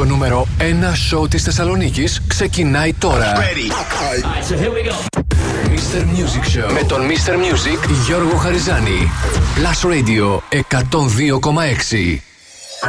Το 0.00 0.06
νούμερο 0.06 0.46
1 0.58 0.62
σοου 0.94 1.28
της 1.28 1.42
Θεσσαλονίκης 1.42 2.22
ξεκινάει 2.26 2.92
τώρα. 2.92 3.32
Mr. 5.68 6.00
Music 6.00 6.44
Show 6.56 6.72
με 6.72 6.82
τον 6.88 7.00
Mr. 7.00 7.32
Music 7.32 7.88
Γιώργο 8.06 8.36
Χαριζάνη. 8.36 9.10
Plus 9.56 9.90
Radio 9.90 10.40
102,6. 10.50 12.20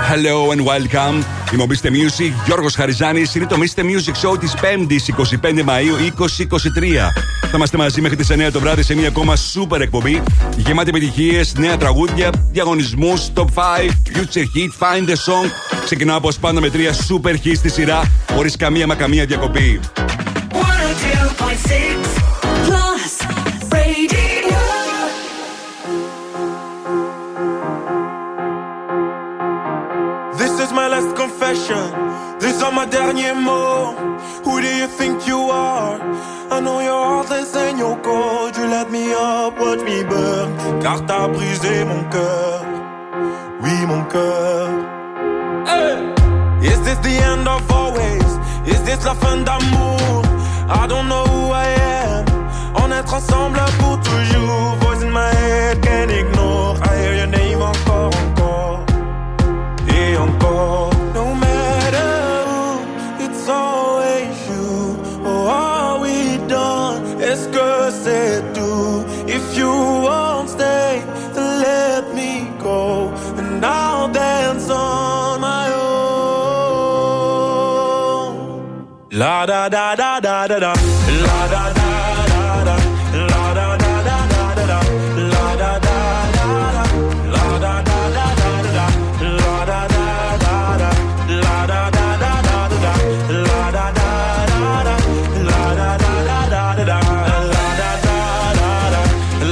Hello 0.09 0.51
and 0.53 0.63
welcome. 0.65 1.23
Είμαι 1.53 1.63
ο 1.63 1.67
Mr. 1.69 1.87
Music, 1.87 2.31
Γιώργος 2.45 2.75
Χαριζάνης. 2.75 3.35
Είναι 3.35 3.45
το 3.45 3.55
Mr. 3.59 3.79
Music 3.79 4.29
Show 4.29 4.39
της 4.39 4.53
5η 4.61 4.97
25 4.97 5.63
Μαου 5.63 5.95
2023. 5.95 7.40
Θα 7.51 7.57
είμαστε 7.57 7.77
μαζί 7.77 8.01
μέχρι 8.01 8.17
τις 8.17 8.31
9 8.31 8.51
το 8.51 8.59
βράδυ 8.59 8.83
σε 8.83 8.95
μια 8.95 9.07
ακόμα 9.07 9.33
super 9.35 9.79
εκπομπή. 9.79 10.23
Γεμάτη 10.55 10.89
επιτυχίες, 10.89 11.53
νέα 11.57 11.77
τραγούδια, 11.77 12.29
διαγωνισμούς, 12.51 13.29
top 13.33 13.45
5, 13.45 13.47
future 14.13 14.45
hit, 14.55 14.69
find 14.79 15.09
the 15.09 15.13
song. 15.13 15.49
Ξεκινάω 15.83 16.17
όπως 16.17 16.39
πάντα 16.39 16.59
με 16.59 16.69
τρία 16.69 16.93
super 16.93 17.33
hits 17.45 17.55
στη 17.55 17.69
σειρά, 17.69 18.11
χωρίς 18.35 18.55
καμία 18.55 18.87
μα 18.87 18.95
καμία 18.95 19.25
διακοπή. 19.25 19.79
These 32.41 32.63
are 32.63 32.71
my 32.71 32.85
derniers 32.85 33.35
mots. 33.47 34.10
Who 34.61 34.67
do 34.67 34.75
you 34.75 34.87
think 34.87 35.25
you 35.25 35.39
are? 35.49 35.99
I 36.51 36.59
know 36.59 36.81
you're 36.81 37.05
heartless 37.11 37.55
and 37.55 37.79
you're 37.79 37.99
cold. 38.03 38.55
You 38.55 38.67
let 38.67 38.91
me 38.91 39.11
up, 39.11 39.57
watch 39.59 39.81
me 39.89 40.03
burn. 40.03 40.49
Car 40.83 41.03
t'as 41.07 41.27
brisé 41.29 41.83
mon 41.83 42.03
cœur. 42.13 42.61
Oui, 43.63 43.75
mon 43.87 44.03
cœur. 44.03 44.69
Hey! 45.65 45.97
Is 46.61 46.79
this 46.85 46.99
the 46.99 47.15
end 47.31 47.47
of 47.47 47.71
always? 47.71 48.29
Is 48.67 48.83
this 48.83 49.03
la 49.03 49.15
fin 49.15 49.37
d'amour? 49.37 50.21
I 50.69 50.85
don't 50.87 51.07
know 51.09 51.25
who 51.33 51.51
I 51.65 51.67
am. 52.05 52.25
On 52.75 52.91
est 52.91 53.11
ensemble 53.11 53.61
pour 53.79 53.99
toujours. 54.01 54.75
Voice 54.81 55.01
in 55.01 55.09
my 55.09 55.33
head, 55.41 55.81
can't 55.81 56.11
ignore. 56.11 56.77
I 56.83 56.97
hear 57.01 57.15
your 57.15 57.31
name 57.39 57.63
encore, 57.63 58.11
encore. 58.23 58.85
Et 59.87 60.15
encore. 60.17 60.91
La 79.21 79.45
da 79.45 79.69
da 79.69 79.95
da 79.95 80.19
da 80.19 80.47
da 80.47 80.57
da. 80.59 80.73
La 81.25 81.39
da 81.53 81.63
da 81.77 81.89
da 82.31 82.43
da. 82.67 82.75
La 83.31 83.45
da 83.57 83.67
da 83.81 83.91
da 84.07 84.17
da 84.31 84.43
da 84.57 84.65
da. 84.71 84.79
La 85.33 85.45
da 85.61 85.71
da 85.85 85.95
da 86.35 86.55
da. 86.73 86.83
La 87.33 87.45
da 87.63 87.73
da 87.87 87.97
da 88.15 88.29
da 88.39 88.55
da 88.55 88.71
da. 88.73 88.85
La 89.37 89.57
da 89.69 89.81
da 89.91 90.05
da 90.43 90.65
da. 90.81 90.89
La 91.41 91.59
da 91.69 91.81
da 91.95 92.05
da 92.17 92.31
da 92.31 92.61
da 92.61 92.79
da. 92.81 92.97
La 93.31 93.61
da 93.61 93.91
da 93.91 94.09
da 94.11 94.73
da. 94.73 94.97
La 95.41 95.69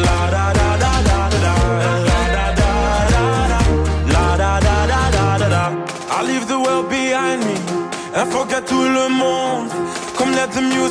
da 0.10 0.46
da 0.50 0.70
da 0.82 0.90
da 0.90 1.04
da 1.04 1.06
da. 1.40 1.56
La 4.14 4.28
da 4.38 4.60
da 4.60 5.02
da 5.40 5.48
da. 5.54 5.64
I 6.10 6.24
leave 6.24 6.46
the 6.48 6.58
world 6.60 6.90
behind 6.90 7.42
me 7.46 7.56
and 8.16 8.28
forget 8.32 8.66
to 8.68 8.79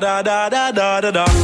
da 0.00 0.22
da 0.22 0.48
da 0.48 0.72
da 0.72 1.00
da 1.00 1.10
da. 1.10 1.43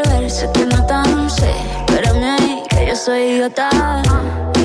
soy 3.03 3.19
idiota. 3.19 3.69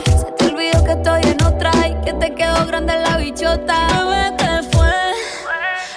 Se 0.04 0.30
te 0.32 0.46
olvidó 0.52 0.84
que 0.84 0.92
estoy 0.92 1.22
en 1.22 1.42
otra 1.42 1.70
y 1.88 1.94
que 2.04 2.12
te 2.12 2.34
quedó 2.34 2.66
grande 2.66 2.94
la 2.98 3.16
bichota. 3.16 3.86
Bebé, 4.04 4.36
¿qué 4.36 4.76
fue? 4.76 4.92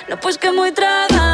No, 0.08 0.18
pues 0.22 0.38
que 0.38 0.52
muy 0.52 0.72
tragadito. 0.72 1.29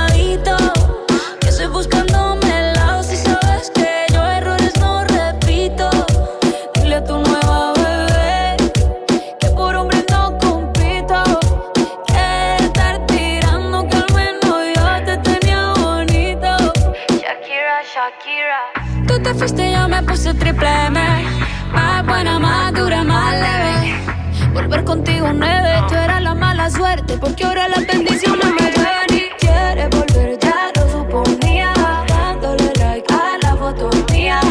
Volver 24.76 24.84
contigo 24.84 25.32
nueve, 25.32 25.72
tú 25.88 25.96
eras 25.96 26.22
la 26.22 26.36
mala 26.36 26.70
suerte. 26.70 27.18
Porque 27.18 27.46
ahora 27.46 27.70
las 27.70 27.88
bendiciones 27.88 28.46
me 28.46 28.72
ven 28.72 29.08
y 29.10 29.30
quieres 29.40 29.90
volver, 29.90 30.38
ya 30.38 30.70
lo 30.76 30.92
suponía. 30.92 31.72
Dándole 32.10 32.74
like 32.78 33.14
a 33.14 33.38
la 33.42 33.56
foto 33.56 33.90
mía. 34.12 34.42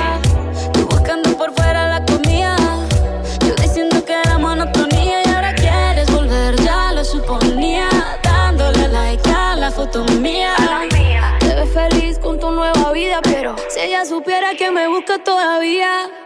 Tú 0.72 0.86
buscando 0.88 1.36
por 1.36 1.52
fuera 1.52 1.88
la 1.88 2.06
comida. 2.06 2.56
Yo 3.46 3.54
diciendo 3.56 4.02
que 4.02 4.14
era 4.14 4.38
monotonía. 4.38 5.20
Y 5.26 5.28
ahora 5.28 5.54
quieres 5.54 6.10
volver, 6.10 6.56
ya 6.62 6.92
lo 6.92 7.04
suponía. 7.04 7.90
Dándole 8.22 8.88
like 8.88 9.28
a 9.28 9.56
la 9.56 9.70
foto 9.70 10.04
mía 10.20 10.56
feliz 11.74 12.18
con 12.20 12.38
tu 12.38 12.52
nueva 12.52 12.92
vida, 12.92 13.20
pero 13.22 13.56
si 13.68 13.80
ella 13.80 14.04
supiera 14.04 14.54
que 14.54 14.70
me 14.70 14.86
busca 14.86 15.18
todavía. 15.18 16.23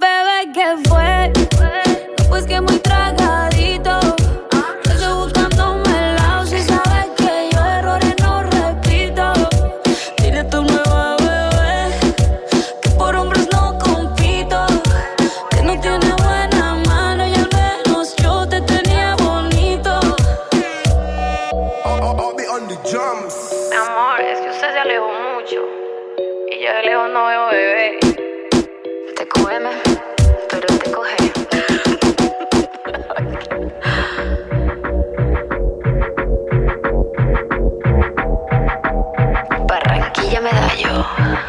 Bebé, 0.00 0.52
¿qué 0.54 0.76
fue? 0.88 1.32
Pues 2.28 2.46
que 2.46 2.60
muy 2.60 2.78
tragadito. 2.78 4.07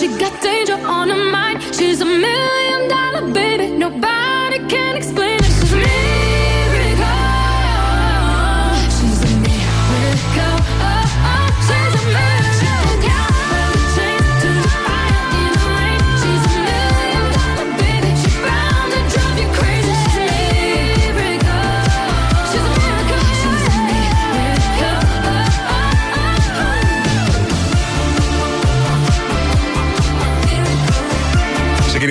She 0.00 0.08
got 0.16 0.40
danger 0.40 0.78
on 0.86 1.10
her 1.10 1.30
mind. 1.30 1.49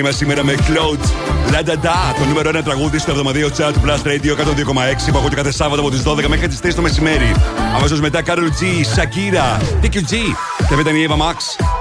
Ξεκίνημα 0.02 0.12
σήμερα 0.12 0.44
με 0.44 0.54
Cloud 0.58 1.00
La 1.52 1.68
Da 1.68 1.72
Da, 1.72 2.14
το 2.18 2.24
νούμερο 2.28 2.50
1 2.58 2.62
τραγούδι 2.64 2.98
στο 2.98 3.10
εβδομαδίο 3.10 3.48
chat 3.48 3.72
του 3.72 3.80
Blast 3.86 4.06
Radio 4.06 4.30
102,6 4.30 5.12
που 5.12 5.18
ακούτε 5.18 5.34
κάθε 5.34 5.52
Σάββατο 5.52 5.80
από 5.80 5.90
τις 5.90 6.02
12 6.06 6.26
μέχρι 6.28 6.48
τις 6.48 6.60
3 6.62 6.74
το 6.74 6.82
μεσημέρι. 6.82 7.34
Αμέσως 7.76 8.00
μετά 8.00 8.20
Carol 8.26 8.50
G, 8.60 8.62
Shakira, 8.96 9.62
TQG. 9.82 10.12
Και 10.68 10.76
μετά 10.76 10.90
η 10.90 11.06
Eva 11.08 11.12
Max, 11.12 11.36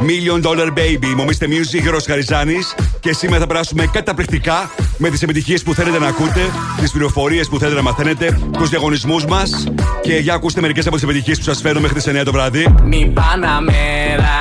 Million 0.08 0.42
Dollar 0.42 0.68
Baby. 0.68 1.14
Μομίστε 1.16 1.48
Music, 1.50 1.82
Γιώργο 1.82 2.00
Χαριζάνης. 2.06 2.76
Και 3.00 3.14
σήμερα 3.14 3.40
θα 3.40 3.48
περάσουμε 3.48 3.86
καταπληκτικά 3.86 4.70
με 4.98 5.10
τις 5.10 5.22
επιτυχίες 5.22 5.64
που 5.64 5.74
θέλετε 5.74 6.00
να 6.00 6.08
ακούτε, 6.08 6.42
τις 6.82 6.92
πληροφορίες 6.92 7.48
που 7.48 7.60
θέλετε 7.60 7.76
να 7.76 7.82
μαθαίνετε, 7.82 8.40
τους 8.58 8.70
διαγωνισμούς 8.70 9.26
μας. 9.26 9.64
Και 10.02 10.14
για 10.14 10.34
ακούστε 10.34 10.62
μερικές 10.62 10.86
από 10.86 10.96
τις 10.96 11.04
επιτυχίες 11.04 11.38
που 11.38 11.44
σας 11.44 11.62
φέρνω 11.62 11.80
μέχρι 11.80 11.96
τις 11.96 12.08
9 12.08 12.24
το 12.24 12.32
βράδυ. 12.32 12.76
Mi 12.92 13.14
Panamera, 13.20 14.38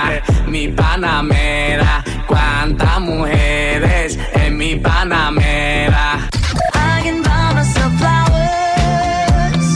mi 0.53 0.65
Panamera, 0.81 2.08
cuántas 2.29 3.01
mujeres 3.01 4.19
en 4.35 4.57
mi 4.57 4.77
Panamera. 4.77 6.29
I 6.75 7.01
can 7.03 7.23
buy 7.23 7.55
myself 7.55 7.93
flowers, 7.99 9.67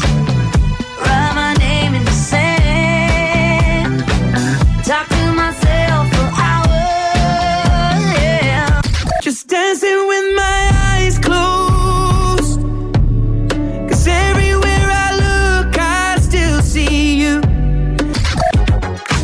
write 1.01 1.35
my 1.35 1.55
name 1.59 1.95
in 1.95 2.05
the 2.05 2.13
sand, 2.13 4.05
talk 4.85 5.09
to 5.09 5.33
myself 5.33 6.09
for 6.15 6.31
hours. 6.41 6.83
Just 9.23 9.49
dancing 9.49 10.07
with 10.07 10.35
my 10.37 10.71
eyes 10.93 11.19
closed. 11.19 12.61
Cause 13.89 14.07
everywhere 14.07 14.89
I 15.07 15.11
look, 15.25 15.79
I 15.79 16.19
still 16.21 16.61
see 16.61 17.17
you. 17.23 17.41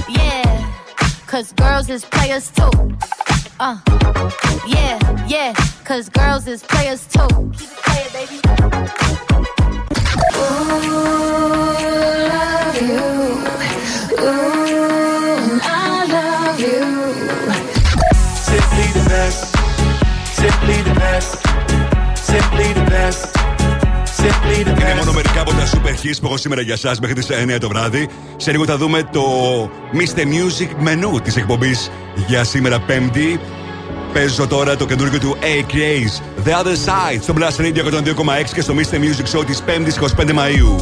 Yeah, 0.09 0.73
cause 1.27 1.53
girls 1.53 1.91
is 1.91 2.05
players 2.07 2.51
too. 2.51 2.78
Uh, 3.61 3.77
yeah, 4.69 5.27
yeah, 5.27 5.53
cause 5.85 6.09
girls 6.09 6.47
is 6.47 6.63
players 6.63 7.05
too. 7.09 7.27
Keep 7.59 7.71
it 7.73 7.79
playing, 7.83 8.13
baby. 8.13 8.41
Ooh, 10.37 10.79
love 12.29 12.81
you. 12.81 13.03
Ooh, 14.21 15.59
I 15.61 16.07
love 16.07 16.61
you. 16.61 16.85
Simply 18.47 18.87
the 18.95 19.05
best. 19.09 19.57
Simply 20.37 20.83
the 20.83 20.95
best. 20.95 21.43
Simply 22.17 22.73
the 22.75 22.85
best. 22.89 23.38
Simply 24.59 24.73
the 24.73 24.81
Είναι 24.81 24.93
best. 24.93 24.99
μόνο 24.99 25.13
μερικά 25.13 25.41
από 25.41 25.51
τα 25.51 25.67
super 25.67 26.07
hits 26.07 26.17
που 26.21 26.27
έχω 26.27 26.37
σήμερα 26.37 26.61
για 26.61 26.75
εσά 26.75 26.97
μέχρι 27.01 27.15
τις 27.15 27.27
9 27.31 27.59
το 27.61 27.69
βράδυ. 27.69 28.09
Σε 28.37 28.51
λίγο 28.51 28.65
θα 28.65 28.77
δούμε 28.77 29.03
το 29.13 29.23
Mr. 29.93 30.21
Music 30.21 30.69
μενού 30.79 31.21
της 31.21 31.37
εκπομπής 31.37 31.91
για 32.27 32.45
σήμερα 32.45 32.81
Πέμπτη. 32.81 33.41
Παίζω 34.13 34.47
τώρα 34.47 34.77
το 34.77 34.87
καινούργιο 34.87 35.19
του 35.19 35.37
A 35.41 35.73
Craze 35.73 36.47
The 36.49 36.51
Other 36.51 36.73
Side 36.73 37.21
στο 37.23 37.35
Blast 37.39 37.61
Radio 37.61 37.85
102,6 37.85 38.55
και 38.55 38.61
στο 38.61 38.75
Mr. 38.75 38.95
Music 38.95 39.39
Show 39.39 39.47
της 39.47 39.63
5η 39.67 40.23
25 40.23 40.33
Μαου. 40.33 40.77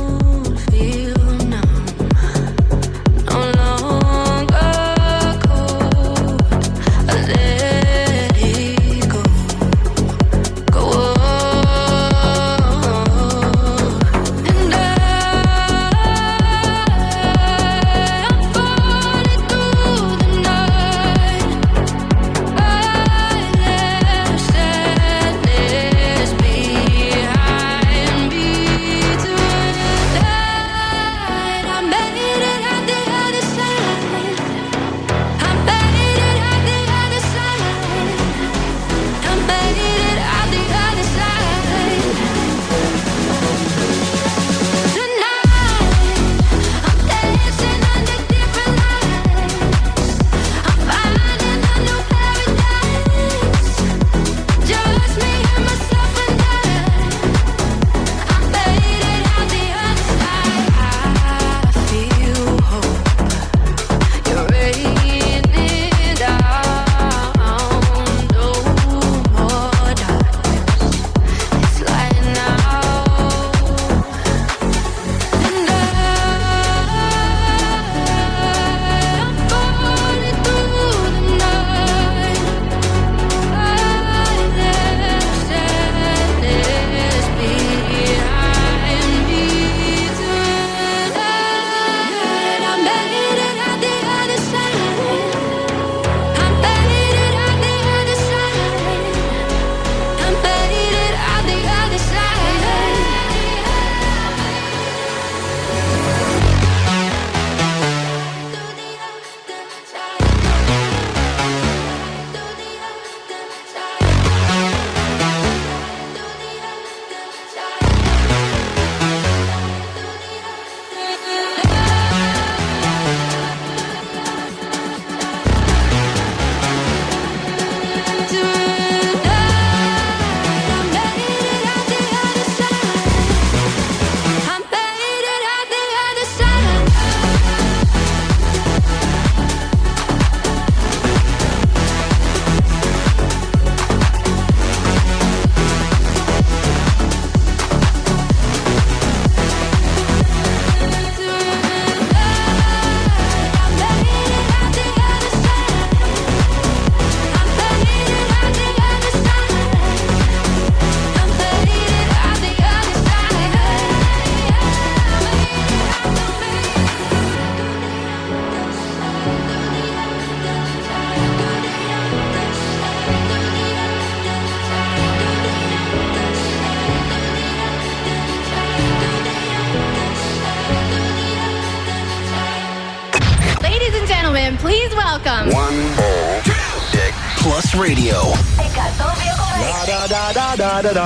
Είναι 190.87 190.99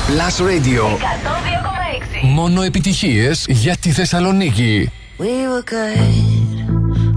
Plus 0.09 0.37
Radio. 0.47 0.85
Μόνο 2.23 2.63
επιτυχίες 2.63 3.45
για 3.49 3.77
τη 3.77 3.91
Θεσσαλονίκη. 3.91 4.91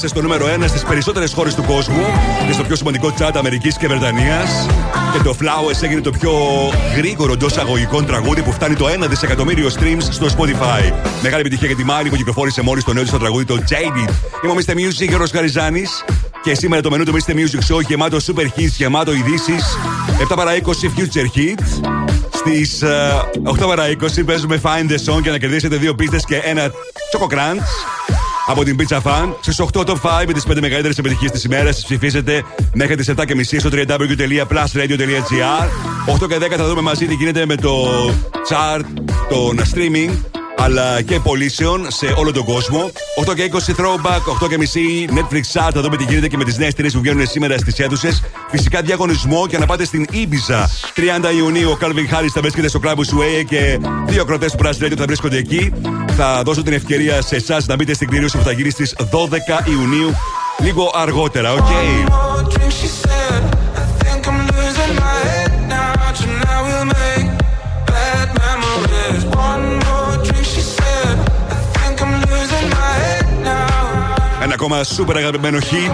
Πέρασε 0.00 0.18
στο 0.18 0.28
νούμερο 0.28 0.64
1 0.64 0.68
στις 0.68 0.82
περισσότερες 0.82 1.32
χώρες 1.32 1.54
του 1.54 1.62
κόσμου 1.62 2.04
και 2.46 2.52
στο 2.52 2.62
πιο 2.62 2.76
σημαντικό 2.76 3.12
τσάτ 3.12 3.36
Αμερικής 3.36 3.76
και 3.76 3.86
Βρετανίας. 3.86 4.66
Και 5.12 5.18
το 5.22 5.36
Flowers 5.40 5.82
έγινε 5.82 6.00
το 6.00 6.10
πιο 6.10 6.32
γρήγορο 6.96 7.32
εντός 7.32 7.56
αγωγικών 7.56 8.06
τραγούδι 8.06 8.42
που 8.42 8.52
φτάνει 8.52 8.74
το 8.74 8.86
1 8.86 9.08
δισεκατομμύριο 9.08 9.68
streams 9.68 10.02
στο 10.10 10.26
Spotify. 10.26 10.92
Μεγάλη 11.22 11.40
επιτυχία 11.40 11.66
για 11.66 11.76
τη 11.76 11.84
Μάρη 11.84 12.08
που 12.08 12.16
κυκλοφόρησε 12.16 12.62
μόλις 12.62 12.84
το 12.84 12.92
νέο 12.92 13.02
της 13.02 13.12
το 13.12 13.18
τραγούδι 13.18 13.44
το 13.44 13.54
Jaded. 13.68 14.10
Είμαι 14.44 14.52
ο 14.52 14.56
Mr. 14.56 14.72
Music, 14.72 15.08
Γιώργος 15.08 15.30
Γαριζάνης. 15.30 16.04
Και 16.42 16.54
σήμερα 16.54 16.82
το 16.82 16.90
μενού 16.90 17.04
του 17.04 17.12
Mr. 17.12 17.32
Music 17.32 17.74
Show 17.74 17.80
γεμάτο 17.86 18.18
super 18.26 18.44
hits, 18.56 18.74
γεμάτο 18.76 19.12
ειδήσεις. 19.12 19.78
7 20.30 20.36
παρα 20.36 20.54
20 20.54 20.58
future 20.96 21.38
hits. 21.38 21.90
Στις 22.30 22.82
8 23.44 23.66
παρα 23.66 23.84
20 23.88 24.24
παίζουμε 24.24 24.60
Find 24.62 24.90
the 24.90 25.12
Song 25.12 25.22
για 25.22 25.30
να 25.30 25.38
κερδίσετε 25.38 25.76
δύο 25.76 25.94
πίστες 25.94 26.24
και 26.24 26.36
ένα 26.36 26.70
Choco 27.12 27.34
Crunch 27.34 27.99
από 28.46 28.64
την 28.64 28.76
Pizza 28.78 29.00
Fan. 29.02 29.34
Στις 29.40 29.60
8 29.60 29.84
top 29.84 29.96
5 29.96 30.26
με 30.26 30.32
τις 30.32 30.44
5 30.46 30.60
μεγαλύτερες 30.60 30.98
επιτυχίες 30.98 31.30
της 31.30 31.44
ημέρας. 31.44 31.74
Τις 31.74 31.84
ψηφίζετε 31.84 32.44
μέχρι 32.74 32.96
τις 32.96 33.08
7.30 33.08 33.58
στο 33.58 33.70
www.plusradio.gr. 33.72 35.68
8 36.22 36.28
και 36.28 36.36
10 36.36 36.56
θα 36.56 36.66
δούμε 36.66 36.80
μαζί 36.80 37.06
τι 37.06 37.14
γίνεται 37.14 37.46
με 37.46 37.54
το 37.54 37.86
chart 38.48 38.84
των 39.28 39.60
streaming 39.74 40.10
αλλά 40.60 41.02
και 41.02 41.20
πωλήσεων 41.20 41.86
σε 41.90 42.14
όλο 42.16 42.32
τον 42.32 42.44
κόσμο. 42.44 42.90
8 43.26 43.34
και 43.34 43.50
20 43.52 43.56
throwback, 43.56 44.44
8 44.44 44.48
και 44.48 44.58
μισή 44.58 45.08
Netflix 45.10 45.42
chart. 45.52 45.70
Θα 45.74 45.80
δούμε 45.80 45.96
τι 45.96 46.04
γίνεται 46.04 46.28
και 46.28 46.36
με 46.36 46.44
τις 46.44 46.58
νέες 46.58 46.74
ταινίες 46.74 46.94
που 46.94 47.00
βγαίνουν 47.00 47.26
σήμερα 47.26 47.58
στις 47.58 47.78
αίθουσες. 47.78 48.22
Φυσικά 48.50 48.82
διαγωνισμό 48.82 49.46
και 49.46 49.58
να 49.58 49.66
πάτε 49.66 49.84
στην 49.84 50.06
Ibiza. 50.12 50.64
30 50.94 51.34
Ιουνίου 51.36 51.70
ο 51.70 51.78
Calvin 51.80 52.14
Harris 52.14 52.30
θα 52.34 52.40
βρίσκεται 52.40 52.68
στο 52.68 52.80
Club 52.84 52.96
Sway 52.96 53.44
και 53.48 53.78
δύο 54.06 54.22
ακροτέ 54.22 54.46
του 54.46 54.58
Press 54.62 54.84
Radio 54.84 54.94
θα 54.96 55.04
βρίσκονται 55.04 55.36
εκεί. 55.36 55.72
Θα 56.22 56.42
δώσω 56.44 56.62
την 56.62 56.72
ευκαιρία 56.72 57.22
σε 57.22 57.36
εσάς 57.36 57.66
να 57.66 57.74
μπείτε 57.74 57.94
στην 57.94 58.06
εκδήλωση 58.08 58.38
που 58.38 58.44
θα 58.44 58.52
γίνει 58.52 58.70
στις 58.70 58.94
12 58.98 59.68
Ιουνίου 59.70 60.14
λίγο 60.58 60.92
αργότερα, 60.94 61.54
okay? 61.54 62.10
Ένα 74.42 74.54
ακόμα 74.54 74.84
σούπερ 74.84 75.16
αγαπημένο 75.16 75.60
χείρι 75.60 75.90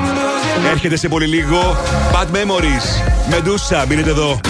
έρχεται 0.71 0.97
σε 0.97 1.09
πολύ 1.09 1.27
λίγο. 1.27 1.77
Bad 2.13 2.37
Memories! 2.37 3.13
Μεντούσα, 3.31 3.85
μπείτε 3.89 4.11
εδώ. 4.11 4.41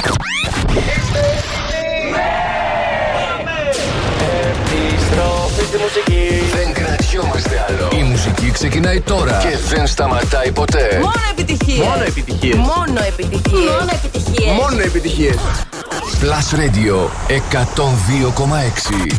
Δεν 6.55 6.73
κρατιόμαστε 6.73 7.65
άλλο. 7.69 7.89
Η 8.01 8.03
μουσική 8.03 8.51
ξεκινάει 8.51 9.01
τώρα 9.01 9.39
και 9.43 9.57
δεν 9.75 9.87
σταματάει 9.87 10.53
ποτέ. 10.53 10.99
Μόνο 11.01 11.13
επιτυχίες. 11.31 11.87
Μόνο 11.87 12.03
επιτυχίες. 12.03 12.57
Μόνο 12.57 13.01
επιτυχίες. 13.09 13.71
Μόνο 13.71 13.91
επιτυχίες. 13.93 14.53
Μόνο 14.53 14.81
επιτυχίες. 14.81 15.37
Plus 16.21 16.49
Radio 16.59 16.97
102,6. 17.29 19.17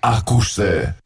Ακούστε. 0.00 0.96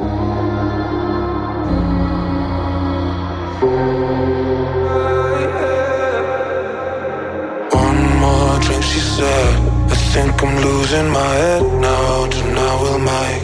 One 7.84 8.02
more 8.22 8.54
drink, 8.64 8.84
she 8.90 9.00
said. 9.14 9.54
I 9.94 9.96
think 10.12 10.34
I'm 10.44 10.54
losing 10.66 11.08
my 11.18 11.32
head 11.42 11.64
now. 11.86 12.26
Tonight 12.34 12.76
we'll 12.82 12.98
make 12.98 13.43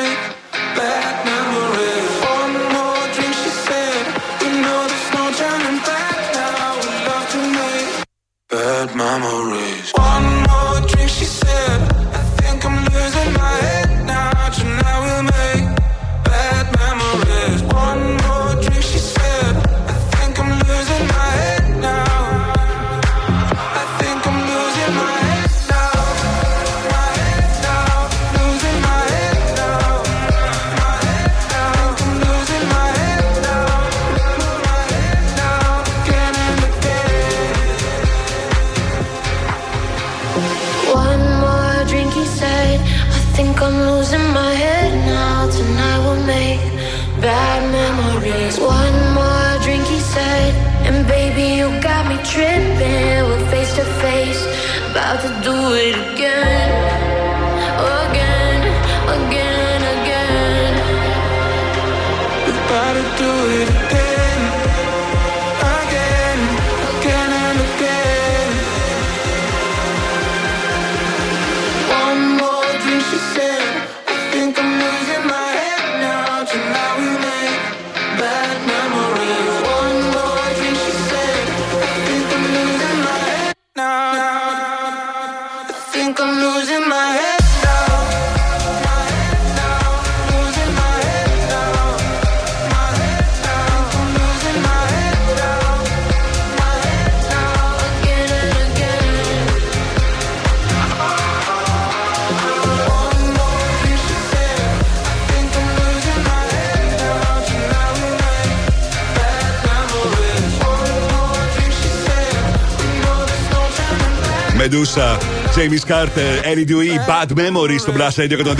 Μεντούσα, 114.71 115.17
James 115.55 115.91
Carter, 115.91 116.45
Annie 116.45 116.69
Dewey, 116.69 117.09
Bad 117.09 117.37
Memories 117.37 117.79
στο 117.79 117.93
Blast 117.97 118.21
Radio 118.21 118.45
102,6. 118.45 118.55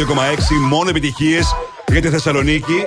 Μόνο 0.70 0.90
επιτυχίες 0.90 1.56
για 1.92 2.02
τη 2.02 2.10
Θεσσαλονίκη. 2.10 2.84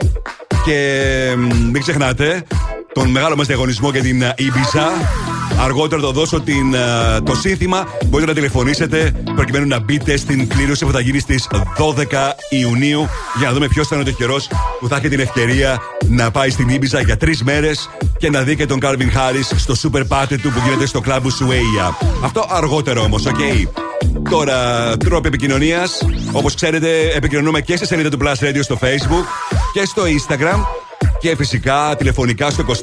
Και 0.64 1.34
μην 1.70 1.80
ξεχνάτε 1.80 2.44
τον 2.92 3.10
μεγάλο 3.10 3.36
μας 3.36 3.46
διαγωνισμό 3.46 3.90
για 3.90 4.02
την 4.02 4.22
ε, 4.22 4.34
Ibiza. 4.38 5.33
Αργότερα 5.58 6.02
θα 6.02 6.10
δώσω 6.10 6.40
την, 6.40 6.74
ε, 6.74 7.20
το 7.20 7.34
σύνθημα. 7.34 7.86
Μπορείτε 8.06 8.30
να 8.30 8.36
τηλεφωνήσετε 8.36 9.12
προκειμένου 9.34 9.66
να 9.66 9.78
μπείτε 9.78 10.16
στην 10.16 10.48
κλήρωση 10.48 10.84
που 10.84 10.92
θα 10.92 11.00
γίνει 11.00 11.18
στις 11.18 11.48
12 11.76 12.34
Ιουνίου 12.48 13.08
για 13.38 13.46
να 13.46 13.52
δούμε 13.52 13.68
ποιος 13.68 13.86
θα 13.88 13.94
είναι 13.96 14.04
το 14.04 14.10
καιρός 14.10 14.48
που 14.80 14.88
θα 14.88 14.96
έχει 14.96 15.08
την 15.08 15.20
ευκαιρία 15.20 15.78
να 16.08 16.30
πάει 16.30 16.50
στην 16.50 16.68
Ήμπιζα 16.68 17.00
για 17.00 17.16
τρεις 17.16 17.42
μέρες 17.42 17.90
και 18.18 18.30
να 18.30 18.42
δει 18.42 18.56
και 18.56 18.66
τον 18.66 18.80
Κάρβιν 18.80 19.10
Χάρι 19.10 19.42
στο 19.42 19.74
super 19.82 20.02
party 20.08 20.36
του 20.42 20.50
που 20.50 20.60
γίνεται 20.64 20.86
στο 20.86 21.00
κλαμπ 21.00 21.28
Σουέια. 21.28 21.96
Αυτό 22.24 22.46
αργότερα 22.48 23.02
όμως, 23.02 23.26
οκ; 23.26 23.38
Τώρα, 24.30 24.96
τρόποι 24.96 25.28
επικοινωνίας. 25.28 26.06
Όπως 26.32 26.54
ξέρετε, 26.54 26.88
επικοινωνούμε 27.14 27.60
και 27.60 27.76
στη 27.76 27.86
σελίδα 27.86 28.08
του 28.08 28.18
Plus 28.20 28.44
Radio 28.44 28.60
στο 28.62 28.78
Facebook 28.82 29.26
και 29.72 29.84
στο 29.84 30.02
Instagram. 30.02 30.83
Και 31.24 31.36
φυσικά 31.36 31.94
τηλεφωνικά 31.98 32.50
στο 32.50 32.64
23-126-126 32.68 32.74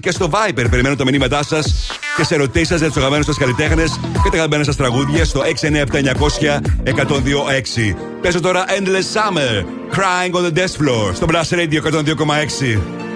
και 0.00 0.10
στο 0.10 0.30
Viber. 0.32 0.66
Περιμένω 0.70 0.96
τα 0.96 1.04
μηνύματά 1.04 1.42
σας 1.42 1.60
και 1.60 2.24
τις 2.24 2.34
ερωτήσεις 2.34 2.64
σας 2.64 2.76
για 2.76 2.90
τους 2.90 2.94
αγαπημένους 2.96 3.24
σας 3.24 3.32
καλλιτέχνες 3.32 3.84
και 4.22 4.30
τα 4.30 4.36
αγαπημένα 4.36 4.64
σας 4.64 4.74
τραγούδια 4.74 5.24
στο 5.24 5.40
697-900-1026. 5.40 5.44
Παίζω 8.22 8.40
τώρα 8.40 8.64
Endless 8.68 9.12
Summer, 9.14 9.64
Crying 9.94 10.32
on 10.32 10.42
the 10.46 10.52
Dancefloor 10.58 11.14
στο 11.14 11.26
Plus 11.30 11.50
Radio 11.54 11.82
102,6. 11.92 13.07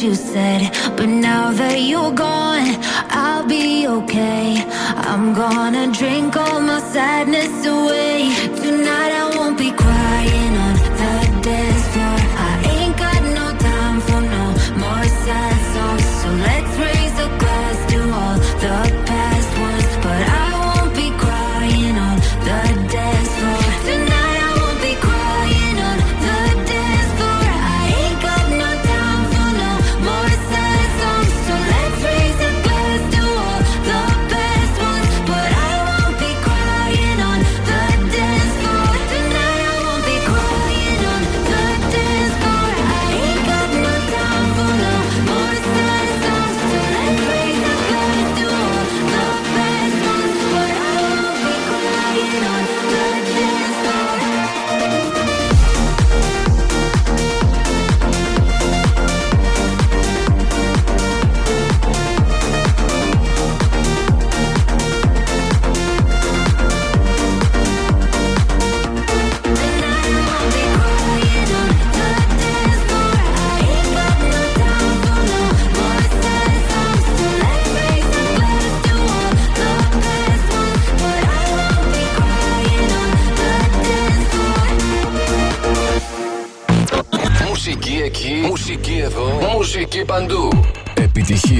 juice. 0.00 0.29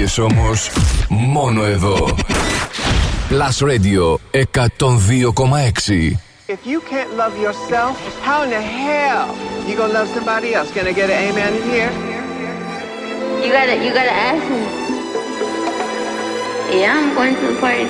Επιτυχίες 0.10 0.17
όμως 0.17 0.69
μόνο 1.10 1.63
εδώ. 1.63 2.15
Plus 3.30 3.58
Radio 3.71 4.19
102,6 4.32 6.17
If 6.47 6.62
you 6.71 6.80
can't 6.91 7.12
love 7.21 7.36
yourself, 7.45 7.95
how 8.25 8.39
in 8.45 8.49
the 8.58 8.63
hell 8.80 9.28
you 9.67 9.73
gonna 9.80 9.97
love 9.99 10.10
somebody 10.17 10.49
else? 10.58 10.69
Can 10.75 10.86
I 10.91 10.93
get 10.99 11.10
an 11.15 11.19
amen 11.28 11.51
in 11.60 11.65
here? 11.73 11.91
You 13.43 13.49
gotta, 13.58 13.75
you 13.86 13.91
gotta 13.99 14.15
ask 14.32 14.43
me. 14.54 14.63
Yeah, 16.80 16.99
I'm 16.99 17.10
going 17.17 17.36
to 17.41 17.45
the 17.51 17.58
party, 17.65 17.88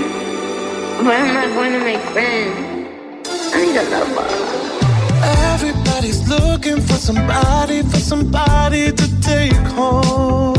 but 1.06 1.14
I'm 1.22 1.32
not 1.40 1.50
going 1.60 1.74
to 1.78 1.82
make 1.90 2.04
friends. 2.14 2.56
I 3.54 3.58
need 3.64 3.78
a 3.84 3.86
lover. 3.94 4.28
Everybody's 5.54 6.22
looking 6.36 6.80
for 6.88 6.98
somebody, 7.08 7.78
for 7.92 8.02
somebody 8.12 8.84
to 9.00 9.06
take 9.32 9.66
home. 9.80 10.59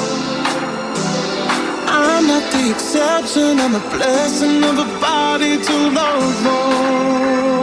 The 2.61 2.69
exception, 2.69 3.59
I'm 3.59 3.73
a 3.73 3.79
blessing 3.89 4.63
of 4.63 4.77
a 4.77 4.99
body 4.99 5.57
to 5.57 5.89
love 5.89 6.45
on. 6.45 7.60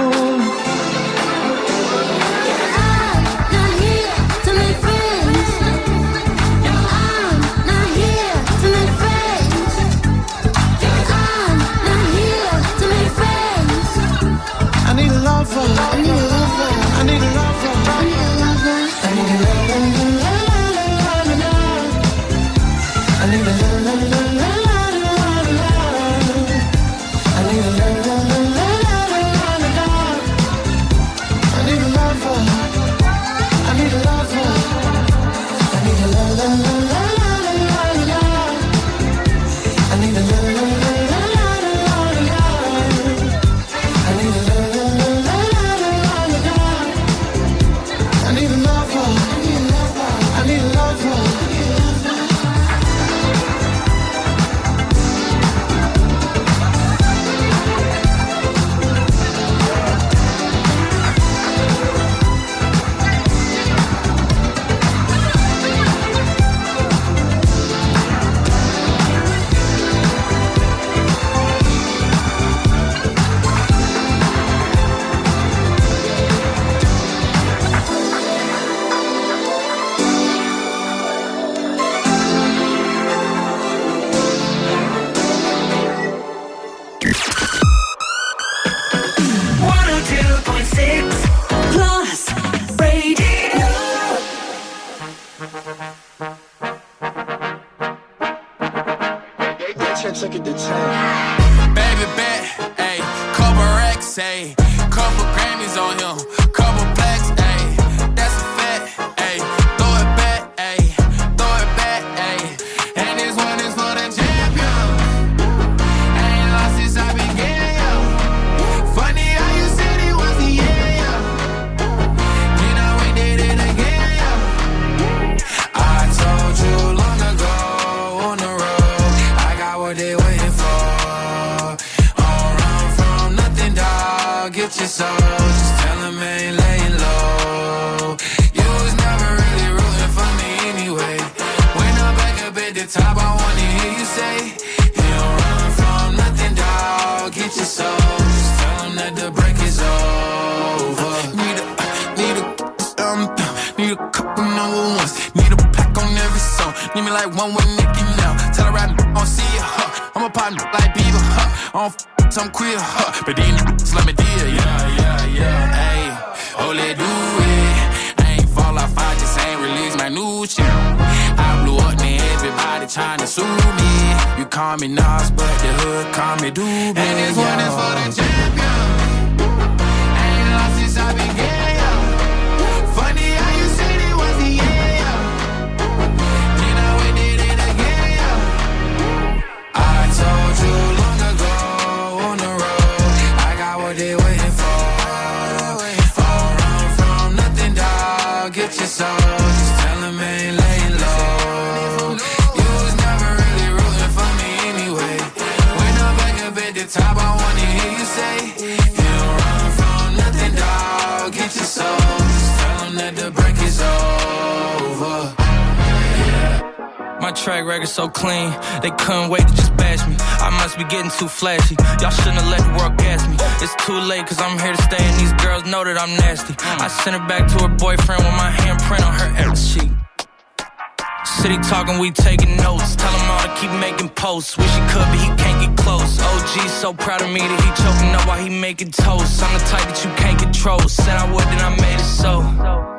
Wish 234.39 234.55
he 234.55 234.81
could, 234.95 235.03
but 235.11 235.19
he 235.19 235.27
can't 235.43 235.59
get 235.67 235.77
close. 235.77 236.21
OG 236.23 236.69
so 236.71 236.95
proud 236.95 237.21
of 237.23 237.29
me 237.29 237.41
that 237.41 237.59
he 237.59 237.71
choking 237.75 238.15
up 238.15 238.23
while 238.29 238.39
he 238.39 238.49
making 238.49 238.93
toast. 238.93 239.43
I'm 239.43 239.51
the 239.51 239.65
type 239.67 239.83
that 239.91 239.99
you 240.05 240.11
can't 240.15 240.39
control. 240.39 240.79
Said 240.87 241.19
I 241.19 241.27
would, 241.27 241.43
then 241.51 241.59
I 241.59 241.75
made 241.83 241.99
it 241.99 242.07
so. 242.07 242.47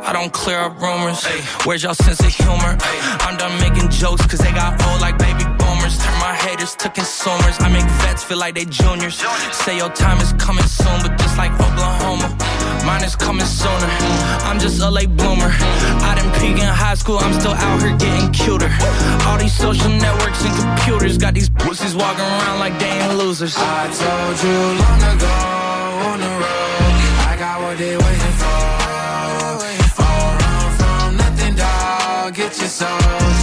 I 0.04 0.12
don't 0.12 0.34
clear 0.34 0.60
up 0.60 0.76
rumors. 0.82 1.24
Where's 1.64 1.84
y'all 1.84 1.96
sense 1.96 2.20
of 2.20 2.28
humor? 2.28 2.76
I'm 3.24 3.38
done 3.38 3.56
making 3.64 3.88
jokes, 3.90 4.28
cause 4.28 4.40
they 4.40 4.52
got 4.52 4.76
old 4.92 5.00
like 5.00 5.18
baby 5.18 5.48
boomers. 5.64 5.96
Turn 6.04 6.20
my 6.20 6.36
haters 6.36 6.76
to 6.84 6.90
consumers. 6.90 7.56
I 7.64 7.72
make 7.72 7.88
vets 8.04 8.22
feel 8.22 8.38
like 8.38 8.56
they 8.56 8.66
juniors. 8.66 9.24
Say 9.56 9.78
your 9.78 9.92
time 9.96 10.20
is 10.20 10.34
coming 10.34 10.68
soon, 10.68 11.00
but 11.00 11.16
just 11.24 11.38
like 11.38 11.56
Oklahoma, 11.56 12.36
mine 12.84 13.04
is 13.08 13.16
coming 13.16 13.48
sooner. 13.48 13.88
I'm 14.44 14.60
just 14.60 14.84
a 14.84 14.90
late 14.92 15.16
bloomer. 15.16 15.56
I 16.04 16.20
didn't 16.20 16.36
peak 16.36 16.60
in 16.60 16.68
high 16.68 17.00
school, 17.00 17.18
I'm 17.18 17.32
still 17.40 17.56
out 17.56 17.80
here 17.80 17.96
getting 17.96 18.28
cuter. 18.36 18.68
All 19.24 19.40
these 19.40 19.56
social 19.56 19.88
networks 19.88 20.29
computers 21.00 21.18
got 21.18 21.34
these 21.34 21.50
pussies 21.50 21.96
walking 21.96 22.26
around 22.26 22.60
like 22.60 22.78
they 22.78 22.90
ain't 22.90 23.18
losers. 23.18 23.56
I 23.58 23.88
told 23.88 24.36
you 24.44 24.58
long 24.84 25.02
ago 25.16 25.36
on 26.10 26.20
the 26.20 26.34
road, 26.44 27.00
I 27.30 27.36
got 27.40 27.62
what 27.62 27.78
they 27.78 27.96
waiting 27.96 28.36
for. 28.42 28.80
Don't 29.96 30.36
run 30.44 30.72
from 30.78 31.18
nothing, 31.18 31.56
dog. 31.56 32.34
Get 32.36 32.58
your 32.60 32.68
soul. 32.68 33.39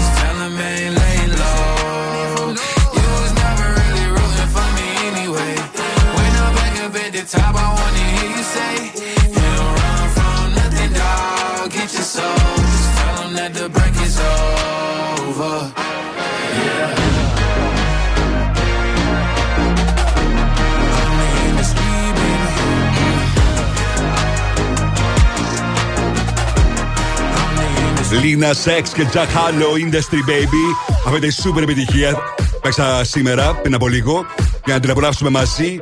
Λίνα 28.10 28.52
Σεξ 28.52 28.90
και 28.90 29.06
Jack 29.12 29.16
Harlow 29.16 29.92
Industry 29.92 30.30
Baby. 30.30 30.94
Αυτή 31.06 31.26
η 31.26 31.32
super 31.44 31.62
επιτυχία. 31.62 32.18
Παίξα 32.62 33.04
σήμερα 33.04 33.54
πριν 33.54 33.74
από 33.74 33.88
λίγο 33.88 34.26
για 34.64 34.74
να 34.74 34.80
την 34.80 34.90
απολαύσουμε 34.90 35.30
μαζί. 35.30 35.80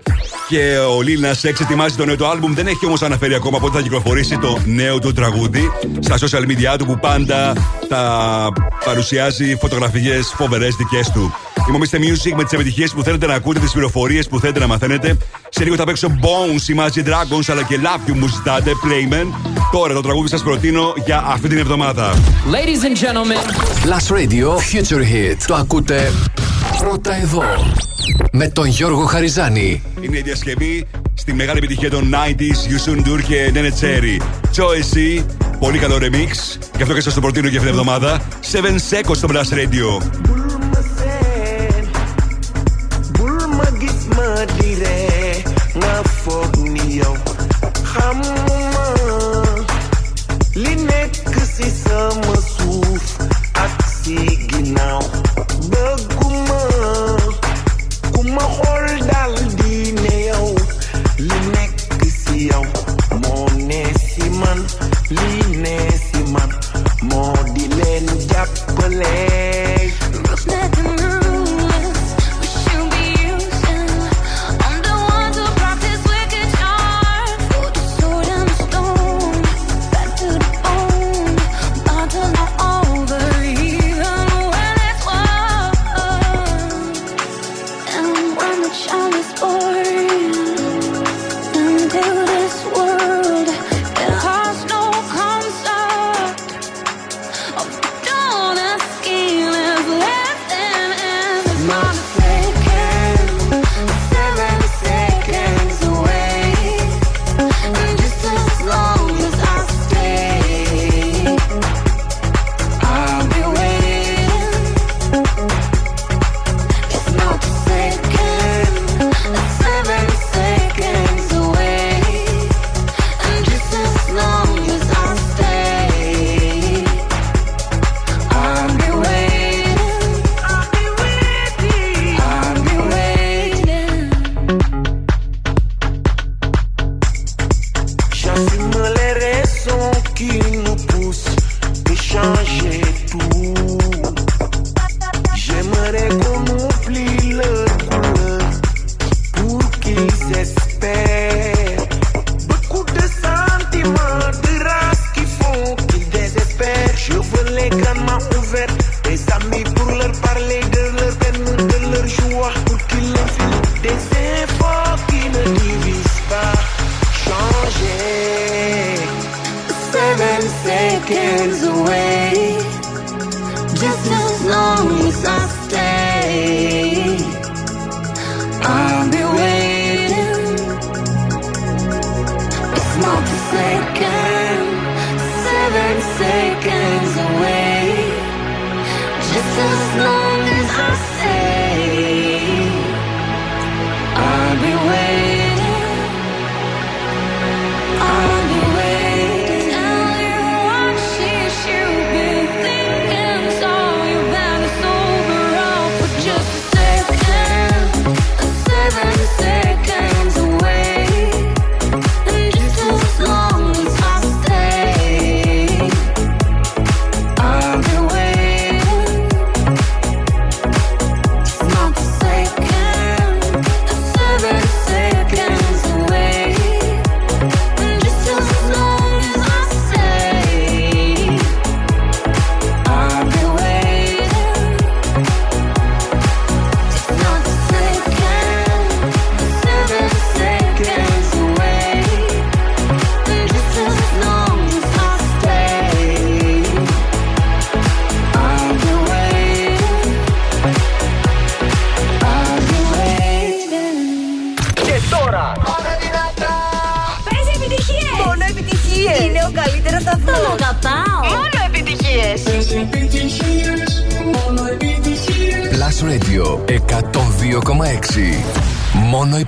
Και 0.48 0.76
ο 0.96 1.02
Λίνα 1.02 1.34
Σεξ 1.34 1.60
ετοιμάζει 1.60 1.96
το 1.96 2.04
νέο 2.04 2.16
του 2.16 2.26
άλμπουμ. 2.26 2.54
Δεν 2.54 2.66
έχει 2.66 2.86
όμως 2.86 3.02
αναφέρει 3.02 3.34
ακόμα 3.34 3.58
πότε 3.58 3.76
θα 3.76 3.82
κυκλοφορήσει 3.82 4.38
το 4.38 4.58
νέο 4.64 4.98
του 4.98 5.12
τραγούδι. 5.12 5.70
Στα 6.00 6.16
social 6.18 6.42
media 6.42 6.78
του 6.78 6.86
που 6.86 6.98
πάντα 6.98 7.52
τα 7.88 8.48
παρουσιάζει 8.84 9.56
φωτογραφίες 9.60 10.34
φοβερές 10.36 10.74
δικές 10.74 11.10
του. 11.10 11.34
Είμαι 11.68 11.76
ο 11.76 11.80
Mr. 11.80 11.96
Music 11.96 12.32
με 12.36 12.42
τις 12.44 12.52
επιτυχίες 12.52 12.92
που 12.92 13.02
θέλετε 13.02 13.26
να 13.26 13.34
ακούτε, 13.34 13.58
τις 13.58 13.72
πληροφορίες 13.72 14.28
που 14.28 14.40
θέλετε 14.40 14.58
να 14.58 14.66
μαθαίνετε. 14.66 15.16
Σε 15.48 15.64
λίγο 15.64 15.76
θα 15.76 15.84
παίξω 15.84 16.18
Bones, 16.20 16.74
Imagine 16.74 17.06
Dragons 17.06 17.44
αλλά 17.46 17.62
και 17.62 17.78
Love 17.82 18.10
You 18.10 18.14
μου 18.14 18.28
ζητάτε, 18.28 18.70
Playman. 18.84 19.26
Τώρα 19.72 19.94
το 19.94 20.00
τραγούδι 20.00 20.28
σας 20.28 20.42
προτείνω 20.42 20.92
για 21.04 21.24
αυτή 21.26 21.48
την 21.48 21.58
εβδομάδα. 21.58 22.14
Ladies 22.50 22.84
and 22.84 22.96
gentlemen, 22.96 23.40
Last 23.90 24.14
Radio 24.16 24.46
Future 24.46 25.00
Hit. 25.00 25.36
Το 25.46 25.54
ακούτε 25.54 26.12
πρώτα 26.78 27.14
εδώ. 27.14 27.42
Με 28.32 28.48
τον 28.48 28.66
Γιώργο 28.66 29.04
Χαριζάνη. 29.04 29.82
Είναι 30.00 30.18
η 30.18 30.22
διασκευή 30.22 30.86
στη 31.14 31.32
μεγάλη 31.32 31.58
επιτυχία 31.58 31.90
των 31.90 32.14
90s, 32.14 32.90
Yusun 32.90 32.98
Dur 32.98 33.22
και 33.26 33.52
Nene 33.54 33.84
Cherry. 33.84 34.22
Joyce, 34.56 35.24
πολύ 35.58 35.78
καλό 35.78 35.96
remix. 35.96 36.58
Γι' 36.76 36.82
αυτό 36.82 36.94
και 36.94 37.00
σας 37.00 37.14
το 37.14 37.20
προτείνω 37.20 37.48
για 37.48 37.58
αυτήν 37.60 37.74
την 37.74 37.80
εβδομάδα. 37.80 38.20
7 38.52 38.56
Seconds 38.56 39.16
στο 39.16 39.28
Blast 39.30 39.54
Radio. 39.54 40.43
Bulma 44.14 44.26
gis 44.26 44.38
ma 44.38 44.44
di 44.58 44.74
ree 44.74 45.42
nga 45.76 45.94
foog 46.22 46.56
ni 46.72 46.84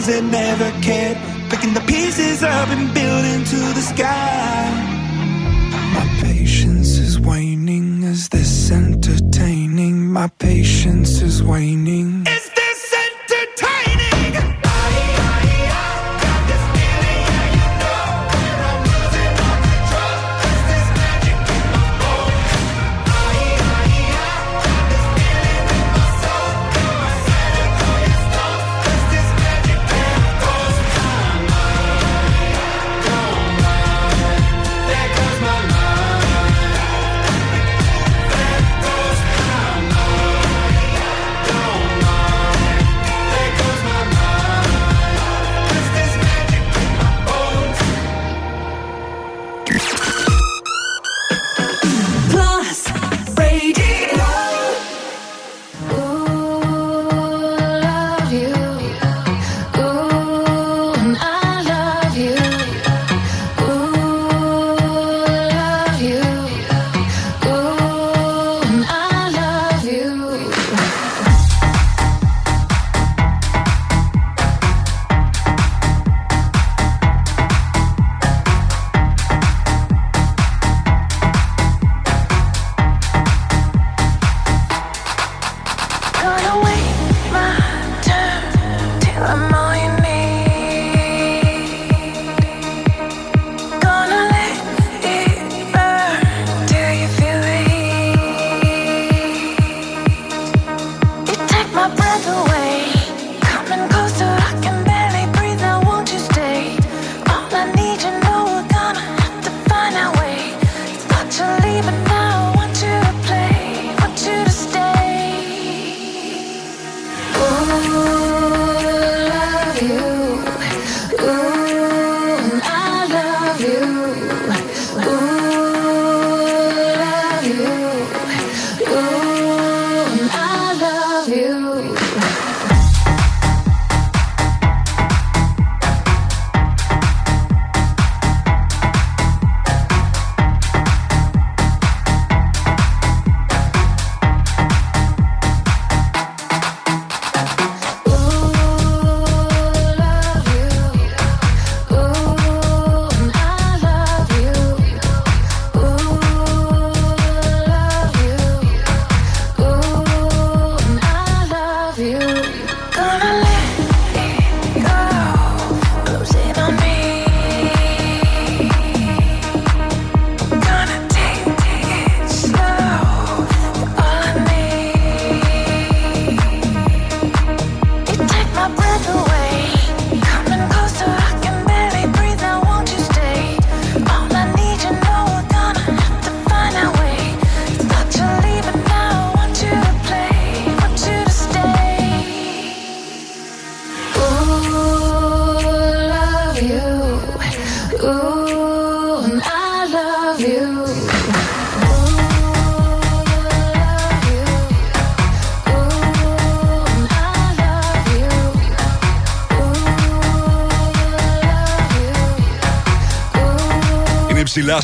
rising 0.00 0.39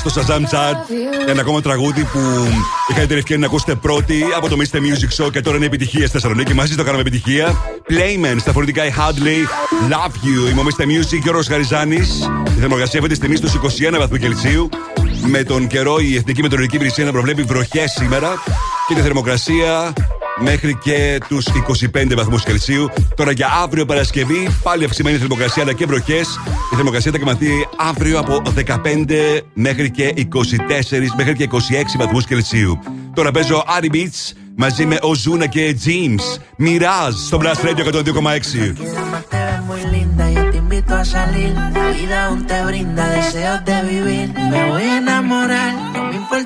στο 0.09 0.21
Shazam 0.21 0.41
Chart. 0.41 0.77
Ένα 1.29 1.41
ακόμα 1.41 1.61
τραγούδι 1.61 2.05
που 2.05 2.19
είχατε 2.91 3.07
την 3.07 3.17
ευκαιρία 3.17 3.39
να 3.39 3.47
ακούσετε 3.47 3.75
πρώτη 3.75 4.25
από 4.37 4.49
το 4.49 4.57
Mr. 4.59 4.77
Music 4.77 5.25
Show 5.25 5.31
και 5.33 5.41
τώρα 5.41 5.57
είναι 5.57 5.67
επιτυχία 5.67 6.01
στη 6.01 6.11
Θεσσαλονίκη. 6.11 6.55
Μαζί 6.55 6.75
το 6.75 6.83
κάναμε 6.83 7.01
επιτυχία. 7.01 7.57
Playman 7.89 8.37
στα 8.39 8.53
φορητικά 8.53 8.85
η 8.85 8.93
Hadley. 8.97 9.49
Love 9.93 10.11
you. 10.11 10.51
Είμαι 10.51 10.61
ο 10.61 10.65
Mr. 10.65 10.83
Music 10.83 11.19
και 11.23 11.29
ο 11.29 11.33
Ρος 11.33 11.47
Χαριζάνης. 11.47 12.31
Η 12.57 12.61
θερμοκρασία 12.61 12.99
αυτή 12.99 13.11
τη 13.11 13.15
στιγμή 13.15 13.37
στους 13.37 13.55
21 13.55 13.99
βαθμού 13.99 14.17
Κελσίου. 14.17 14.69
Με 15.27 15.43
τον 15.43 15.67
καιρό 15.67 15.99
η 15.99 16.17
Εθνική 16.17 16.43
Μετεωρολογική 16.43 16.77
Υπηρεσία 16.77 17.05
να 17.05 17.13
προβλέπει 17.13 17.43
βροχές 17.43 17.91
σήμερα 17.91 18.43
και 18.89 18.95
τη 18.95 19.01
θερμοκρασία 19.01 19.93
μέχρι 20.41 20.79
και 20.83 21.21
του 21.29 21.43
25 21.95 22.13
βαθμού 22.17 22.37
Κελσίου. 22.37 22.89
Τώρα 23.15 23.31
για 23.31 23.49
αύριο 23.63 23.85
Παρασκευή 23.85 24.49
πάλι 24.63 24.85
αυξημένη 24.85 25.19
θερμοκρασία 25.19 25.63
αλλά 25.63 25.73
και 25.73 25.87
βροχέ. 25.87 26.21
Η 26.73 26.75
θερμοκρασία 26.75 27.13
θα 27.13 27.19
κυμανθεί 27.19 27.49
αύριο 27.77 28.19
από 28.19 28.43
15 28.67 29.41
μέχρι 29.55 29.91
και 29.91 30.15
24 30.35 30.39
μέχρι 31.17 31.35
και 31.35 31.49
26 31.53 31.57
βαθμού 31.99 32.21
Κελσίου. 32.21 32.79
Τώρα 33.15 33.31
παίζω 33.31 33.65
Ari 33.79 33.95
Beats 33.95 34.33
μαζί 34.57 34.87
με 34.87 34.99
Ozuna 35.03 35.49
και 35.49 35.77
James. 35.85 36.41
Mirage 36.65 37.17
στο 37.27 37.41
Blast 37.43 37.65
Radio 37.67 37.85
102,6. 37.85 39.57
muy 39.69 39.83
linda, 39.97 40.31
yo 40.31 40.43
te 40.51 40.57
invito 40.59 40.95
a 40.95 41.05
salir. 41.05 41.53
La 41.75 41.89
vida 41.91 42.27
aún 42.27 42.47
te 42.47 42.65
brinda 42.65 43.03
deseos 43.09 43.65
de 43.65 43.77
vivir. 43.91 44.27
Me 44.53 44.61
voy 44.71 44.83
a 44.83 44.99
enamorar, 44.99 45.73
no 45.75 45.81
me 45.83 45.86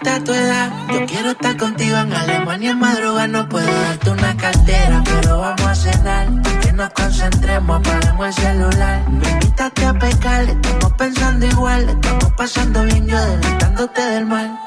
Yo 0.03 1.07
quiero 1.07 1.31
estar 1.31 1.57
contigo 1.59 1.97
en 1.99 2.13
Alemania 2.13 2.71
en 2.71 2.79
madrugada. 2.79 3.27
No 3.27 3.49
puedo 3.49 3.67
darte 3.67 4.11
una 4.11 4.37
cartera, 4.37 5.03
pero 5.05 5.41
vamos 5.41 5.67
a 5.67 5.75
cenar. 5.75 6.29
Que 6.63 6.73
nos 6.73 6.91
concentremos, 6.91 7.81
apaguemos 7.81 8.27
el 8.27 8.33
celular. 8.33 9.09
Me 9.11 9.31
invitaste 9.31 9.85
a 9.87 9.93
pecar, 9.93 10.45
estamos 10.45 10.93
pensando 10.95 11.47
igual. 11.47 11.89
Estamos 11.89 12.33
pasando 12.33 12.85
bien, 12.85 13.07
yo 13.07 13.17
adelantándote 13.17 14.01
del 14.01 14.27
mal. 14.27 14.59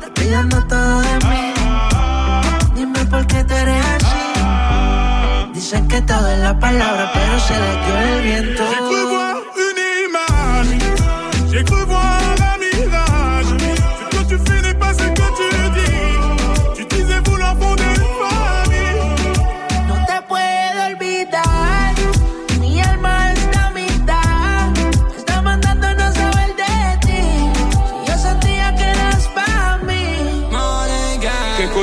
Te 0.00 0.06
estoy 0.06 0.60
todo 0.68 1.00
de 1.00 1.14
mí. 1.26 1.54
Dime 2.76 3.04
por 3.06 3.26
qué 3.26 3.42
tú 3.44 3.54
eres 3.54 3.84
así. 3.96 5.52
Dicen 5.52 5.88
que 5.88 6.00
todo 6.02 6.28
es 6.28 6.38
la 6.38 6.58
palabra, 6.58 7.10
pero 7.12 7.40
se 7.40 7.54
le 7.58 7.70
dio 7.84 7.98
el 7.98 8.22
viento. 8.22 8.62
J'ai 11.52 11.62
cru 11.64 11.91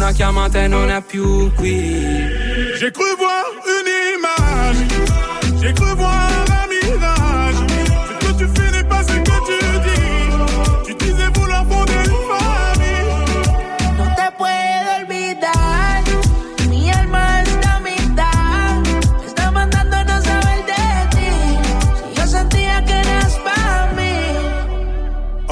Una 0.00 0.12
chiamata 0.12 0.62
e 0.62 0.66
non 0.66 0.88
è 0.88 1.02
più 1.02 1.52
qui. 1.52 2.26
J'ai 2.78 2.90
cru 2.90 3.04
voir 3.18 3.44
une 3.66 3.90
image, 4.16 5.60
j'ai 5.60 5.74
cru 5.74 5.94
voir 5.94 6.39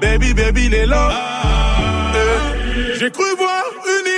Baby, 0.00 0.32
baby, 0.32 0.66
il 0.66 0.74
est 0.74 0.86
là. 0.86 1.08
Ah, 1.10 2.12
eh, 2.14 2.98
J'ai 2.98 3.10
cru 3.10 3.24
voir 3.36 3.64
une 3.86 4.17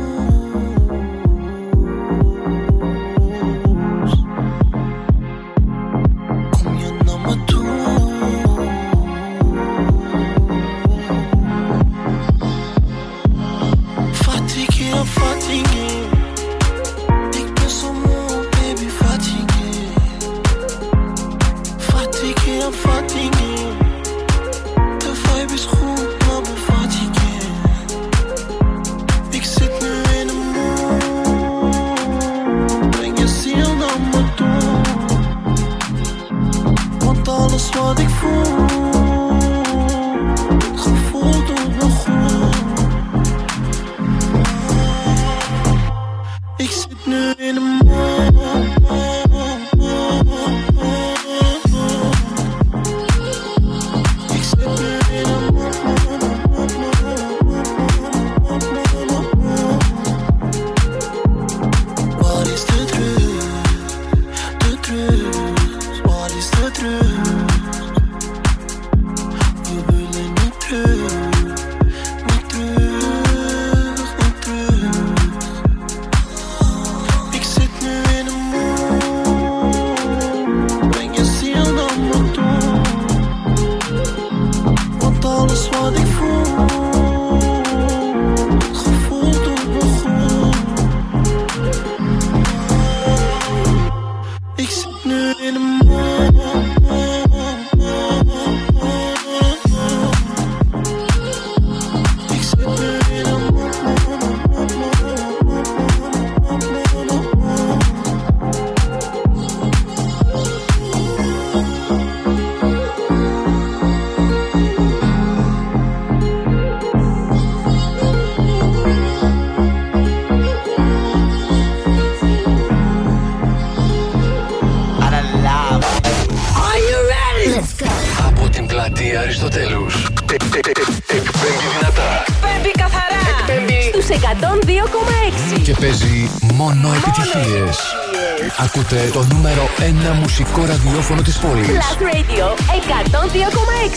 Ακούτε 139.01 139.19
το 139.19 139.35
νούμερο 139.35 139.69
1 140.13 140.19
μουσικό 140.21 140.65
ραδιόφωνο 140.65 141.21
της 141.21 141.37
πόλης. 141.37 141.67
Plus 141.67 142.01
Radio 142.01 142.45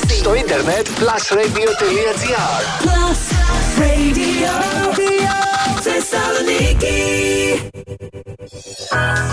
102,6. 0.08 0.14
Στο 0.18 0.34
ίντερνετ 0.34 0.86
plusradio.gr 0.86 2.16
Plus 2.84 3.20
Radio. 3.80 4.52
Θεσσαλονίκη. 5.80 7.02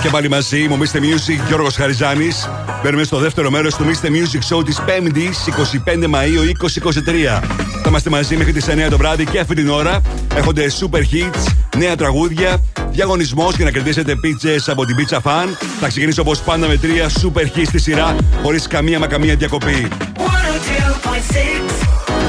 Και 0.02 0.10
πάλι 0.10 0.30
μαζί 0.30 0.68
μου, 0.68 0.78
Mr. 0.78 0.98
Music, 0.98 1.48
Γιώργος 1.48 1.76
Χαριζάνης. 1.76 2.50
Μπαίνουμε 2.84 3.04
στο 3.04 3.18
δεύτερο 3.18 3.50
μέρος 3.50 3.76
του 3.76 3.86
Mr. 3.86 4.08
Music 4.08 4.56
Show 4.56 4.66
της 4.66 4.80
5ης, 4.86 5.48
25 5.48 6.08
Μαΐου 6.08 6.46
2023. 6.46 7.42
Θα 7.84 7.90
είμαστε 7.90 8.10
μαζί 8.10 8.36
μέχρι 8.36 8.54
τις 8.54 8.68
9 8.68 8.90
το 8.90 8.98
βράδυ 8.98 9.26
και 9.26 9.40
αυτή 9.40 9.56
την 9.56 9.70
ώρα 9.70 10.02
έχονται 10.36 10.66
super 10.80 11.00
hits, 11.00 11.54
νέα 11.78 11.96
τραγούδια, 11.96 12.61
διαγωνισμός 12.92 13.56
για 13.56 13.66
να 13.66 13.72
κερδίσετε 13.72 14.16
πίτσες 14.16 14.70
από 14.70 14.86
την 14.86 14.96
Pizza 15.00 15.18
Fan. 15.18 15.48
Θα 15.80 15.88
ξεκινήσω 15.88 16.22
όπως 16.22 16.40
πάντα 16.42 16.68
με 16.68 16.78
τρία 16.78 17.10
super 17.10 17.58
hits 17.58 17.66
στη 17.66 17.80
σειρά, 17.80 18.16
χωρίς 18.44 18.68
καμία 18.68 19.00
μα 19.00 19.08
καμία 19.08 19.36
διακοπή. 19.36 19.88
102.6 20.18 20.22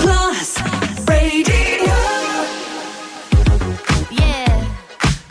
Plus 0.03 0.49
Radio. 1.13 1.97
Yeah, 4.23 4.53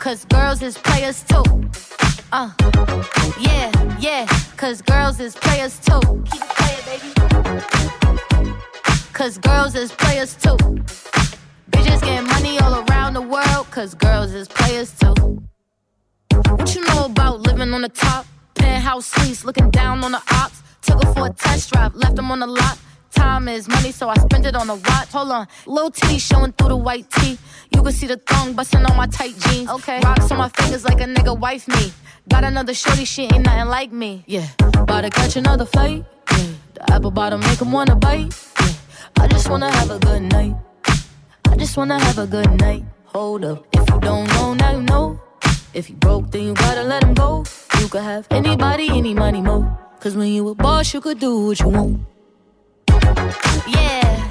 cause 0.04 0.20
girls 0.36 0.60
is 0.68 0.74
players 0.88 1.18
too. 1.30 1.44
Uh, 2.38 2.48
yeah, 3.48 3.68
yeah, 4.06 4.22
cause 4.62 4.78
girls 4.92 5.16
is 5.26 5.32
players 5.44 5.74
too. 5.86 6.02
Keep 6.30 6.42
it 6.48 6.52
playing, 6.58 6.84
baby. 6.90 7.10
Cause 9.18 9.34
girls 9.50 9.72
is 9.82 9.90
players 10.02 10.32
too. 10.44 10.58
Bitches 11.72 12.00
getting 12.08 12.26
money 12.34 12.54
all 12.62 12.74
around 12.84 13.12
the 13.20 13.26
world, 13.34 13.64
cause 13.76 13.92
girls 14.06 14.11
a 25.32 25.38
watch. 25.38 25.48
Hold 25.48 25.48
on, 25.66 25.74
little 25.74 25.90
titty 25.90 26.18
showing 26.18 26.52
through 26.52 26.68
the 26.68 26.76
white 26.76 27.10
tee. 27.10 27.38
You 27.74 27.82
can 27.82 27.92
see 27.92 28.06
the 28.06 28.16
thong 28.16 28.54
busting 28.54 28.84
on 28.84 28.96
my 28.96 29.06
tight 29.06 29.34
jeans. 29.38 29.68
Okay, 29.70 30.00
rocks 30.04 30.30
on 30.30 30.38
my 30.38 30.48
fingers 30.48 30.84
like 30.84 31.00
a 31.00 31.04
nigga 31.04 31.38
wife 31.38 31.68
me. 31.68 31.92
Got 32.28 32.44
another 32.44 32.74
shorty, 32.74 33.04
she 33.04 33.22
ain't 33.24 33.44
nothing 33.44 33.68
like 33.68 33.92
me. 33.92 34.24
Yeah, 34.26 34.46
about 34.74 35.02
to 35.02 35.10
catch 35.10 35.36
another 35.36 35.64
flight. 35.64 36.04
Yeah, 36.30 36.46
the 36.74 36.92
apple 36.92 37.10
bottom 37.10 37.40
make 37.40 37.60
'em 37.60 37.72
wanna 37.72 37.96
bite. 37.96 38.34
Yeah, 38.60 38.74
I 39.24 39.26
just 39.26 39.48
wanna 39.48 39.70
have 39.70 39.90
a 39.90 39.98
good 39.98 40.22
night. 40.22 40.54
I 41.50 41.56
just 41.56 41.76
wanna 41.76 41.98
have 41.98 42.18
a 42.18 42.26
good 42.26 42.50
night. 42.60 42.84
Hold 43.06 43.44
up, 43.44 43.66
if 43.72 43.88
you 43.90 44.00
don't 44.00 44.28
know, 44.34 44.54
now 44.54 44.72
you 44.72 44.82
know. 44.82 45.20
If 45.74 45.88
you 45.90 45.96
broke, 45.96 46.30
then 46.30 46.42
you 46.44 46.54
gotta 46.54 46.82
let 46.82 47.02
him 47.02 47.14
go. 47.14 47.44
You 47.80 47.88
could 47.88 48.02
have 48.02 48.26
anybody, 48.30 48.88
any 48.90 49.14
money, 49.14 49.40
mo. 49.40 49.66
Cause 50.00 50.14
when 50.16 50.28
you 50.28 50.48
a 50.48 50.54
boss, 50.54 50.92
you 50.94 51.00
could 51.00 51.18
do 51.18 51.46
what 51.46 51.60
you 51.60 51.68
want. 51.68 52.00
Yeah, 53.66 54.30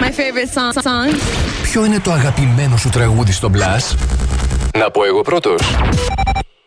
My 0.00 0.10
favorite 0.10 0.50
song. 0.56 0.72
song. 0.82 1.14
Ποιο 1.62 1.84
είναι 1.84 2.00
το 2.00 2.12
αγαπημένο 2.12 2.76
σου 2.76 2.88
τραγούδι 2.88 3.32
στο 3.32 3.50
Plus? 3.54 3.96
Να 4.78 4.90
πω 4.90 5.04
εγώ 5.04 5.22
πρώτος. 5.22 5.76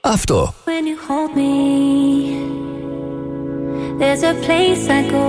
Αυτό. 0.01 0.53
When 0.65 0.85
you 0.89 0.97
hold 1.09 1.31
me, 1.37 1.53
there's 3.99 4.23
a 4.23 4.33
place 4.45 4.83
I 4.99 5.01
go. 5.11 5.27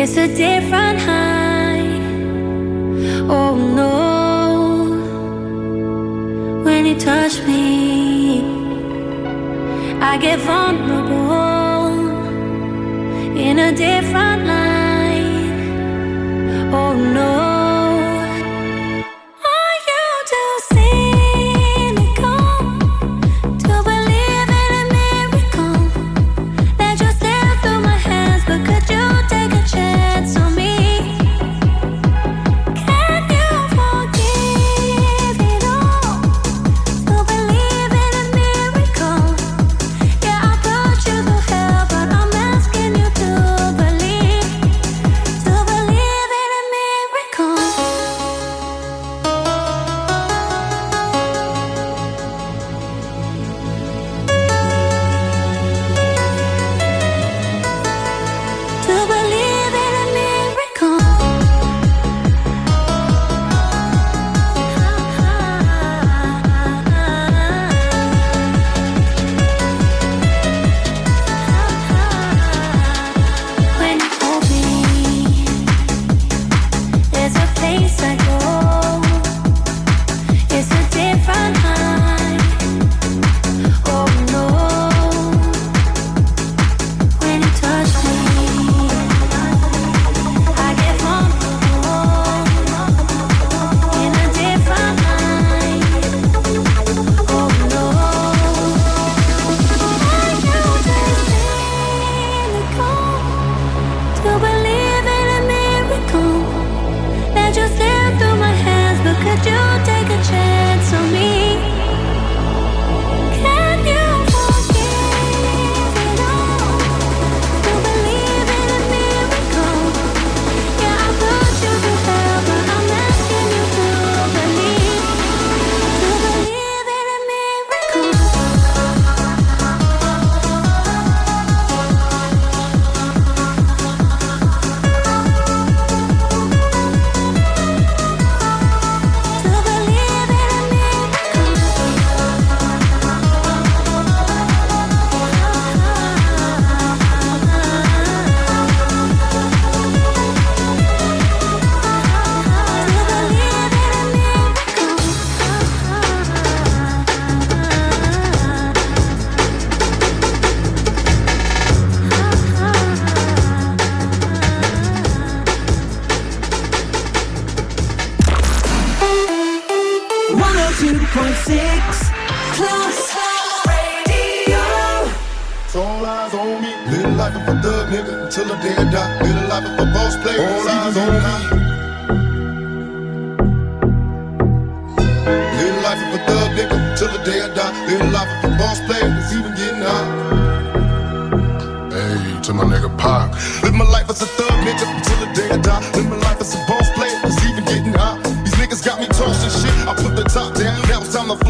It's 0.00 0.16
a 0.24 0.28
different 0.44 0.98
high. 1.08 1.88
Oh 3.36 3.52
no. 3.78 3.94
When 6.66 6.82
you 6.88 6.96
touch 7.10 7.36
me, 7.48 7.64
I 10.10 10.12
get 10.26 10.38
vulnerable 10.50 11.90
in 13.46 13.54
a 13.68 13.70
different 13.86 14.40
light. 14.48 14.59
Oh 16.72 16.92
no. 16.92 17.49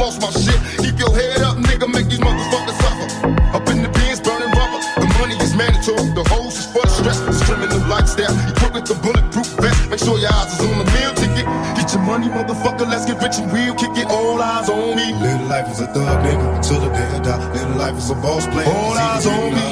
It's 0.00 0.18
time 0.18 0.20
to 0.20 0.20
floss 0.20 0.20
my 0.20 0.30
shit. 0.32 0.60
Keep 0.78 0.98
your 0.98 1.12
head 1.14 1.42
up, 1.42 1.56
nigga. 1.56 1.88
Make 1.88 2.08
these 2.08 2.20
motherfuckers 2.20 2.76
suffer. 2.80 3.08
Up 3.56 3.68
in 3.68 3.82
the 3.82 3.88
bins, 3.88 4.20
burning 4.20 4.50
rubber. 4.52 4.80
The 4.96 5.06
money 5.18 5.36
is 5.36 5.54
mandatory. 5.54 6.10
The 6.14 6.24
hose 6.28 6.58
is 6.58 6.66
for 6.66 6.82
the 6.82 6.88
stress. 6.88 7.20
It's 7.28 7.42
criminal 7.44 7.80
lifestyle. 7.88 8.32
Equipped 8.48 8.74
with 8.74 8.86
the 8.86 8.94
bulletproof 9.02 9.48
vest. 9.60 9.90
Make 9.90 10.00
sure 10.00 10.18
your 10.18 10.32
eyes 10.32 10.52
is 10.54 10.60
on 10.60 10.78
the 10.78 10.86
meal 10.94 11.12
ticket. 11.14 11.46
Get 11.76 11.92
your 11.92 12.02
money, 12.02 12.28
motherfucker. 12.28 12.86
Let's 12.88 13.06
get 13.06 13.20
rich 13.22 13.38
and 13.38 13.52
real. 13.52 13.74
Kick 13.74 13.96
it. 13.96 14.06
All 14.08 14.40
eyes 14.40 14.68
on 14.68 14.96
me. 14.96 15.12
Little 15.12 15.46
life 15.46 15.68
is 15.70 15.80
a 15.80 15.86
thug 15.86 16.24
nigga 16.24 16.56
until 16.56 16.80
the 16.80 16.90
day 16.90 17.08
I 17.16 17.18
die. 17.20 17.52
Little 17.52 17.76
life 17.76 17.96
is 17.96 18.10
a 18.10 18.14
boss 18.14 18.46
player. 18.46 18.68
All 18.68 18.96
eyes 18.96 19.26
on 19.26 19.52
me. 19.52 19.68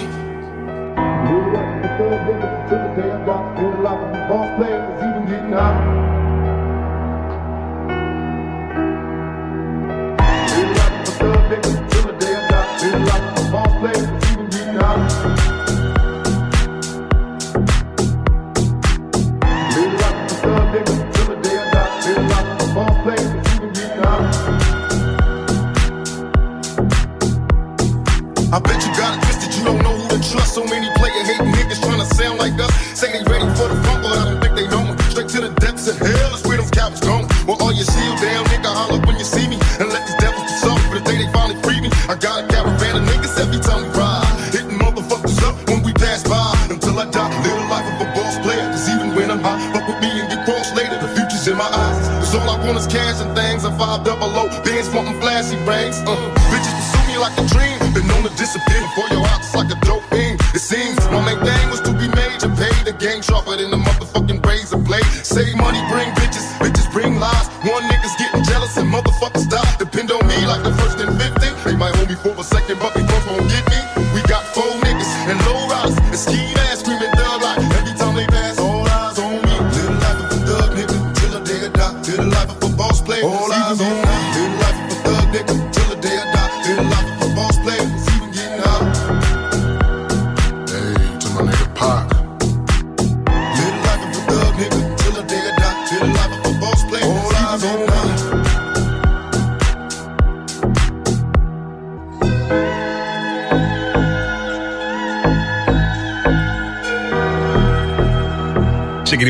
Little 1.28 1.52
life 1.54 1.72
is 1.78 1.84
a 1.84 1.90
thug 1.98 2.20
nigga 2.26 2.48
until 2.58 2.78
the 2.84 2.90
day 2.96 3.10
I 3.10 3.18
die. 3.26 3.44
Little 3.62 3.82
life 3.82 4.02
is 4.06 4.16
a 4.16 4.28
boss 4.28 4.47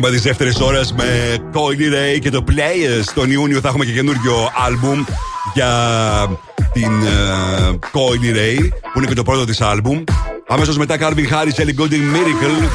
Ξεκίνημα 0.09 0.39
της 0.39 0.39
δεύτερης 0.39 0.61
ώρας 0.61 0.93
με 0.93 1.37
Coily 1.53 2.17
Ray 2.17 2.19
και 2.21 2.31
το 2.31 2.45
Players. 2.49 3.05
Τον 3.15 3.31
Ιούνιο 3.31 3.61
θα 3.61 3.69
έχουμε 3.69 3.85
και 3.85 3.93
καινούριο 3.93 4.51
άλμπουμ 4.67 5.05
για 5.55 5.71
την 6.73 6.91
uh, 7.03 7.73
Coily 7.73 8.37
Ray, 8.37 8.69
που 8.93 8.99
είναι 8.99 9.07
και 9.07 9.15
το 9.15 9.23
πρώτο 9.23 9.45
της 9.45 9.61
άλμπουμ. 9.61 10.05
Αμέσως 10.49 10.79
μετά 10.79 10.97
Calvin 11.01 11.29
Harris, 11.33 11.61
Ellie 11.63 11.81
Goulding 11.81 12.15
Miracle 12.15 12.69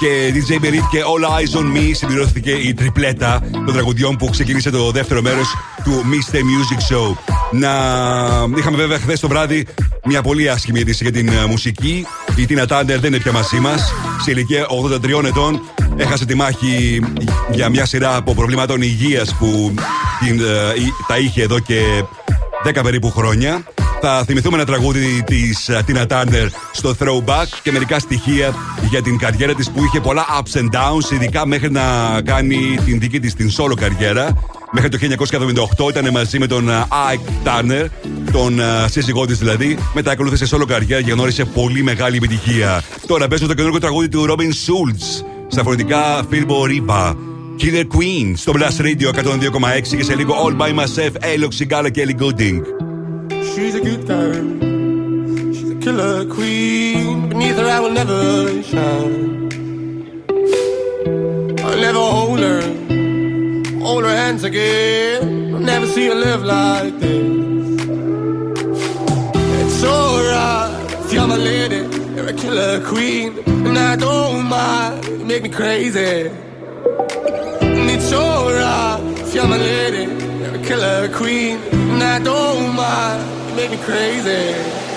και 0.00 0.32
DJ 0.34 0.64
Berit 0.64 0.88
και 0.90 1.02
All 1.02 1.24
Eyes 1.24 1.60
on 1.60 1.76
Me 1.76 1.90
συμπληρώθηκε 1.92 2.50
η 2.50 2.74
τριπλέτα 2.74 3.40
των 3.52 3.72
τραγουδιών 3.72 4.16
που 4.16 4.28
ξεκίνησε 4.30 4.70
το 4.70 4.90
δεύτερο 4.90 5.22
μέρος 5.22 5.54
του 5.84 5.92
Mr. 5.92 6.36
Music 6.36 6.94
Show. 6.94 7.16
Να 7.52 7.70
είχαμε 8.56 8.76
βέβαια 8.76 8.98
χθες 8.98 9.20
το 9.20 9.28
βράδυ 9.28 9.66
μια 10.04 10.22
πολύ 10.22 10.50
άσχημη 10.50 10.80
είδηση 10.80 11.02
για 11.02 11.12
την 11.12 11.28
ε, 11.28 11.44
μουσική. 11.44 12.06
Η 12.36 12.46
Tina 12.48 12.66
Turner 12.66 12.84
δεν 12.84 13.04
είναι 13.04 13.18
πια 13.18 13.32
μαζί 13.32 13.58
μας. 13.60 13.92
Σε 14.22 14.30
ηλικία 14.30 14.66
83 15.20 15.24
ετών 15.24 15.60
έχασε 15.98 16.24
τη 16.24 16.34
μάχη 16.34 17.02
για 17.50 17.68
μια 17.68 17.86
σειρά 17.86 18.16
από 18.16 18.34
προβλήματων 18.34 18.82
υγείας 18.82 19.34
που 19.34 19.74
την, 20.20 20.40
ε, 20.40 20.44
τα 21.06 21.18
είχε 21.18 21.42
εδώ 21.42 21.58
και 21.58 21.80
10 22.64 22.82
περίπου 22.82 23.10
χρόνια. 23.10 23.62
Θα 24.00 24.24
θυμηθούμε 24.24 24.56
ένα 24.56 24.66
τραγούδι 24.66 25.22
της 25.26 25.70
Tina 25.86 26.06
Turner 26.06 26.48
στο 26.72 26.94
Throwback 26.98 27.46
και 27.62 27.72
μερικά 27.72 27.98
στοιχεία 27.98 28.54
για 28.90 29.02
την 29.02 29.18
καριέρα 29.18 29.54
της 29.54 29.70
που 29.70 29.84
είχε 29.84 30.00
πολλά 30.00 30.24
ups 30.40 30.58
and 30.58 30.68
downs, 30.76 31.12
ειδικά 31.12 31.46
μέχρι 31.46 31.70
να 31.70 31.82
κάνει 32.24 32.78
την 32.84 33.00
δική 33.00 33.20
της 33.20 33.34
την 33.34 33.50
solo 33.58 33.74
καριέρα. 33.76 34.34
Μέχρι 34.70 34.88
το 34.88 34.98
1978 35.78 35.88
ήταν 35.88 36.10
μαζί 36.10 36.38
με 36.38 36.46
τον 36.46 36.68
ε, 36.68 36.86
Ike 37.12 37.48
Turner, 37.48 37.86
τον 38.32 38.60
ε, 38.60 38.64
σύζυγό 38.90 39.26
της 39.26 39.38
δηλαδή. 39.38 39.78
Μετά 39.94 40.10
ακολούθησε 40.10 40.56
solo 40.56 40.66
καριέρα 40.66 41.02
και 41.02 41.12
γνώρισε 41.12 41.44
πολύ 41.44 41.82
μεγάλη 41.82 42.16
επιτυχία. 42.16 42.82
Τώρα 43.06 43.28
παίζουμε 43.28 43.48
το 43.48 43.54
καινούργιο 43.54 43.80
τραγούδι 43.80 44.08
του 44.08 44.26
Robin 44.28 44.42
Schulz 44.42 45.24
στα 45.47 45.63
φωνητικά 45.63 46.25
Philbo 46.31 46.67
Ripa. 46.67 47.15
Killer 47.59 47.97
Queen 47.97 48.33
στο 48.35 48.53
Blast 48.55 48.81
Radio 48.81 49.07
102,6 49.07 49.95
και 49.97 50.03
σε 50.03 50.15
λίγο 50.15 50.33
All 50.45 50.61
by 50.61 50.73
Myself, 50.79 51.11
Elok 51.11 51.53
Sigala 51.59 51.91
και 51.91 52.05
Ellie 52.05 52.21
Gooding. 52.21 52.61
She's 53.29 53.75
a 53.75 53.81
good 53.87 54.03
girl. 54.07 54.45
She's 55.55 55.71
a 55.75 55.77
killer 55.83 56.25
queen. 56.35 57.29
Beneath 57.29 57.57
her, 57.61 57.69
I 57.77 57.79
will 57.83 57.95
never 58.01 58.19
shine. 58.71 59.33
I'll 61.65 61.81
never 61.87 62.03
hold 62.17 62.39
her, 62.47 62.61
hold 63.85 64.03
her 64.07 64.15
hands 64.23 64.43
again. 64.43 65.21
I'll 65.53 65.65
never 65.73 65.87
see 65.93 66.05
her 66.11 66.17
live 66.27 66.43
like 66.55 66.95
this. 67.03 67.81
It's 69.59 69.81
alright 69.83 70.71
if 71.03 71.13
you're 71.13 71.27
my 71.27 71.37
lady. 71.51 71.86
A 72.28 72.32
killer 72.34 72.78
queen, 72.84 73.38
and 73.46 73.78
I 73.78 73.96
don't 73.96 74.44
mind. 74.44 75.02
You 75.06 75.24
make 75.24 75.44
me 75.44 75.48
crazy. 75.48 76.30
It's 77.90 78.12
alright 78.12 79.00
if 79.18 79.34
you're 79.34 79.48
my 79.48 79.56
lady. 79.56 80.04
A 80.44 80.62
killer 80.62 81.08
queen, 81.08 81.56
and 81.72 82.02
I 82.02 82.18
don't 82.18 82.76
mind. 82.76 83.48
You 83.48 83.56
make 83.56 83.70
me 83.70 83.78
crazy. 83.78 84.87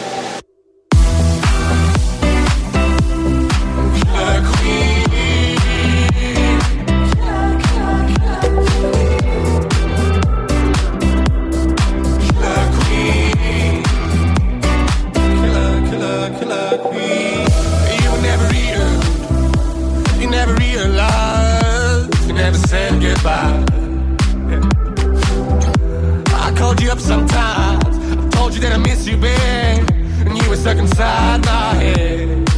Inside 30.81 31.45
my 31.45 31.73
head. 31.75 32.49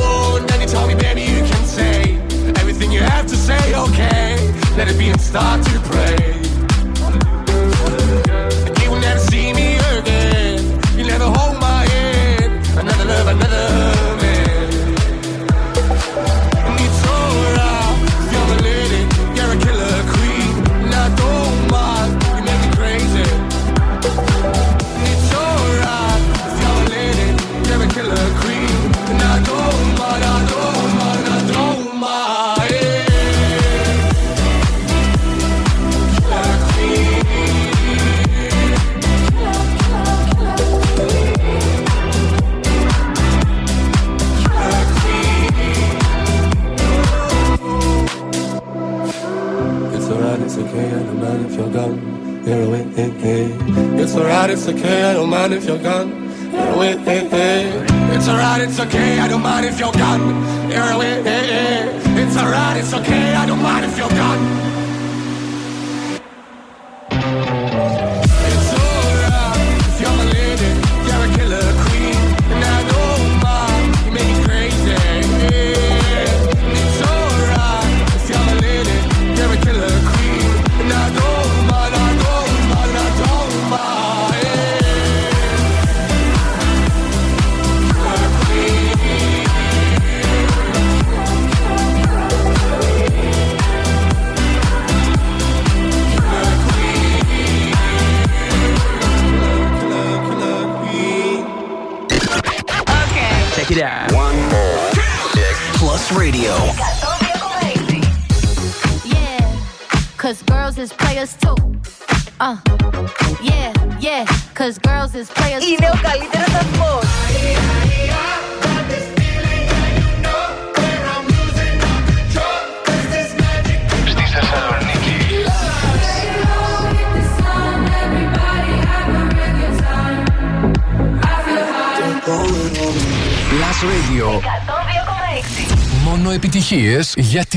Oh, 0.00 0.44
then 0.46 0.60
you 0.60 0.68
me, 0.86 0.94
baby, 0.94 1.22
you 1.22 1.42
can 1.50 1.64
say 1.64 2.18
everything 2.60 2.92
you 2.92 3.00
have 3.00 3.26
to 3.26 3.36
say, 3.36 3.74
okay. 3.74 4.36
Let 4.76 4.88
it 4.88 4.98
be 4.98 5.08
and 5.08 5.20
start 5.20 5.64
to 5.64 5.80
pray. 5.80 6.35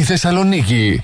Θεσσαλονίκη. 0.09 1.03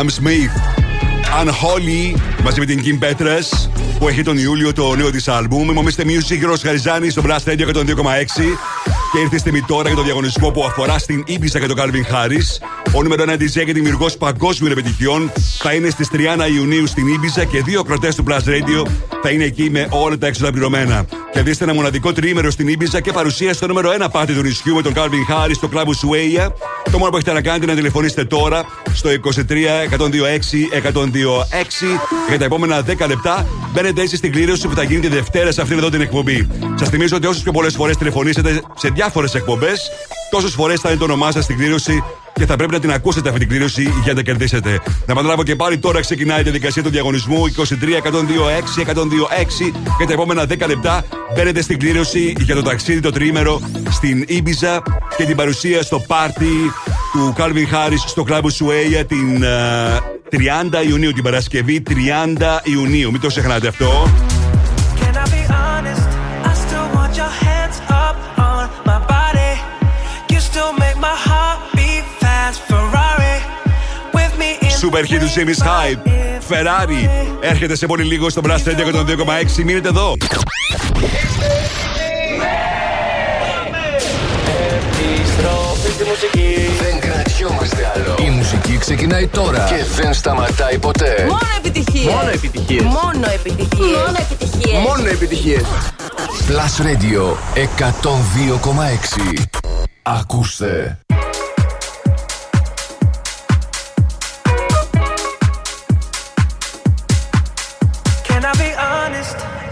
Sam 0.00 0.08
Smith. 0.08 0.54
Unholy 1.42 2.20
μαζί 2.42 2.58
με 2.60 2.66
την 2.66 2.82
Kim 2.84 3.04
Petras 3.04 3.68
που 3.98 4.08
έχει 4.08 4.22
τον 4.22 4.38
Ιούλιο 4.38 4.72
το 4.72 4.94
νέο 4.94 5.10
της 5.10 5.28
άλμπουμ. 5.28 5.68
Είμαι 5.68 5.78
ο 5.78 5.82
Mr. 5.86 6.02
Music, 6.02 6.38
Γιώργος 6.38 6.62
Χαριζάνη 6.62 7.10
στο 7.10 7.22
Blast 7.26 7.50
Radio 7.50 7.74
102,6 7.74 7.84
και 9.12 9.18
ήρθε 9.18 9.36
η 9.36 9.38
στιγμή 9.38 9.62
τώρα 9.62 9.88
για 9.88 9.96
το 9.96 10.02
διαγωνισμό 10.02 10.50
που 10.50 10.64
αφορά 10.64 10.98
στην 10.98 11.24
Ibiza 11.28 11.60
και 11.60 11.66
τον 11.66 11.76
Calvin 11.78 12.14
Harris. 12.14 12.79
Ο 12.94 13.02
νούμερο 13.02 13.24
1 13.26 13.30
DJ 13.30 13.64
και 13.64 13.72
δημιουργός 13.72 14.16
παγκόσμιων 14.16 14.72
επιτυχιών 14.72 15.32
θα 15.58 15.72
είναι 15.72 15.90
στις 15.90 16.08
30 16.12 16.16
Ιουνίου 16.54 16.86
στην 16.86 17.04
Ibiza 17.06 17.46
και 17.50 17.62
δύο 17.62 17.82
κροτέ 17.82 18.12
του 18.16 18.24
Blast 18.28 18.48
Radio 18.48 18.90
θα 19.22 19.30
είναι 19.30 19.44
εκεί 19.44 19.70
με 19.70 19.88
όλα 19.90 20.18
τα 20.18 20.26
έξοδα 20.26 20.50
πληρωμένα. 20.50 21.04
Κερδίστε 21.32 21.64
ένα 21.64 21.74
μοναδικό 21.74 22.12
τριήμερο 22.12 22.50
στην 22.50 22.68
Ibiza 22.68 23.00
και 23.02 23.12
παρουσία 23.12 23.54
στο 23.54 23.66
νούμερο 23.66 23.90
1 24.00 24.06
πάτη 24.12 24.34
του 24.34 24.42
νησιού 24.42 24.74
με 24.74 24.82
τον 24.82 24.92
Calvin 24.96 25.32
Harris 25.32 25.54
στο 25.54 25.68
κλαμπ 25.68 25.88
Ουσουέια. 25.88 26.54
Το 26.90 26.98
μόνο 26.98 27.10
που 27.10 27.16
έχετε 27.16 27.32
να 27.32 27.40
κάνετε 27.40 27.64
είναι 27.64 27.72
να 27.72 27.78
τηλεφωνήσετε 27.78 28.24
τώρα 28.24 28.64
στο 28.92 29.10
23 29.10 29.40
126 29.98 30.04
126 30.92 31.06
για 32.28 32.38
τα 32.38 32.44
επόμενα 32.44 32.84
10 32.86 33.08
λεπτά. 33.08 33.46
Μπαίνετε 33.72 34.00
έτσι 34.00 34.16
στην 34.16 34.32
κλήρωση 34.32 34.68
που 34.68 34.74
θα 34.74 34.82
γίνει 34.82 35.00
τη 35.00 35.08
Δευτέρα 35.08 35.52
σε 35.52 35.60
αυτήν 35.60 35.78
εδώ 35.78 35.88
την 35.90 36.00
εκπομπή. 36.00 36.48
Σας 36.74 36.88
θυμίζω 36.88 37.16
ότι 37.16 37.26
όσες 37.26 37.42
πιο 37.42 37.52
πολλές 37.52 37.74
φορές 37.74 37.96
τηλεφωνήσετε 37.96 38.62
σε 38.76 38.88
διάφορες 38.88 39.34
εκπομπές, 39.34 39.90
τόσες 40.30 40.52
φορές 40.52 40.80
θα 40.80 40.88
είναι 40.88 40.98
το 40.98 41.04
όνομά 41.04 41.30
σας 41.32 41.44
στην 41.44 41.56
κλήρωση 41.56 42.02
και 42.40 42.46
θα 42.46 42.56
πρέπει 42.56 42.72
να 42.72 42.80
την 42.80 42.92
ακούσετε 42.92 43.28
αυτή 43.28 43.40
την 43.40 43.48
κλήρωση 43.48 43.82
για 43.82 43.92
να 44.06 44.14
τα 44.14 44.22
κερδίσετε. 44.22 44.70
Να 45.06 45.12
επαναλάβω 45.12 45.42
και 45.42 45.56
πάλι 45.56 45.78
τώρα 45.78 46.00
ξεκινάει 46.00 46.40
η 46.40 46.42
διαδικασία 46.42 46.82
του 46.82 46.90
διαγωνισμού 46.90 47.42
23 47.56 47.62
126 47.62 48.92
126 48.92 49.02
για 49.96 50.06
τα 50.06 50.12
επόμενα 50.12 50.42
10 50.42 50.66
λεπτά. 50.66 51.04
Μπαίνετε 51.34 51.62
στην 51.62 51.78
κλήρωση 51.78 52.34
για 52.38 52.54
το 52.54 52.62
ταξίδι 52.62 53.00
το 53.00 53.10
τριήμερο 53.10 53.60
στην 53.90 54.26
Ibiza 54.28 54.78
και 55.16 55.24
την 55.24 55.36
παρουσία 55.36 55.82
στο 55.82 55.98
πάρτι 55.98 56.72
του 57.12 57.34
Calvin 57.36 57.74
Harris 57.74 58.04
στο 58.06 58.22
κλαμπ 58.22 58.48
Σουέια 58.48 59.04
την 59.04 59.42
ε, 59.42 59.48
30 60.82 60.86
Ιουνίου, 60.88 61.12
την 61.12 61.22
Παρασκευή 61.22 61.82
30 61.88 61.92
Ιουνίου. 62.62 63.10
Μην 63.10 63.20
το 63.20 63.26
ξεχνάτε 63.26 63.68
αυτό. 63.68 64.10
Super 74.80 75.04
hit 75.04 75.18
του 75.18 75.30
Jimmy's 75.34 75.62
Hype. 75.62 76.08
Ferrari. 76.48 77.08
Έρχεται 77.40 77.76
σε 77.76 77.86
πολύ 77.86 78.04
λίγο 78.04 78.30
στο 78.30 78.40
Blast 78.44 78.48
Radio 78.48 78.94
102,6. 78.94 79.64
Μείνετε 79.64 79.88
εδώ. 79.88 80.16
Επιστροφή 84.96 85.90
στη 85.92 86.04
μουσική. 86.04 86.54
Δεν 86.82 87.00
κρατιόμαστε 87.00 87.92
άλλο. 87.94 88.14
Η 88.26 88.30
μουσική 88.30 88.78
ξεκινάει 88.78 89.26
τώρα 89.26 89.64
και 89.68 90.02
δεν 90.02 90.14
σταματάει 90.14 90.78
ποτέ. 90.78 91.26
Μόνο 91.28 91.38
επιτυχίες. 91.56 92.12
Μόνο 92.14 92.30
επιτυχίες. 92.30 92.82
Μόνο 92.82 93.26
επιτυχίες. 93.34 93.96
Μόνο 93.96 94.16
επιτυχίες. 94.18 94.78
Μόνο 94.86 95.08
επιτυχίες. 95.08 95.62
Plus 96.48 96.74
Radio 96.86 97.36
102,6. 97.54 99.44
Ακούστε. 100.02 100.98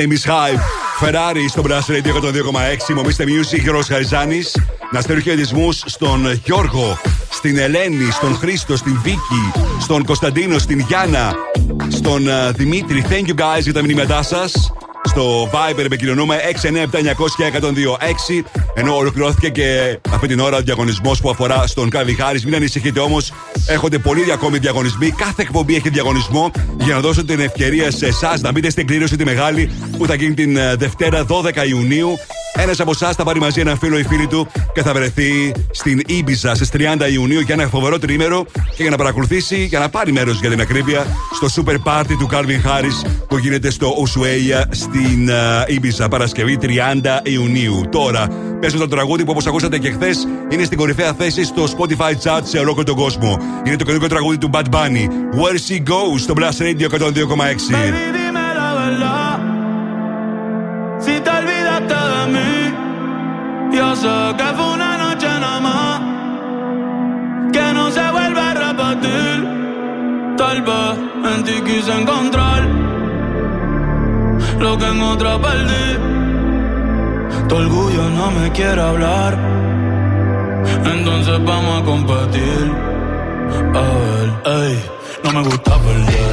James 0.00 0.24
Hype. 0.24 0.60
Ferrari 1.00 1.44
στο 1.48 1.62
Brass 1.66 1.90
Radio 1.90 2.12
102,6. 2.88 2.94
Μομίστε 2.94 3.24
Music, 3.24 3.60
Γιώργος 3.60 3.86
Χαριζάνης. 3.86 4.56
Να 4.92 5.00
στέλνω 5.00 5.22
χαιρετισμούς 5.22 5.82
στον 5.86 6.40
Γιώργο, 6.44 6.98
στην 7.30 7.58
Ελένη, 7.58 8.10
στον 8.10 8.34
Χρήστο, 8.36 8.76
στην 8.76 9.00
Βίκη, 9.02 9.52
στον 9.80 10.04
Κωνσταντίνο, 10.04 10.58
στην 10.58 10.78
Γιάννα, 10.78 11.34
στον 11.88 12.28
ε, 12.28 12.50
Δημήτρη. 12.50 13.04
Thank 13.08 13.28
you 13.28 13.34
guys 13.34 13.60
για 13.60 13.72
τα 13.72 13.82
μηνύματά 13.82 14.22
σας. 14.22 14.72
Στο 15.04 15.50
Viber 15.52 15.84
επικοινωνούμε 15.84 16.36
697-900-1026. 16.62 18.42
Ενώ 18.74 18.96
ολοκληρώθηκε 18.96 19.48
και 19.48 19.98
αυτή 20.10 20.26
την 20.26 20.40
ώρα 20.40 20.56
ο 20.56 20.60
διαγωνισμός 20.60 21.20
που 21.20 21.30
αφορά 21.30 21.66
στον 21.66 21.90
Κάβι 21.90 22.14
Χάρη. 22.14 22.40
Μην 22.44 22.54
ανησυχείτε 22.54 23.00
όμως, 23.00 23.32
έχονται 23.66 23.98
πολλοί 23.98 24.32
ακόμη 24.32 24.58
διαγωνισμοί. 24.58 25.10
Κάθε 25.10 25.42
εκπομπή 25.42 25.74
έχει 25.76 25.88
διαγωνισμό 25.88 26.50
για 26.78 26.94
να 26.94 27.00
δώσω 27.00 27.24
την 27.24 27.40
ευκαιρία 27.40 27.90
σε 27.90 28.06
εσάς 28.06 28.40
να 28.40 28.52
μπείτε 28.52 28.70
στην 28.70 28.86
κλήρωση 28.86 29.16
τη 29.16 29.24
μεγάλη 29.24 29.70
που 30.00 30.06
θα 30.06 30.14
γίνει 30.14 30.34
την 30.34 30.56
ε, 30.56 30.74
Δευτέρα 30.74 31.26
12 31.26 31.68
Ιουνίου. 31.68 32.18
Ένας 32.54 32.80
από 32.80 32.90
εσάς 32.90 33.16
θα 33.16 33.24
πάρει 33.24 33.40
μαζί 33.40 33.60
ένα 33.60 33.76
φίλο 33.76 33.98
ή 33.98 34.04
φίλη 34.04 34.26
του 34.26 34.46
και 34.74 34.82
θα 34.82 34.92
βρεθεί 34.92 35.52
στην 35.70 36.02
Ήμπιζα 36.06 36.54
στις 36.54 36.68
30 36.72 36.78
Ιουνίου 37.12 37.40
για 37.40 37.54
ένα 37.54 37.66
φοβερό 37.66 37.98
τρίμερο 37.98 38.46
και 38.76 38.82
για 38.82 38.90
να 38.90 38.96
παρακολουθήσει, 38.96 39.64
για 39.64 39.78
να 39.78 39.88
πάρει 39.88 40.12
μέρος 40.12 40.40
για 40.40 40.50
την 40.50 40.60
ακρίβεια 40.60 41.06
στο 41.34 41.62
Super 41.64 41.76
Party 41.84 42.16
του 42.18 42.28
Calvin 42.32 42.66
Harris 42.66 43.10
που 43.28 43.38
γίνεται 43.38 43.70
στο 43.70 43.94
Οσουέια 43.96 44.68
στην 44.70 45.28
ε, 45.28 45.34
Ήμπιζα 45.66 46.08
Παρασκευή 46.08 46.58
30 46.62 46.66
Ιουνίου. 47.22 47.88
Τώρα 47.90 48.28
παίζω 48.60 48.78
το 48.78 48.88
τραγούδι 48.88 49.24
που 49.24 49.30
όπως 49.30 49.46
ακούσατε 49.46 49.78
και 49.78 49.90
χθες 49.90 50.26
είναι 50.48 50.64
στην 50.64 50.78
κορυφαία 50.78 51.12
θέση 51.12 51.44
στο 51.44 51.64
Spotify 51.64 52.12
Chat 52.22 52.40
σε 52.42 52.58
ολόκληρο 52.58 52.84
τον 52.84 52.96
κόσμο. 52.96 53.38
Είναι 53.66 53.76
το 53.76 53.84
καινούργιο 53.84 54.08
τραγούδι 54.08 54.38
του 54.38 54.50
Bad 54.52 54.64
Bunny. 54.70 55.06
Where 55.40 55.58
She 55.68 55.76
Goes 55.76 56.18
στο 56.18 56.34
Blast 56.36 56.62
Radio 56.62 56.98
102,6. 56.98 58.19
Que 64.00 64.44
fue 64.56 64.72
una 64.72 64.96
noche 64.96 65.26
nada 65.26 65.60
más. 65.60 66.00
Que 67.52 67.72
no 67.74 67.90
se 67.90 68.10
vuelve 68.10 68.40
a 68.40 68.54
repetir. 68.54 70.36
Tal 70.38 70.62
vez 70.62 71.34
en 71.34 71.44
ti 71.44 71.60
quise 71.66 71.92
encontrar 72.00 72.62
lo 74.58 74.78
que 74.78 74.86
en 74.86 75.02
otra 75.02 75.38
perdí. 75.38 75.88
Tu 77.48 77.54
orgullo 77.54 78.08
no 78.10 78.30
me 78.30 78.50
quiere 78.52 78.80
hablar. 78.80 79.38
Entonces 80.94 81.44
vamos 81.44 81.82
a 81.82 81.84
competir. 81.84 82.72
A 83.74 83.82
ver, 84.00 84.28
ey, 84.62 84.84
no 85.24 85.32
me 85.32 85.42
gusta 85.42 85.72
perder. 85.76 86.29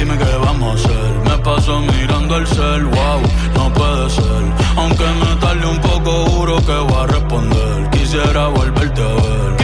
Dime 0.00 0.16
qué 0.16 0.36
vamos 0.42 0.70
a 0.70 0.74
hacer. 0.76 1.14
Me 1.28 1.44
paso 1.44 1.78
mirando 1.82 2.38
el 2.38 2.46
cel, 2.46 2.86
wow, 2.86 3.20
no 3.54 3.70
puede 3.74 4.08
ser. 4.08 4.44
Aunque 4.76 5.04
me 5.04 5.36
tarde 5.36 5.66
un 5.66 5.78
poco, 5.78 6.24
juro 6.30 6.56
que 6.64 6.72
voy 6.72 7.02
a 7.02 7.06
responder. 7.06 7.90
Quisiera 7.90 8.46
volverte 8.48 9.02
a 9.02 9.04
ver. 9.04 9.59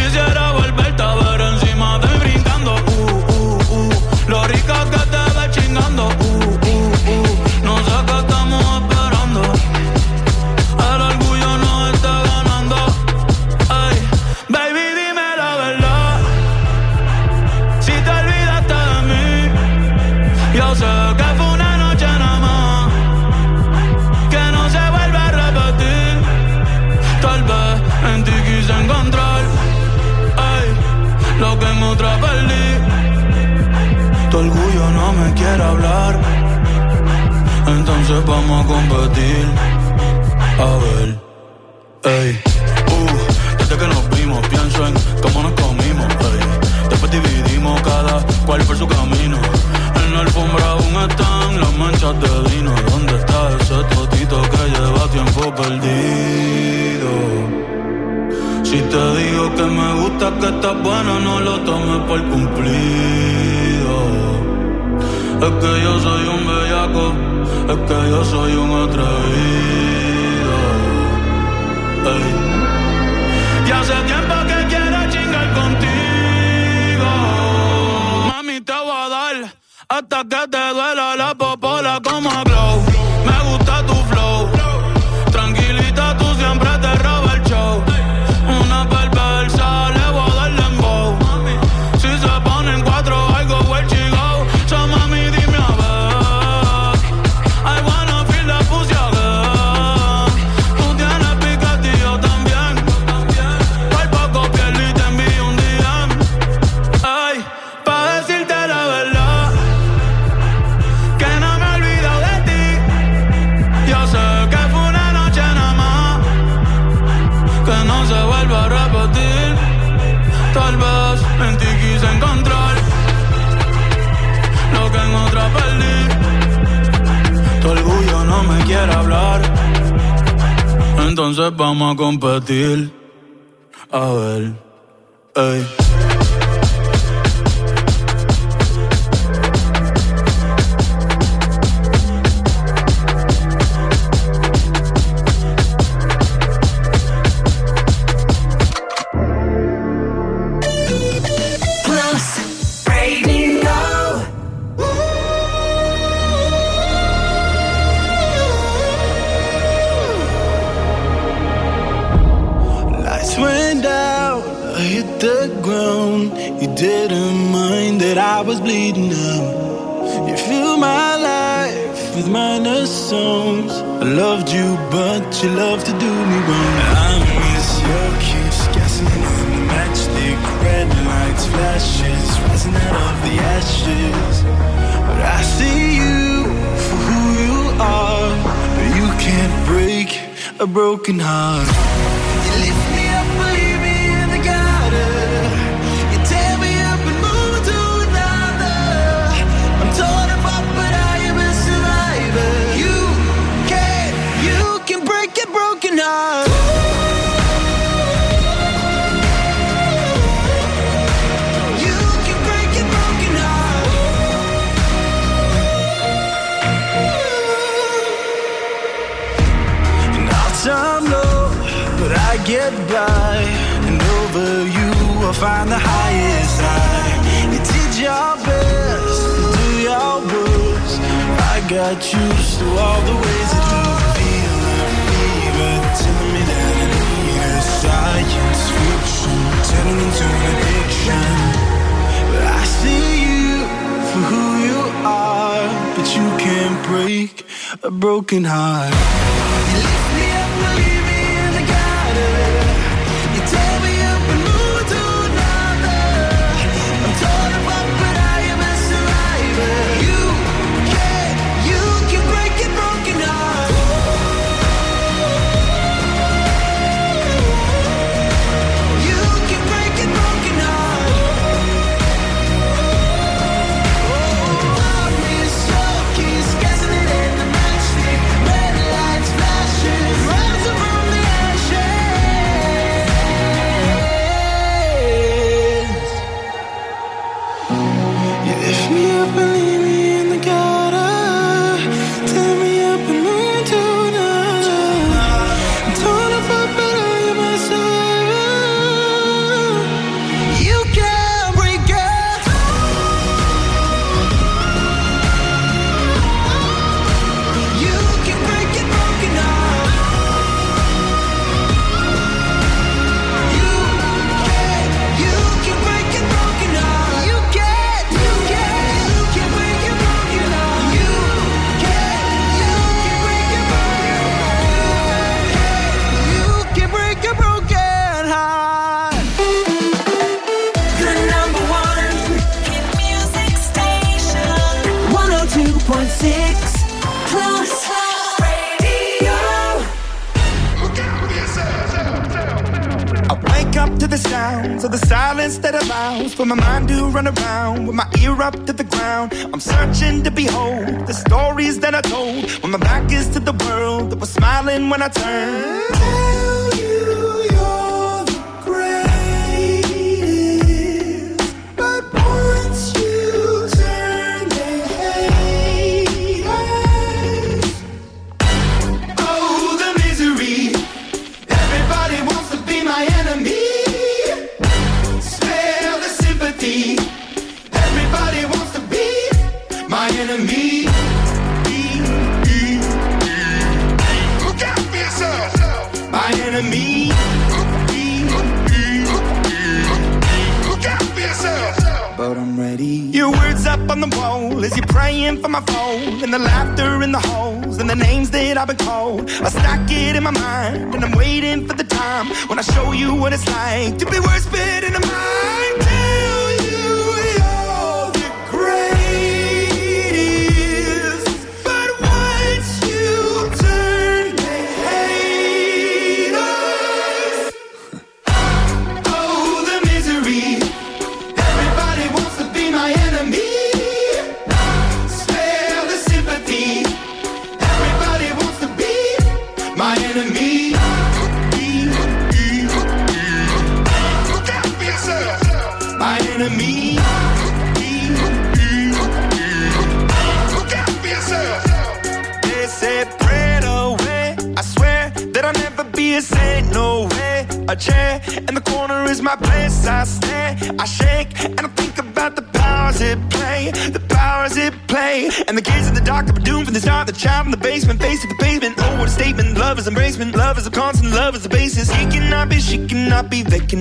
When 354.91 355.03
I 355.03 355.09
turned. 355.09 356.66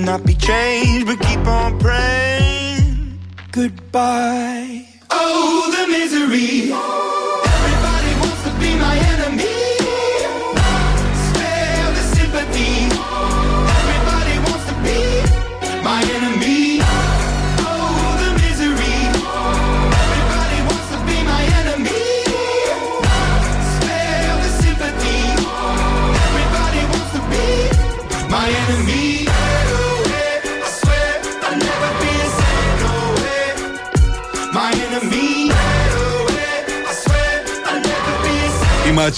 not 0.06 0.24
be 0.24 0.36
changed. 0.36 0.75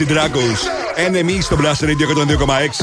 Imagine 0.08 0.14
Dragons. 0.14 0.60
NME 1.12 1.38
στο 1.42 1.58
Blast 1.62 1.86
Radio 1.86 2.08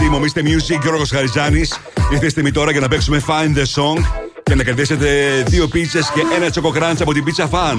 102,6. 0.03 0.09
Μομίστε 0.11 0.43
Music, 0.45 0.79
Γιώργος 0.83 1.11
Χαριζάνης. 1.11 1.81
Ήρθε 2.13 2.27
η 2.27 2.29
στιγμή 2.29 2.51
τώρα 2.51 2.71
για 2.71 2.81
να 2.81 2.89
παίξουμε 2.89 3.23
Find 3.27 3.59
the 3.59 3.65
Song 3.75 4.05
και 4.43 4.55
να 4.55 4.63
κερδίσετε 4.63 5.43
δύο 5.47 5.69
πίτσε 5.69 5.99
και 5.99 6.21
ένα 6.37 6.51
τσοκοκράντ 6.51 7.01
από 7.01 7.13
την 7.13 7.25
Pizza 7.27 7.45
Fan. 7.45 7.77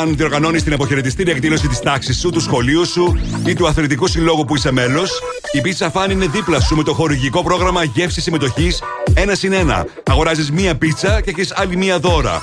Αν 0.00 0.16
διοργανώνεις 0.16 0.62
την 0.62 0.72
αποχαιρετιστήρια 0.72 1.32
εκδήλωση 1.32 1.68
της 1.68 1.80
τάξης 1.80 2.18
σου, 2.18 2.30
του 2.30 2.40
σχολείου 2.40 2.86
σου 2.86 3.20
ή 3.46 3.54
του 3.54 3.66
αθλητικού 3.66 4.06
συλλόγου 4.06 4.44
που 4.44 4.56
είσαι 4.56 4.72
μέλος, 4.72 5.10
η 5.52 5.60
Pizza 5.64 5.90
Fan 5.90 6.10
είναι 6.10 6.26
δίπλα 6.26 6.60
σου 6.60 6.76
με 6.76 6.82
το 6.82 6.94
χορηγικό 6.94 7.42
πρόγραμμα 7.42 7.84
γεύσης 7.84 8.22
συμμετοχής 8.22 8.82
1 9.14 9.32
συν 9.32 9.52
1. 9.52 9.84
Αγοράζεις 10.02 10.50
μία 10.50 10.74
πίτσα 10.74 11.20
και 11.20 11.30
έχεις 11.30 11.52
άλλη 11.56 11.76
μία 11.76 11.98
δώρα. 11.98 12.42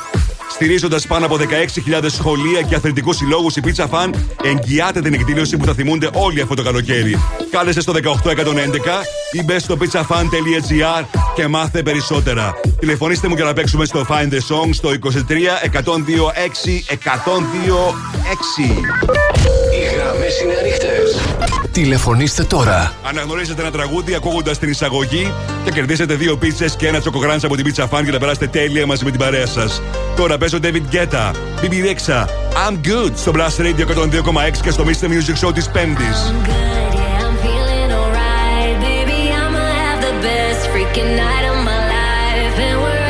Στηρίζοντας 0.62 1.08
πάνω 1.08 1.26
από 1.26 1.38
16.000 1.38 2.06
σχολεία 2.08 2.62
και 2.62 2.76
αθλητικούς 2.76 3.16
συλλόγους, 3.16 3.56
η 3.56 3.62
Pizza 3.66 3.90
Fan 3.90 4.10
εγγυάται 4.44 5.02
την 5.02 5.14
εκδήλωση 5.14 5.58
που 5.58 5.66
θα 5.66 5.74
θυμούνται 5.74 6.10
όλοι 6.14 6.42
αυτό 6.42 6.56
το 6.56 6.64
καλοκαίρι. 6.64 7.18
Κάλεσε 7.52 7.82
στο 7.82 7.94
18111 7.94 7.98
ή 9.32 9.44
μπε 9.44 9.60
στο 9.60 9.78
pizzafan.gr 9.80 11.06
και 11.36 11.48
μάθε 11.48 11.84
περισσότερα. 11.84 12.54
Τηλεφωνήστε 12.80 13.28
μου 13.28 13.36
για 13.36 13.46
να 13.46 13.54
παίξουμε 13.54 13.86
στο 13.86 14.06
Find 14.10 14.34
the 14.34 14.38
Song 14.38 14.70
στο 14.72 14.90
23 14.90 15.18
102 15.72 15.80
6 15.80 15.94
102 16.94 17.94
6. 18.60 18.72
Οι 19.74 19.96
γραμμές 19.96 20.42
είναι 20.42 20.54
ανοιχτές. 20.60 21.61
Τηλεφωνήστε 21.72 22.44
τώρα. 22.44 22.94
Αναγνωρίζετε 23.04 23.62
ένα 23.62 23.72
τραγούδι 23.72 24.16
ακούγοντας 24.16 24.60
την 24.60 24.70
εισαγωγή 24.70 25.34
και 25.64 25.72
κερδίσετε 25.72 26.16
δύο 26.16 26.38
πίτσες 26.38 26.76
και 26.76 26.88
ένα 26.88 27.00
τσοκογράντ 27.00 27.46
από 27.46 27.56
την 27.56 27.66
Pizza 27.74 27.84
Fan 27.84 28.04
για 28.04 28.12
να 28.12 28.20
περάσετε 28.20 28.48
τέλεια 28.48 28.86
μαζί 28.86 29.04
με 29.04 29.10
την 29.10 29.20
παρέα 29.20 29.46
σας. 29.48 29.82
Τώρα 30.16 30.38
παίζω 30.38 30.58
David 30.62 30.96
Guetta, 30.96 31.32
BB 31.62 31.72
Rexha, 31.72 32.26
I'm 32.68 32.88
good 32.88 33.12
στο 33.16 33.32
Blast 33.36 33.62
Radio 33.62 33.86
102,6 33.86 34.62
και 34.64 34.72
στο 34.72 34.84
Mr. 34.84 35.06
Music 35.06 35.48
Show 35.48 35.54
της 35.54 35.70
Πέμπτης. 35.70 36.34
I'm 37.24 37.36
feeling 37.46 37.92
alright, 38.00 38.76
baby. 38.88 39.22
I'ma 39.42 39.66
have 39.84 40.00
the 40.08 40.16
best 40.28 40.62
freaking 40.72 41.12
night 41.24 41.46
of 41.52 41.58
my 41.70 41.80
life, 41.96 42.56
and 42.68 42.78
wherever 42.84 43.01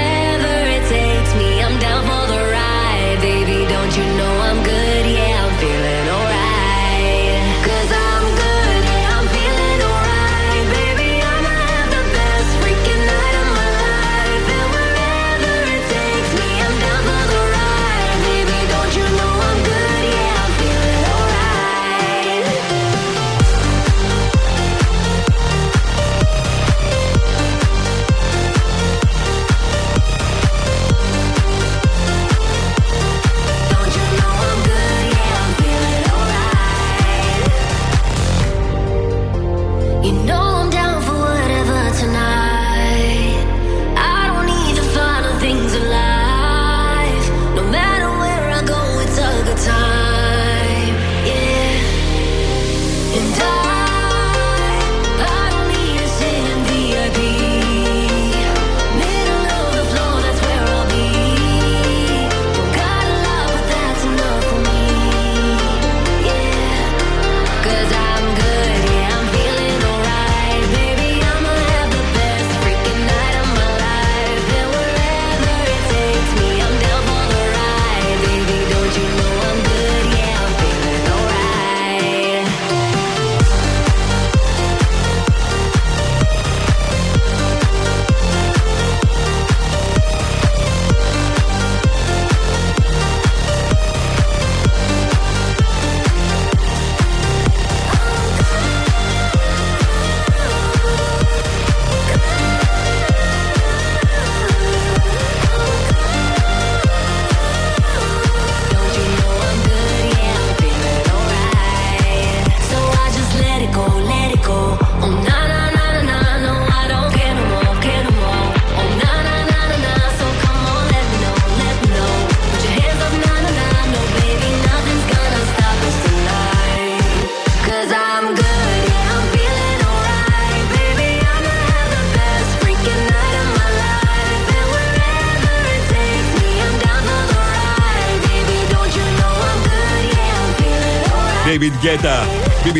David 141.62 141.78
Guetta, 141.86 142.18
BB 142.64 142.78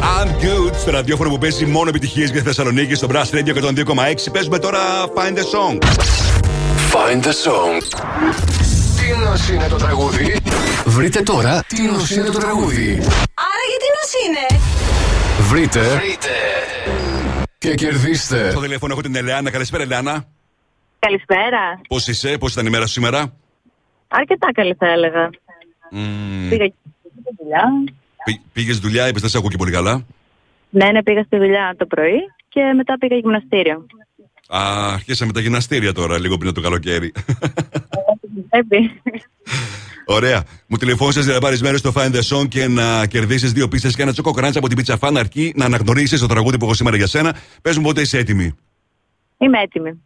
I'm 0.00 0.28
Good, 0.44 0.74
στο 0.74 0.90
ραδιόφωνο 0.90 1.30
που 1.30 1.38
παίζει 1.38 1.66
μόνο 1.66 1.88
επιτυχίες 1.88 2.30
για 2.30 2.42
Θεσσαλονίκη, 2.42 2.94
στο 2.94 3.08
Brass 3.10 3.30
Radio 3.30 3.54
102,6. 3.54 4.32
Παίζουμε 4.32 4.58
τώρα 4.58 4.78
Find 5.14 5.36
the 5.38 5.44
Song. 5.52 5.84
Find 6.92 7.22
the 7.22 7.32
Song. 7.44 7.82
Τι 8.96 9.24
νος 9.24 9.48
είναι 9.48 9.68
το 9.68 9.76
τραγούδι; 9.76 10.36
Βρείτε 10.84 11.22
τώρα 11.22 11.64
τι 11.66 11.82
νος 11.82 12.10
είναι 12.10 12.30
το 12.30 12.38
τραγούδι; 12.38 12.90
Άρα 13.34 13.64
γιατί 13.68 13.86
νος 13.96 14.12
είναι; 14.26 14.60
Βρείτε. 15.48 15.80
Βρείτε. 15.80 16.28
Και 17.58 17.74
κερδίστε. 17.74 18.50
Στο 18.50 18.60
τηλέφωνο 18.60 18.92
έχω 18.92 19.02
την 19.02 19.16
Ελεάνα. 19.16 19.50
Καλησπέρα, 19.50 19.82
Ελεάνα. 19.82 20.24
Καλησπέρα. 20.98 21.80
Πώς 21.88 22.08
είσαι, 22.08 22.38
πώς 22.38 22.52
ήταν 22.52 22.66
η 22.66 22.70
μέρα 22.70 22.86
σήμερα; 22.86 23.32
Αρκετά 24.08 24.52
καλή 24.52 24.74
θα 24.78 24.86
έλεγα. 24.86 25.30
Mm. 25.92 26.48
Πήγα 26.48 26.66
και 26.66 26.74
δουλειά. 27.38 27.94
Πήγες 28.52 28.78
δουλειά, 28.78 29.08
είπες 29.08 29.20
δεν 29.20 29.30
σε 29.30 29.36
ακούω 29.38 29.50
και 29.50 29.56
πολύ 29.56 29.70
καλά. 29.70 30.04
Ναι, 30.70 30.90
ναι, 30.90 31.02
πήγα 31.02 31.22
στη 31.22 31.36
δουλειά 31.36 31.74
το 31.78 31.86
πρωί 31.86 32.18
και 32.48 32.60
μετά 32.76 32.98
πήγα 32.98 33.16
γυμναστήριο. 33.16 33.86
Α, 34.48 34.92
αρχίσαμε 34.92 35.32
τα 35.32 35.40
γυμναστήρια 35.40 35.92
τώρα, 35.92 36.18
λίγο 36.18 36.36
πριν 36.36 36.54
το 36.54 36.60
καλοκαίρι. 36.60 37.12
Ωραία. 40.06 40.42
Μου 40.66 40.76
τηλεφώνησες 40.76 41.24
για 41.24 41.34
να 41.34 41.40
πάρεις 41.40 41.62
μέρος 41.62 41.80
στο 41.80 41.92
Find 41.96 42.14
the 42.14 42.48
και 42.48 42.68
να 42.68 43.06
κερδίσεις 43.06 43.52
δύο 43.52 43.68
πίστες 43.68 43.96
και 43.96 44.02
ένα 44.02 44.12
τσοκοκράντσα 44.12 44.58
από 44.58 44.68
την 44.68 44.76
πίτσα 44.76 44.98
Fan 45.00 45.12
αρκεί 45.16 45.52
να 45.56 45.64
αναγνωρίσεις 45.64 46.20
το 46.20 46.26
τραγούδι 46.26 46.58
που 46.58 46.64
έχω 46.64 46.74
σήμερα 46.74 46.96
για 46.96 47.06
σένα. 47.06 47.36
Πες 47.62 47.76
μου 47.76 47.82
πότε 47.82 48.00
είσαι 48.00 48.18
έτοιμη. 48.18 48.54
Είμαι 49.38 49.60
έτοιμη. 49.60 50.02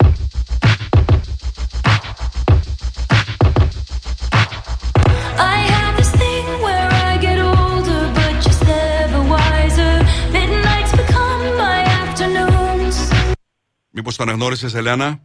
Μήπως 13.98 14.16
το 14.16 14.22
αναγνώρισες, 14.22 14.74
Ελένα; 14.74 15.20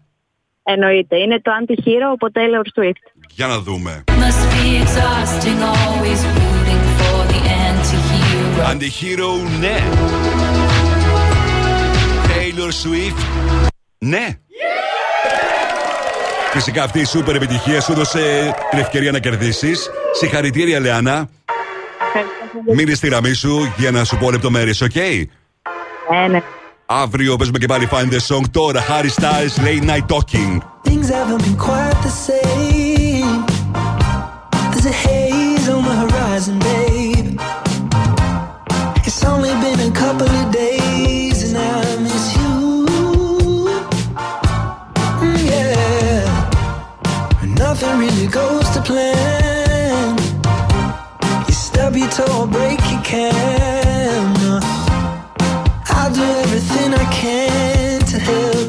Εννοείται. 0.64 1.18
Είναι 1.18 1.42
το 1.42 1.52
anti-hero 1.62 2.10
από 2.14 2.28
Taylor 2.34 2.82
Swift. 2.82 3.24
Για 3.30 3.48
να 3.48 3.60
δούμε. 3.60 4.04
Anti-hero, 8.72 9.60
ναι. 9.60 9.78
Taylor 12.28 12.70
Swift, 12.70 13.24
ναι. 13.98 14.40
Φυσικά 16.52 16.84
αυτή 16.84 17.00
η 17.00 17.06
σούπερ 17.06 17.36
επιτυχία 17.36 17.82
σου 17.82 17.92
έδωσε 17.92 18.56
την 18.70 18.80
ευκαιρία 18.80 19.12
να 19.12 19.20
κερδίσεις. 19.20 19.90
Συγχαρητήρια, 20.12 20.80
Λεάνα. 20.80 21.30
Μείνε 22.74 22.94
στη 22.94 23.08
γραμμή 23.08 23.34
σου 23.34 23.74
για 23.78 23.92
να 23.92 24.04
σου 24.04 24.18
πω 24.18 24.32
λεπτομέρειες, 24.32 24.82
OK; 24.82 24.92
Okay? 24.94 25.24
Ναι. 26.12 26.28
ναι. 26.28 26.42
Αύριο 27.02 27.36
παίζουμε 27.36 27.58
και 27.58 27.66
πάλι 27.66 27.90
Find 27.92 28.14
the 28.14 28.36
Song. 28.36 28.44
Τώρα 28.52 28.82
Harry 28.88 29.22
Styles, 29.22 29.56
Late 29.66 29.86
Night 29.90 30.06
Talking. 30.08 30.62
Things 30.84 31.10
haven't 31.10 31.42
been 31.46 31.58
quite 31.68 31.98
the 32.08 32.14
same. 32.28 33.34
There's 34.72 34.88
a 34.94 34.96
haze 35.06 35.68
on 35.76 35.82
the 35.90 35.96
horizon, 36.04 36.58
babe. 36.68 37.40
It's 39.08 39.22
only 39.32 39.54
been 39.64 39.82
a 39.90 39.94
couple 40.04 40.32
of 40.42 40.46
days 40.62 41.38
and 41.46 41.56
I 41.76 41.82
miss 42.06 42.26
you. 42.40 42.54
Mm, 45.24 45.42
yeah. 45.52 46.22
Nothing 47.64 47.94
really 48.04 48.28
goes 48.40 48.68
to 48.76 48.80
plan. 48.90 50.10
You 51.48 51.56
stub 51.66 51.94
your 52.02 52.12
toe 52.18 52.34
or 52.42 52.48
break 52.56 52.82
your 52.92 53.04
can 53.12 53.83
everything 56.64 56.94
I 56.94 57.06
can 57.12 58.00
to 58.02 58.20
help. 58.20 58.63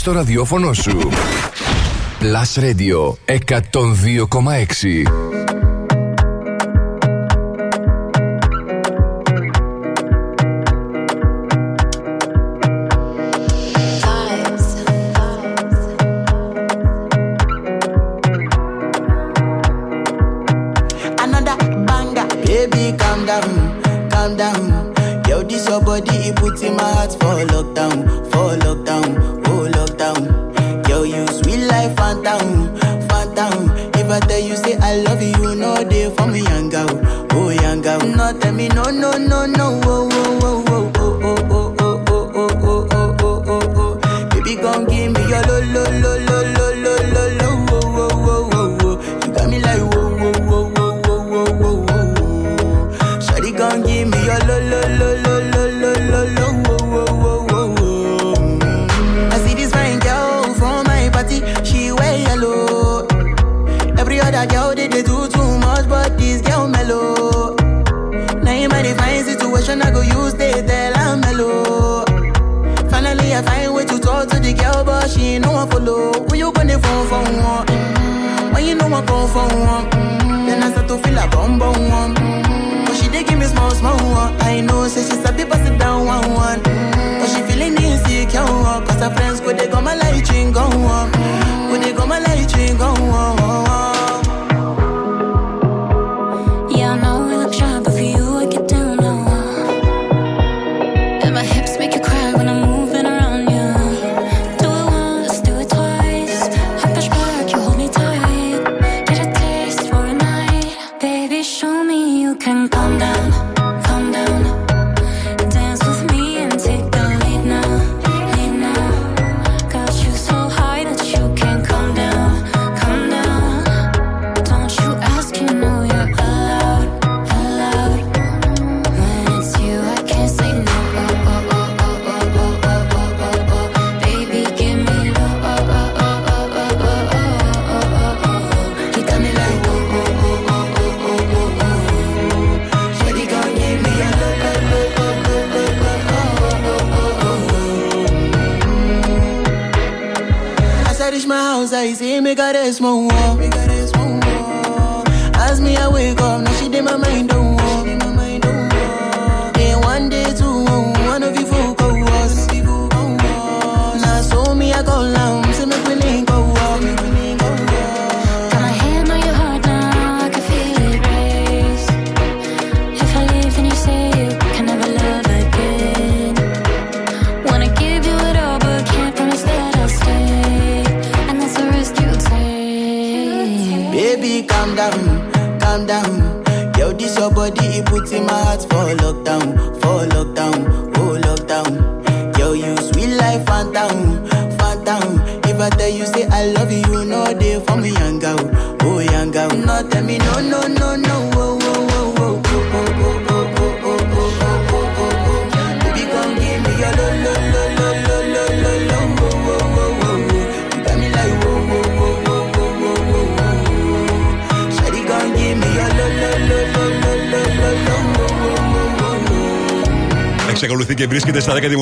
Στο 0.00 0.12
ραδιόφωνο 0.12 0.72
σου. 0.72 0.98
Plus 2.20 2.62
Radio 2.62 3.14
102,6 3.26 5.29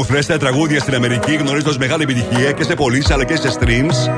δημοφιλέστερα 0.09 0.51
τραγούδια 0.51 0.81
στην 0.81 0.95
Αμερική, 0.95 1.35
γνωρίζοντας 1.35 1.79
μεγάλη 1.79 2.03
επιτυχία 2.03 2.53
και 2.53 2.63
σε 2.63 2.75
πωλήσει 2.75 3.13
αλλά 3.13 3.25
και 3.25 3.37
σε 3.37 3.59
streams. 3.59 4.13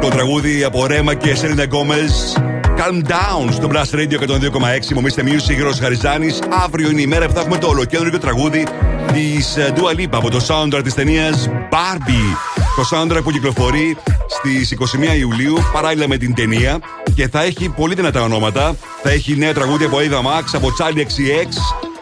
Το 0.00 0.08
τραγούδι 0.08 0.64
από 0.64 0.86
Ρέμα 0.86 1.14
και 1.14 1.34
Σέλινα 1.34 1.64
Γκόμες. 1.64 2.36
Calm 2.76 3.10
down 3.10 3.52
στο 3.52 3.68
Blast 3.72 3.94
Radio 3.94 4.18
102,6. 4.18 4.94
Μομίστε 4.94 5.22
Music, 5.26 5.54
Γύρω 5.54 5.72
Χαριζάνης. 5.80 6.38
Αύριο 6.64 6.90
είναι 6.90 7.00
η 7.00 7.06
μέρα 7.06 7.26
που 7.26 7.32
θα 7.32 7.40
έχουμε 7.40 7.58
το 7.58 7.68
ολοκέντρο 7.68 8.18
τραγούδι 8.18 8.66
της 9.12 9.56
ε, 9.56 9.72
Dua 9.76 10.00
Lipa 10.00 10.12
από 10.12 10.30
το 10.30 10.40
soundtrack 10.48 10.80
της 10.82 10.94
ταινίας 10.94 11.50
Barbie. 11.70 12.36
Το 12.76 12.88
soundtrack 12.90 13.22
που 13.22 13.30
κυκλοφορεί 13.30 13.96
στις 14.28 14.74
21 15.14 15.18
Ιουλίου 15.18 15.56
παράλληλα 15.72 16.08
με 16.08 16.16
την 16.16 16.34
ταινία 16.34 16.78
και 17.14 17.28
θα 17.28 17.42
έχει 17.42 17.68
πολύ 17.68 17.94
δυνατά 17.94 18.22
ονόματα. 18.22 18.76
Θα 19.02 19.10
έχει 19.10 19.36
νέα 19.36 19.54
τραγούδια 19.54 19.86
από 19.86 19.96
Ava 19.96 20.18
Max, 20.18 20.44
από 20.52 20.68
Charlie 20.78 20.98
XX, 20.98 21.48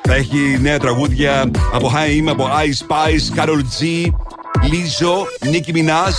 θα 0.09 0.15
έχει 0.15 0.59
νέα 0.61 0.79
τραγούδια 0.79 1.51
από 1.73 1.93
Haim, 1.95 2.29
από 2.29 2.49
Ice 2.49 2.87
Spice, 2.87 3.39
Carol 3.39 3.49
G, 3.49 4.07
Lizzo, 4.71 5.49
Nicki 5.53 5.73
Minaj, 5.75 6.15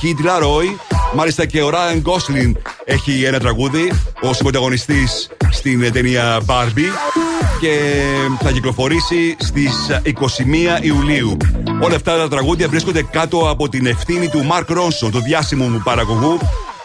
Kid 0.00 0.26
Laroi. 0.26 0.76
Μάλιστα 1.14 1.46
και 1.46 1.62
ο 1.62 1.70
Ryan 1.70 2.02
Gosling 2.02 2.52
έχει 2.84 3.24
ένα 3.24 3.38
τραγούδι 3.38 3.92
ω 4.22 4.30
πρωταγωνιστή 4.30 5.08
στην 5.50 5.92
ταινία 5.92 6.40
Barbie 6.46 6.92
και 7.60 8.02
θα 8.42 8.50
κυκλοφορήσει 8.50 9.36
στις 9.38 9.72
21 10.80 10.84
Ιουλίου. 10.84 11.36
Όλα 11.82 11.96
αυτά 11.96 12.16
τα 12.16 12.28
τραγούδια 12.28 12.68
βρίσκονται 12.68 13.02
κάτω 13.02 13.50
από 13.50 13.68
την 13.68 13.86
ευθύνη 13.86 14.28
του 14.28 14.46
Mark 14.50 14.66
Ρόνσον, 14.66 15.10
του 15.10 15.20
διάσημου 15.20 15.68
μου 15.68 15.80
παραγωγού, 15.84 16.38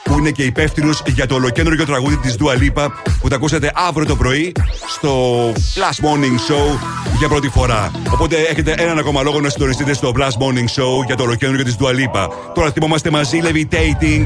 που 0.08 0.18
είναι 0.18 0.32
και 0.32 0.44
υπεύθυνος 0.44 1.04
για 1.06 1.26
το 1.26 1.36
ολοκένουργιο 1.36 1.86
τραγούδι 1.86 2.18
της 2.18 2.36
Dua 2.40 2.54
Lipa 2.62 2.88
που 3.22 3.30
θα 3.30 3.36
ακούσετε 3.36 3.72
αύριο 3.88 4.06
το 4.08 4.16
πρωί 4.16 4.52
στο 4.88 5.12
Last 5.54 6.06
Morning 6.06 6.52
Show 6.52 6.80
για 7.18 7.28
πρώτη 7.28 7.50
φορά. 7.50 7.92
Οπότε 8.14 8.36
έχετε 8.36 8.76
έναν 8.78 8.98
ακόμα 8.98 9.22
λόγο 9.22 9.42
να 9.42 9.50
συντονιστείτε 9.50 9.94
στο 9.94 10.12
Last 10.16 10.44
Morning 10.44 10.82
Show 10.82 11.06
για 11.06 11.16
το 11.16 11.24
ολοκένουργιο 11.24 11.64
της 11.64 11.76
Dua 11.80 11.90
Lipa. 11.90 12.28
Τώρα 12.54 12.72
θυμόμαστε 12.72 13.10
μαζί 13.10 13.40
Levitating. 13.44 14.26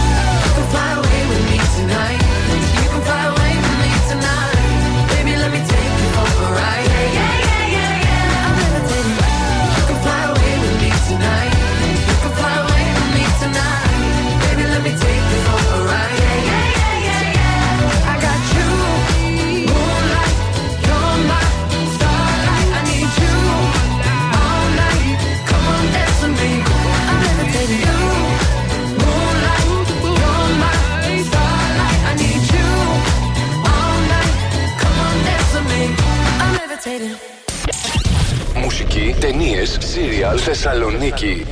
Ταινίες, 39.19 39.77
σύριαλ, 39.79 40.39
Θεσσαλονίκη. 40.43 41.45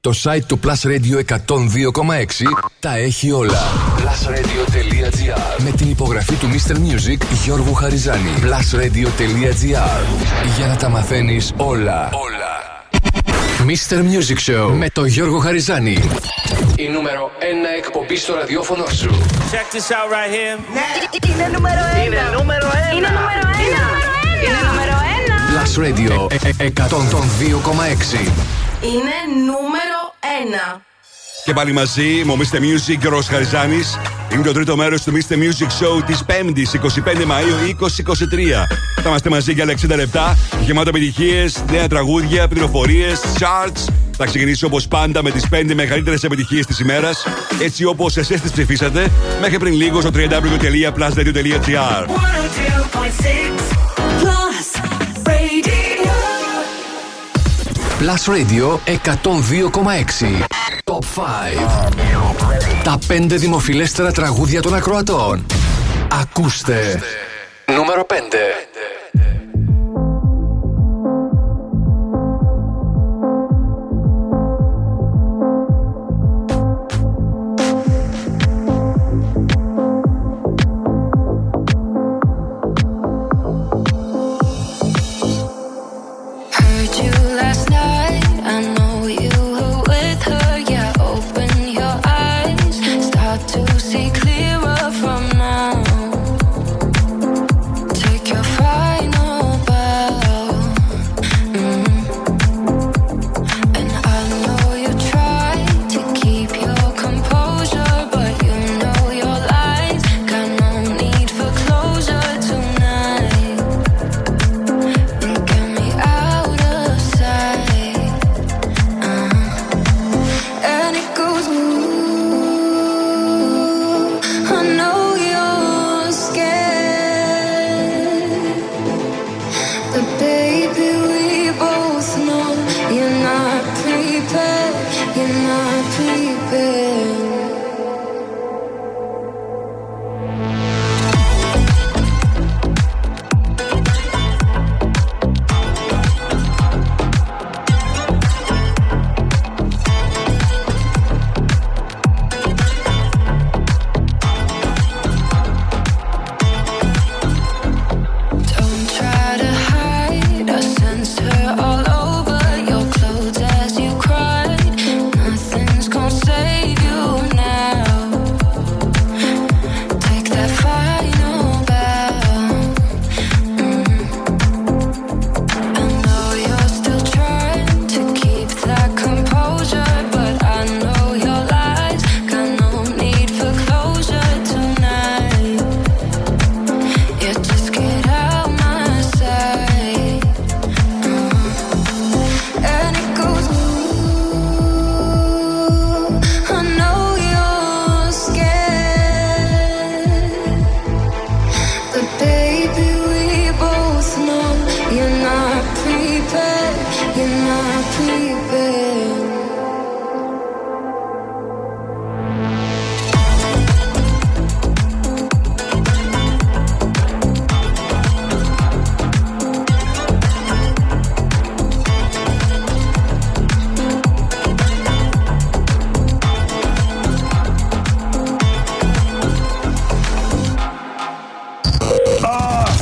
Το 0.00 0.12
site 0.22 0.42
του 0.46 0.60
Plus 0.64 0.88
Radio 0.88 1.34
102,6 1.46 1.46
τα 2.80 2.96
έχει 2.96 3.32
όλα. 3.32 3.62
Plusradio.gr 3.96 5.62
Με 5.62 5.70
την 5.70 5.90
υπογραφή 5.90 6.34
του 6.34 6.48
Mr. 6.52 6.72
Music 6.72 7.22
Γιώργου 7.44 7.74
Χαριζάνη. 7.74 8.30
Plusradio.gr 8.40 10.04
Για 10.56 10.66
να 10.66 10.76
τα 10.76 10.88
μαθαίνεις 10.88 11.52
όλα. 11.56 12.10
Όλα. 12.12 12.44
Mr. 13.66 13.96
Music 13.96 14.38
Show 14.50 14.70
με 14.72 14.88
το 14.92 15.04
Γιώργο 15.04 15.38
Χαριζάνη. 15.38 15.98
Η 16.76 16.88
νούμερο 16.88 17.30
1 17.38 17.42
εκπομπή 17.78 18.16
στο 18.16 18.34
ραδιόφωνο 18.34 18.86
σου. 18.86 19.10
Check 19.52 19.74
this 19.74 19.88
out 19.90 20.08
right 20.14 20.32
here. 20.34 20.58
Ναι. 20.74 21.30
Είναι 21.32 21.48
νούμερο 21.54 21.80
1. 22.02 22.06
Είναι 22.06 22.16
νούμερο 22.36 22.66
1. 22.92 22.96
Είναι 22.96 23.08
νούμερο 23.08 23.42
1. 23.42 24.46
Είναι 24.46 24.60
νούμερο 24.70 24.92
1. 25.00 25.03
Plus 25.64 25.76
Radio 25.84 26.26
ε, 26.30 26.36
ε, 26.48 26.64
ε, 26.64 26.72
102,6. 26.76 26.80
Είναι 28.80 29.16
νούμερο 29.46 30.00
1. 30.74 30.80
Και 31.44 31.52
πάλι 31.52 31.72
μαζί 31.72 32.22
μου, 32.24 32.38
Mr. 32.38 32.56
Music 32.56 32.96
και 33.00 33.06
ο 33.06 33.10
Ρος 33.10 33.28
Χαριζάνης. 33.28 33.98
Είναι 34.32 34.42
το 34.42 34.52
τρίτο 34.52 34.76
μέρος 34.76 35.02
του 35.02 35.12
Mr. 35.12 35.32
Music 35.32 35.66
Show 35.66 36.02
της 36.06 36.24
5ης, 36.26 36.74
25 36.74 37.24
Μαΐου 37.26 37.56
2023. 37.66 38.66
Θα 38.94 39.08
είμαστε 39.08 39.30
μαζί 39.30 39.52
για 39.52 39.64
60 39.64 39.96
λεπτά, 39.96 40.38
γεμάτο 40.64 40.88
επιτυχίες, 40.88 41.64
νέα 41.70 41.88
τραγούδια, 41.88 42.48
πληροφορίες, 42.48 43.20
charts. 43.38 43.92
Θα 44.16 44.24
ξεκινήσω 44.24 44.66
όπως 44.66 44.88
πάντα 44.88 45.22
με 45.22 45.30
τις 45.30 45.48
5 45.48 45.74
μεγαλύτερες 45.74 46.24
επιτυχίες 46.24 46.66
της 46.66 46.78
ημέρας. 46.78 47.26
έτσι 47.62 47.84
όπως 47.84 48.16
εσεί 48.16 48.40
τις 48.40 48.50
ψηφίσατε, 48.50 49.10
μέχρι 49.40 49.58
πριν 49.58 49.74
λίγο 49.74 50.00
στο 50.00 50.10
www.plusradio.gr. 50.14 52.06
Plus 58.04 58.26
Radio 58.26 58.80
102,6 58.84 60.44
Top 60.84 61.04
5 61.14 61.92
Τα 62.84 62.98
πέντε 63.06 63.36
δημοφιλέστερα 63.36 64.12
τραγούδια 64.12 64.62
των 64.62 64.74
ακροατών. 64.74 65.46
Ακούστε. 66.22 67.02
Νούμερο 67.66 68.06
5 68.10 68.14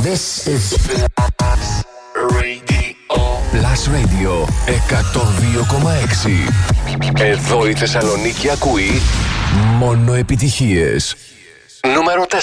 This 0.03 0.47
is 0.47 0.77
Plus 1.37 1.83
Radio. 2.39 2.95
Plus 3.51 3.87
Radio 3.87 4.45
102,6. 4.67 7.21
Εδώ 7.21 7.67
η 7.67 7.73
Θεσσαλονίκη 7.73 8.49
ακούει 8.49 9.01
μόνο 9.77 10.13
επιτυχίες. 10.13 11.15
Νούμερο 11.95 12.25
4. 12.29 12.33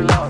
Marta, 0.00 0.29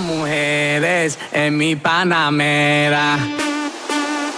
Mujeres 0.00 1.18
en 1.32 1.56
mi 1.56 1.76
panamera. 1.76 3.16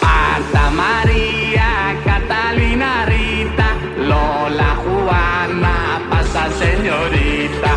Marta, 0.02 0.70
María, 0.70 1.96
Catalina, 2.04 3.06
Rita, 3.06 3.74
Lola, 3.98 4.76
Juana, 4.84 6.00
pasa 6.10 6.48
señorita, 6.58 7.76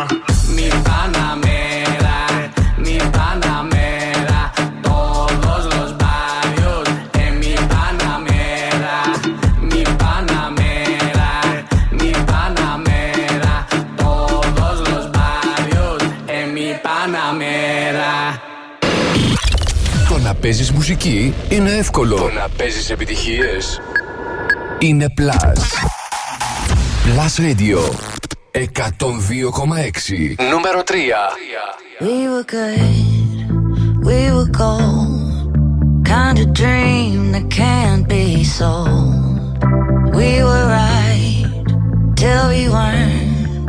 παίζεις 20.51 20.71
μουσική 20.71 21.33
είναι 21.49 21.71
εύκολο. 21.71 22.15
Το 22.15 22.29
να 22.31 22.47
παίζεις 22.57 22.89
επιτυχίες 22.89 23.81
είναι 24.79 25.13
Plus. 25.17 25.59
Plus 27.05 27.41
Radio 27.41 27.77
102,6. 28.51 30.35
Νούμερο 30.49 30.83
3. 30.83 30.93
We 31.99 32.27
were 32.31 32.45
good, 32.55 32.95
we 34.07 34.19
were 34.35 34.51
gold. 34.61 35.19
Kind 36.15 36.37
of 36.43 36.47
dream 36.61 37.17
that 37.33 37.47
can't 37.61 38.05
be 38.15 38.25
sold. 38.57 39.45
We 40.19 40.31
were 40.47 40.65
right 40.81 41.45
till 42.21 42.43
we 42.53 42.63
weren't. 42.75 43.67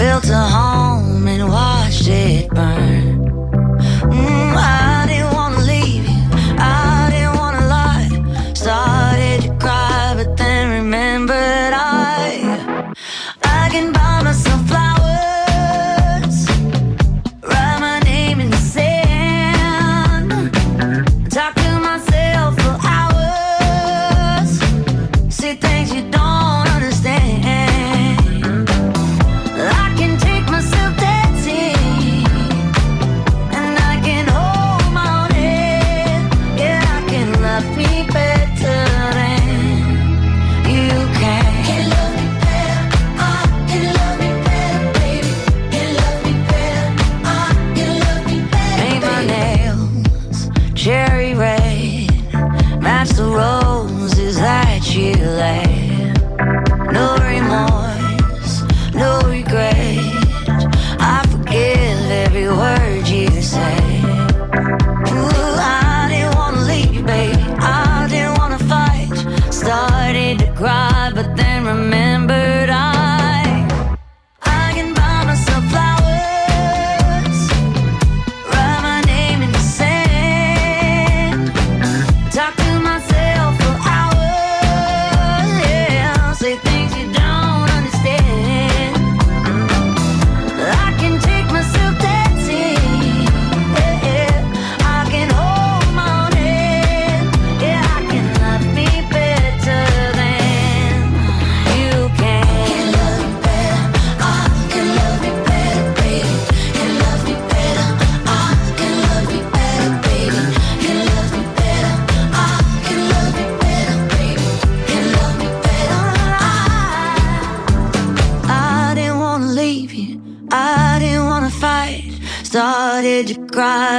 Built 0.00 0.26
a 0.42 0.44
home 0.58 1.26
and 1.34 1.42
watched 1.56 2.08
it 2.26 2.44
burn. 2.56 3.16
Mm, 4.16 4.52
I 4.56 4.87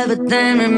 but 0.09 0.27
then. 0.27 0.68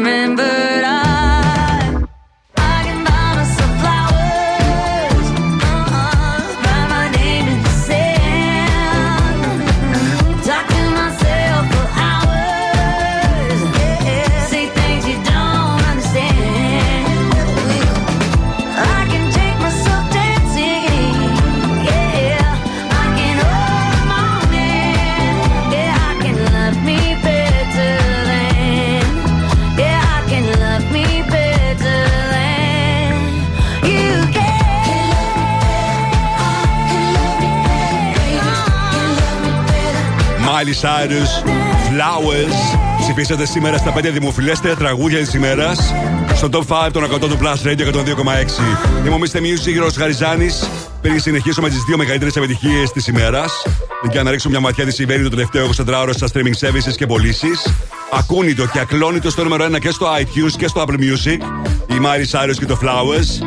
Cyrus, 40.82 41.32
Flowers. 41.88 42.78
Ψηφίσατε 43.00 43.46
σήμερα 43.46 43.78
στα 43.78 43.94
5 43.98 44.12
δημοφιλέστερα 44.12 44.76
τραγούδια 44.76 45.20
της 45.20 45.34
ημέρας 45.34 45.94
στο 46.36 46.50
top 46.52 46.88
5 46.88 46.92
των 46.92 47.04
100 47.04 47.20
του 47.20 47.38
Plus 47.42 47.68
Radio 47.68 47.86
102,6. 47.86 49.06
Είμαι 49.06 49.16
ο 49.16 49.20
Mr. 49.20 49.38
Music, 49.38 49.80
Ρος 49.80 49.98
Γαριζάνη. 49.98 50.50
Πριν 51.02 51.20
συνεχίσουμε 51.20 51.70
τις 51.70 51.84
δύο 51.84 51.98
μεγαλύτερες 51.98 52.36
επιτυχίες 52.36 52.92
της 52.92 53.08
ημέρας 53.08 53.64
και 54.12 54.22
να 54.22 54.32
ρίξουμε 54.32 54.54
μια 54.54 54.62
ματιά 54.62 54.86
τι 54.86 54.92
συμβαίνει 54.92 55.24
το 55.24 55.30
τελευταίο 55.30 55.70
24ωρο 55.70 56.12
στα 56.12 56.28
streaming 56.34 56.68
services 56.68 56.96
και 56.96 57.06
πωλήσεις. 57.06 57.74
Ακούνητο 58.12 58.68
και 58.68 58.80
ακλόνητο 58.80 59.30
στο 59.30 59.44
νούμερο 59.44 59.66
1 59.66 59.80
και 59.80 59.90
στο 59.90 60.08
iTunes 60.20 60.52
και 60.58 60.68
στο 60.68 60.84
Apple 60.88 61.00
Music. 61.00 61.40
Η 61.96 62.00
Μάρι 62.00 62.30
Cyrus 62.32 62.56
και 62.58 62.66
το 62.66 62.80
Flowers. 62.82 63.46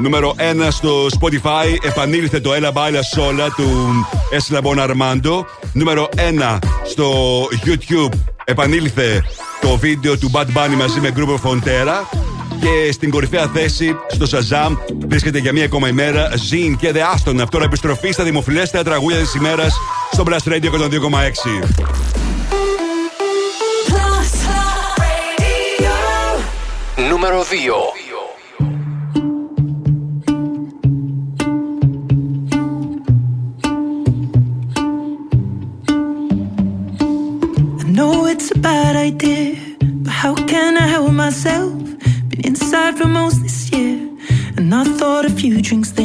Νούμερο 0.00 0.34
1 0.38 0.66
στο 0.70 1.06
Spotify 1.20 1.86
επανήλθε 1.86 2.40
το 2.40 2.50
Ella 2.54 2.72
Baila 2.72 3.00
Sola 3.16 3.48
του 3.56 3.92
Esla 4.38 4.60
Bon 4.60 4.78
Armando 4.78 5.44
νούμερο 5.78 6.08
1 6.50 6.58
στο 6.84 7.12
YouTube 7.64 8.18
επανήλθε 8.44 9.24
το 9.60 9.76
βίντεο 9.76 10.18
του 10.18 10.30
Bad 10.34 10.46
Bunny 10.46 10.76
μαζί 10.76 11.00
με 11.00 11.12
Group 11.16 11.28
of 11.28 11.50
Frontera 11.50 12.18
και 12.60 12.92
στην 12.92 13.10
κορυφαία 13.10 13.46
θέση 13.46 13.96
στο 14.08 14.26
Shazam 14.30 14.76
βρίσκεται 15.08 15.38
για 15.38 15.52
μία 15.52 15.64
ακόμα 15.64 15.88
ημέρα 15.88 16.30
Zin 16.30 16.76
και 16.78 16.92
The 16.94 16.98
Aston. 16.98 17.38
Αυτό 17.42 17.58
επιστροφή 17.62 18.12
στα 18.12 18.24
δημοφιλέστερα 18.24 18.84
τραγούδια 18.84 19.18
της 19.18 19.34
ημέρας 19.34 19.74
στο 20.12 20.24
Blast 20.26 20.48
Radio 20.48 20.70
102,6. 20.70 20.98
Νούμερο 27.08 27.42
2 27.42 27.97
drinks 45.68 45.97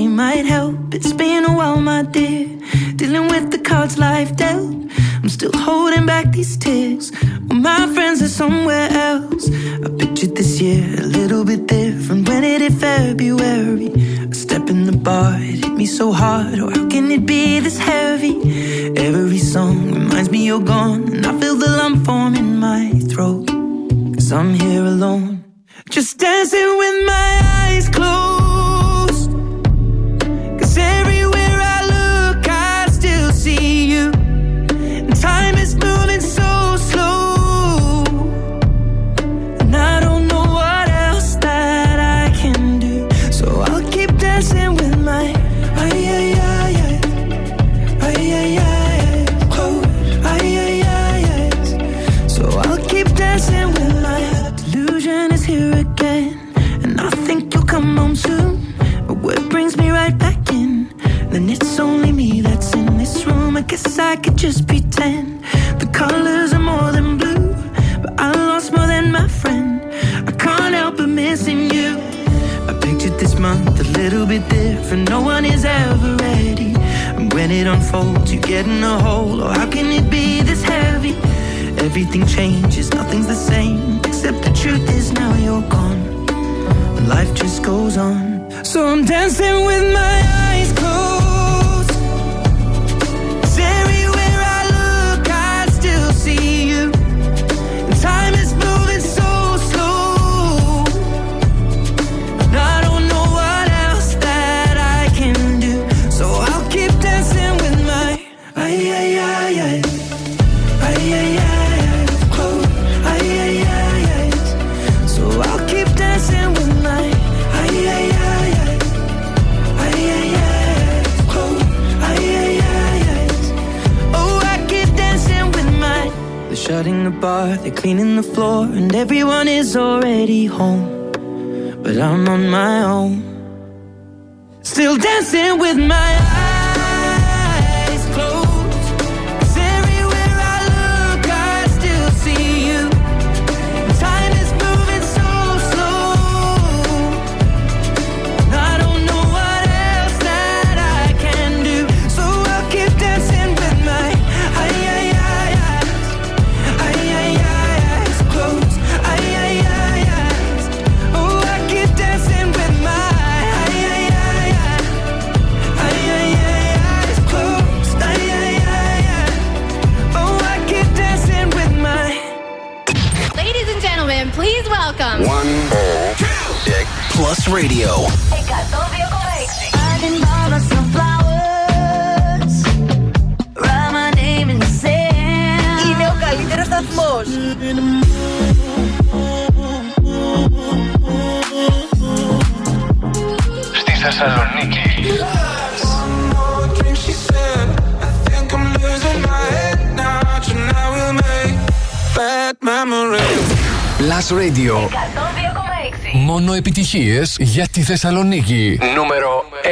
για 207.39 207.67
τη 207.67 207.81
Θεσσαλονίκη. 207.81 208.79
Νούμερο 208.95 209.45
1. 209.63 209.67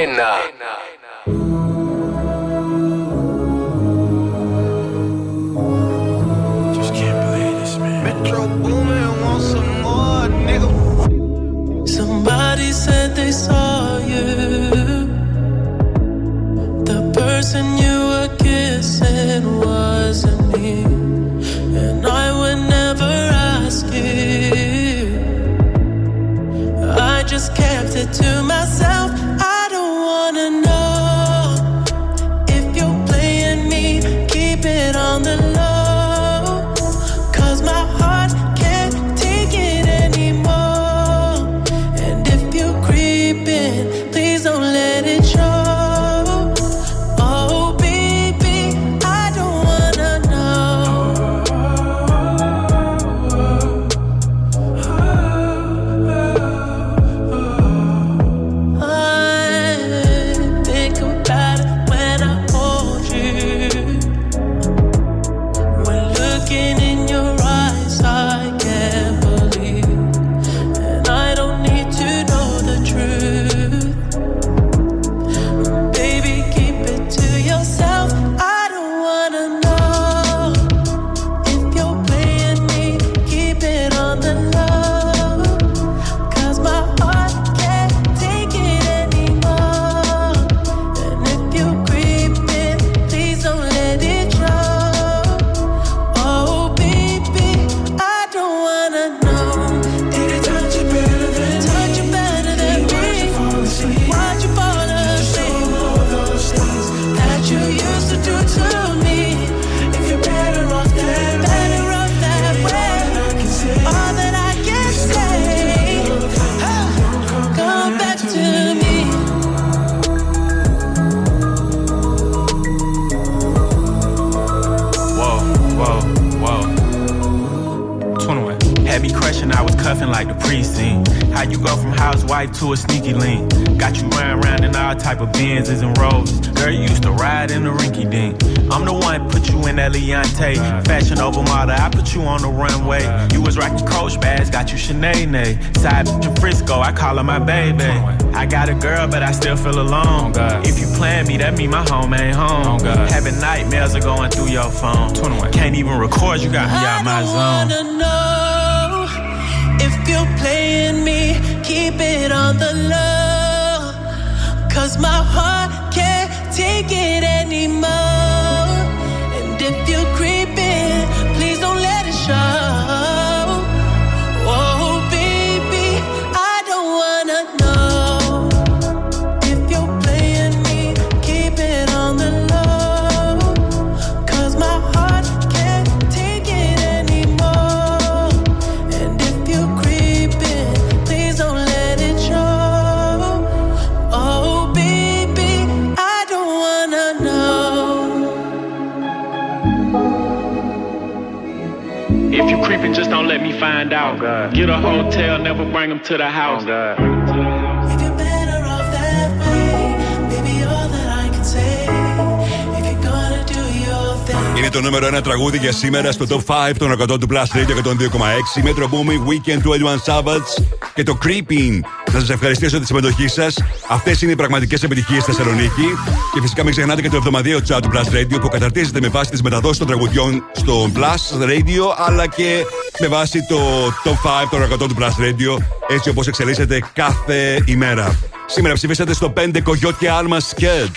ένα 215.12 215.22
τραγούδι 215.22 215.58
για 215.58 215.72
σήμερα 215.72 216.12
στο 216.12 216.26
top 216.30 216.70
5 216.70 216.74
των 216.78 217.02
100 217.02 217.20
του 217.20 217.28
Plus 217.30 217.58
Radio 217.58 217.76
102,6. 217.84 218.64
Metro 218.64 218.84
Booming, 218.84 219.22
Weekend 219.30 219.58
21 219.58 220.14
Sabbaths 220.14 220.64
και 220.94 221.04
το 221.04 221.18
Creeping. 221.24 221.80
Να 222.12 222.20
σας 222.20 222.30
ευχαριστήσω 222.30 222.80
τη 222.80 222.86
συμμετοχή 222.86 223.28
σας. 223.28 223.58
Αυτές 223.90 224.22
είναι 224.22 224.32
οι 224.32 224.36
πραγματικές 224.36 224.84
επιτυχίες 224.84 225.24
στη 225.24 225.32
Θεσσαλονίκη. 225.32 225.86
Και 226.34 226.42
φυσικά 226.42 226.64
μην 226.64 226.72
ξεχνάτε 226.72 227.02
και 227.02 227.10
το 227.10 227.16
εβδομαδιαίο 227.16 227.60
chat 227.68 227.80
του 227.82 227.90
Plus 227.94 228.16
Radio 228.16 228.42
που 228.42 228.48
καταρτίζεται 228.48 229.00
με 229.02 229.08
βάση 229.08 229.32
τις 229.32 229.42
μεταδόσεις 229.42 229.78
των 229.78 229.88
τραγουδιών 229.88 230.44
στο 230.52 230.92
Plus 230.96 231.44
Radio 231.44 231.94
αλλά 231.98 232.28
και 232.28 232.66
με 233.00 233.08
βάση 233.08 233.46
το 233.50 233.60
top 234.04 234.44
5 234.44 234.48
των 234.50 234.62
100 234.74 234.78
του 234.78 234.96
Plus 235.00 235.24
Radio 235.24 235.64
έτσι 235.88 236.10
όπως 236.10 236.28
εξελίσσεται 236.28 236.84
κάθε 236.94 237.64
ημέρα. 237.66 238.31
Σήμερα 238.54 238.74
ψηφίσατε 238.74 239.14
στο 239.14 239.34
5 239.38 239.62
Κογιότ 239.64 239.96
Άλμα 240.18 240.38
Sked. 240.40 240.90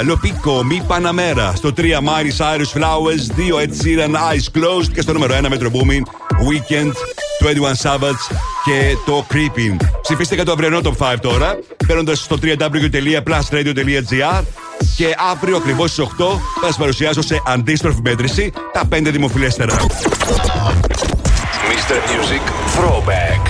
4 0.00 0.04
Λοπίκο 0.04 0.64
Μη 0.64 0.82
Παναμέρα. 0.86 1.52
Στο 1.56 1.72
3 1.76 1.80
Miley 1.80 2.32
Cyrus 2.38 2.72
Flowers. 2.78 3.24
2 3.36 3.38
Ed 3.62 3.72
Sheeran 3.82 4.14
Eyes 4.14 4.46
Closed. 4.58 4.88
Και 4.92 5.00
στο 5.00 5.12
νούμερο 5.12 5.34
1 5.42 5.44
Metro 5.44 5.70
Booming 5.70 6.02
Weekend 6.48 6.92
21 7.42 7.46
Savage 7.82 8.22
και 8.64 8.96
το 9.06 9.26
Creeping. 9.32 9.76
Ψηφίστε 10.02 10.34
για 10.34 10.44
το 10.44 10.52
αυριανό 10.52 10.80
Top 10.82 10.96
5 11.12 11.14
τώρα, 11.20 11.58
παίρνοντα 11.86 12.14
στο 12.14 12.38
www.plusradio.gr 12.42 14.42
και 14.96 15.14
αύριο 15.30 15.56
ακριβώς 15.56 15.90
στις 15.90 16.04
8 16.04 16.08
θα 16.60 16.66
σας 16.66 16.76
παρουσιάσω 16.76 17.22
σε 17.22 17.42
αντίστροφη 17.46 18.00
μέτρηση 18.02 18.52
τα 18.72 18.82
5 18.92 19.08
δημοφιλέστερα. 19.10 19.76
Mr. 21.70 21.96
Music 22.10 22.44
Throwback 22.76 23.43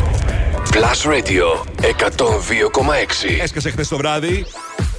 Flash 0.74 1.06
Radio 1.06 1.64
102,6. 1.80 3.40
Έσκασε 3.42 3.70
χθες 3.70 3.88
το 3.88 3.96
βράδυ 3.96 4.46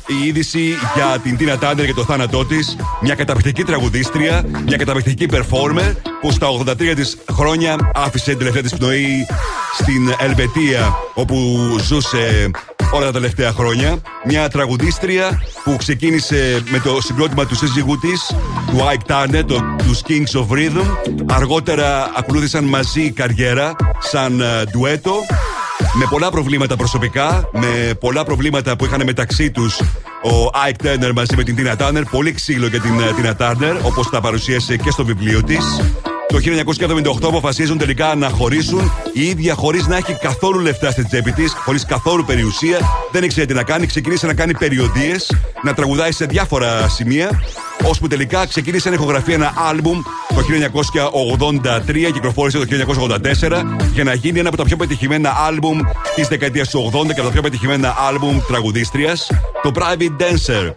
η 0.07 0.27
είδηση 0.27 0.73
για 0.95 1.19
την 1.23 1.37
Τίνα 1.37 1.57
Τάντερ 1.57 1.85
και 1.85 1.93
το 1.93 2.03
θάνατό 2.03 2.45
της. 2.45 2.77
Μια 3.01 3.15
καταπληκτική 3.15 3.63
τραγουδίστρια, 3.63 4.45
μια 4.65 4.77
καταπληκτική 4.77 5.27
performer 5.31 5.95
που 6.21 6.31
στα 6.31 6.47
83 6.65 6.95
της 6.95 7.17
χρόνια 7.31 7.91
άφησε 7.93 8.29
την 8.29 8.37
τελευταία 8.37 8.61
της 8.61 8.75
πνοή 8.75 9.25
στην 9.73 10.13
Ελβετία 10.19 10.95
όπου 11.13 11.35
ζούσε 11.81 12.51
όλα 12.91 13.05
τα 13.05 13.11
τελευταία 13.11 13.51
χρόνια. 13.51 13.97
Μια 14.25 14.49
τραγουδίστρια 14.49 15.41
που 15.63 15.75
ξεκίνησε 15.75 16.63
με 16.69 16.79
το 16.79 17.01
συγκρότημα 17.01 17.45
του 17.45 17.55
σύζυγού 17.55 17.97
της, 17.99 18.35
του 18.67 18.77
Ike 18.77 19.11
Turner, 19.11 19.43
τους 19.77 20.01
Kings 20.07 20.39
of 20.39 20.57
Rhythm. 20.57 20.85
Αργότερα 21.25 22.11
ακολούθησαν 22.17 22.63
μαζί 22.63 23.11
καριέρα 23.11 23.75
σαν 23.99 24.41
ε, 24.41 24.63
ντουέτο 24.71 25.15
με 25.93 26.05
πολλά 26.09 26.29
προβλήματα 26.29 26.75
προσωπικά, 26.75 27.49
με 27.53 27.93
πολλά 27.99 28.23
προβλήματα 28.23 28.75
που 28.75 28.85
είχαν 28.85 29.01
μεταξύ 29.05 29.51
τους 29.51 29.79
ο 30.23 30.49
Ike 30.69 30.85
Turner 30.85 31.11
μαζί 31.15 31.35
με 31.35 31.43
την 31.43 31.55
Tina 31.59 31.75
Turner. 31.75 32.03
Πολύ 32.11 32.31
ξύλο 32.31 32.67
για 32.67 32.79
την 32.79 32.99
ε, 32.99 33.03
Tina 33.17 33.41
Turner, 33.41 33.75
όπως 33.83 34.09
τα 34.09 34.21
παρουσίασε 34.21 34.77
και 34.77 34.91
στο 34.91 35.05
βιβλίο 35.05 35.43
της. 35.43 35.65
Το 36.27 36.37
1978 37.21 37.27
αποφασίζουν 37.27 37.77
τελικά 37.77 38.15
να 38.15 38.29
χωρίσουν 38.29 38.91
η 39.13 39.21
ίδια 39.21 39.53
χωρίς 39.53 39.87
να 39.87 39.97
έχει 39.97 40.13
καθόλου 40.13 40.59
λεφτά 40.59 40.91
στη 40.91 41.05
τσέπη 41.05 41.31
της, 41.31 41.53
χωρίς 41.53 41.85
καθόλου 41.85 42.25
περιουσία. 42.25 42.79
Δεν 43.11 43.23
ήξερε 43.23 43.45
τι 43.45 43.53
να 43.53 43.63
κάνει. 43.63 43.85
Ξεκίνησε 43.85 44.25
να 44.25 44.33
κάνει 44.33 44.57
περιοδίες, 44.57 45.35
να 45.63 45.73
τραγουδάει 45.73 46.11
σε 46.11 46.25
διάφορα 46.25 46.89
σημεία. 46.89 47.43
Ώσπου 47.83 48.07
τελικά 48.07 48.47
ξεκίνησε 48.47 48.89
να 48.89 48.95
ηχογραφεί 48.95 49.33
ένα 49.33 49.53
άλμπουμ 49.69 50.01
το 50.35 50.41
1983, 50.41 52.11
κυκλοφόρησε 52.13 52.57
το 52.57 52.65
1984 53.49 53.63
για 53.93 54.03
να 54.03 54.13
γίνει 54.13 54.39
ένα 54.39 54.47
από 54.47 54.57
τα 54.57 54.63
πιο 54.63 54.75
πετυχημένα 54.75 55.35
άλμπουμ 55.47 55.79
της 56.15 56.27
δεκαετίας 56.27 56.69
του 56.69 56.91
80 56.93 57.05
και 57.05 57.11
από 57.11 57.23
τα 57.23 57.31
πιο 57.31 57.41
πετυχημένα 57.41 57.95
άλμπουμ 58.07 58.39
τραγουδίστριας, 58.47 59.31
το 59.63 59.71
Private 59.75 60.21
Dancer. 60.21 60.73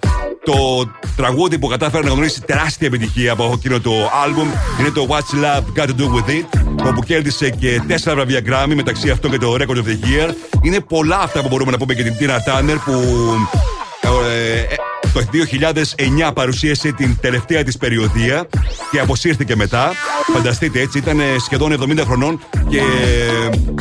Το 0.48 0.90
τραγούδι 1.16 1.58
που 1.58 1.66
κατάφερε 1.66 2.02
να 2.02 2.10
γνωρίσει 2.10 2.40
τεράστια 2.40 2.86
επιτυχία 2.86 3.32
από 3.32 3.52
εκείνο 3.54 3.80
το 3.80 3.92
άλμπουμ 4.24 4.48
είναι 4.80 4.90
το 4.90 5.06
What's 5.08 5.44
Love 5.44 5.80
Got 5.80 5.86
to 5.86 6.00
Do 6.00 6.04
With 6.04 6.30
It, 6.30 6.60
όπου 6.86 7.02
κέρδισε 7.02 7.50
και 7.50 7.80
τέσσερα 7.86 8.14
βραβεία 8.14 8.40
Grammy, 8.46 8.74
μεταξύ 8.74 9.10
αυτών 9.10 9.30
και 9.30 9.38
το 9.38 9.54
Record 9.54 9.76
of 9.76 9.84
the 9.84 10.04
Year. 10.04 10.34
Είναι 10.62 10.80
πολλά 10.80 11.18
αυτά 11.18 11.42
που 11.42 11.48
μπορούμε 11.48 11.70
να 11.70 11.78
πούμε 11.78 11.94
για 11.94 12.04
την 12.04 12.14
Tina 12.18 12.30
Turner 12.30 12.76
που 12.84 12.92
ε, 14.02 14.58
ε, 14.58 14.66
το 15.12 15.24
2009 16.28 16.30
παρουσίασε 16.34 16.92
την 16.92 17.16
τελευταία 17.20 17.62
της 17.62 17.76
περιοδία 17.76 18.48
και 18.90 19.00
αποσύρθηκε 19.00 19.56
μετά. 19.56 19.92
Φανταστείτε 20.32 20.80
έτσι, 20.80 20.98
ήταν 20.98 21.20
σχεδόν 21.44 21.72
70 21.82 21.98
χρονών 22.04 22.40
και 22.68 22.80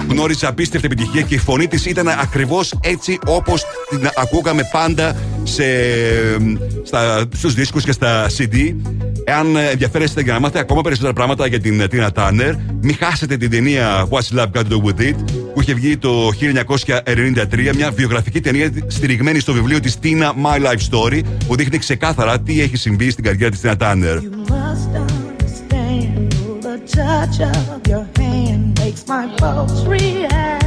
γνώρισε 0.09 0.47
απίστευτη 0.47 0.85
επιτυχία 0.85 1.21
και 1.21 1.35
η 1.35 1.37
φωνή 1.37 1.67
της 1.67 1.85
ήταν 1.85 2.07
ακριβώς 2.07 2.73
έτσι 2.81 3.19
όπως 3.25 3.63
την 3.89 4.09
ακούγαμε 4.15 4.69
πάντα 4.71 5.15
σε, 5.47 5.63
στα, 6.83 7.25
στους 7.33 7.53
δίσκους 7.53 7.83
και 7.83 7.91
στα 7.91 8.27
CD. 8.37 8.75
Εάν 9.23 9.55
ενδιαφέρεστε 9.55 10.21
για 10.21 10.33
να 10.33 10.39
μάθετε 10.39 10.59
ακόμα 10.59 10.81
περισσότερα 10.81 11.13
πράγματα 11.13 11.47
για 11.47 11.59
την 11.59 11.83
Tina 11.91 12.07
Turner, 12.13 12.55
μην 12.81 12.95
χάσετε 12.95 13.37
την 13.37 13.49
ταινία 13.49 14.07
What's 14.09 14.37
Love 14.37 14.51
Got 14.53 14.61
to 14.61 14.69
Do 14.69 14.83
With 14.83 15.01
It 15.01 15.15
που 15.53 15.61
είχε 15.61 15.73
βγει 15.73 15.97
το 15.97 16.27
1993, 16.27 17.75
μια 17.75 17.91
βιογραφική 17.91 18.41
ταινία 18.41 18.71
στηριγμένη 18.87 19.39
στο 19.39 19.53
βιβλίο 19.53 19.79
της 19.79 19.97
Tina 20.03 20.31
My 20.45 20.65
Life 20.65 20.89
Story 20.91 21.21
που 21.47 21.55
δείχνει 21.55 21.77
ξεκάθαρα 21.77 22.39
τι 22.39 22.61
έχει 22.61 22.77
συμβεί 22.77 23.09
στην 23.09 23.23
καριέρα 23.23 23.49
της 23.51 23.61
Tina 23.63 23.77
Turner. 23.77 24.19
must 24.47 24.89
understand 24.95 26.31
the 26.61 26.77
touch 26.97 27.39
of 27.39 27.81
your 27.87 28.05
hand 28.17 28.79
makes 28.79 29.07
my 29.07 29.25
pulse 29.37 29.85
react. 29.85 30.66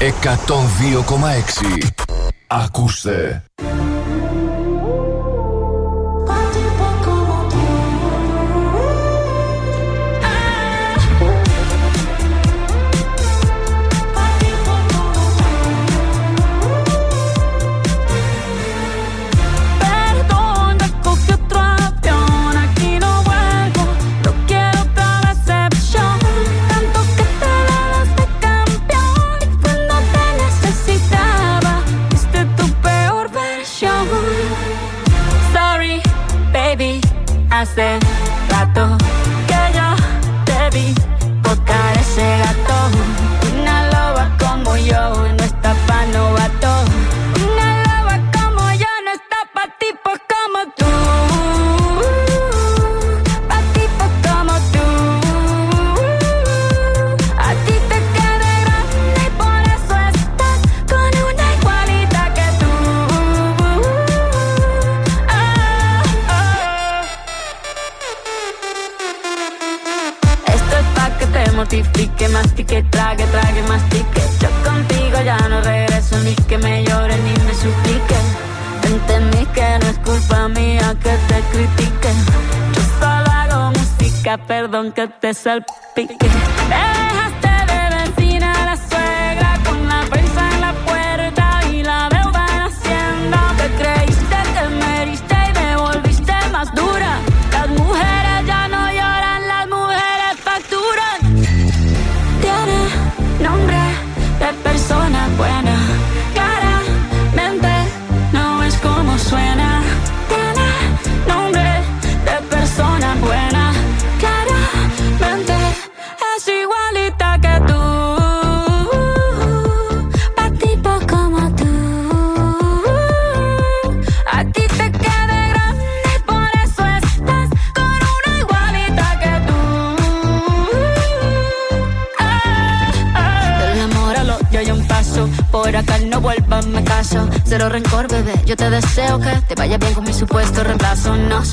102,6. 0.00 1.87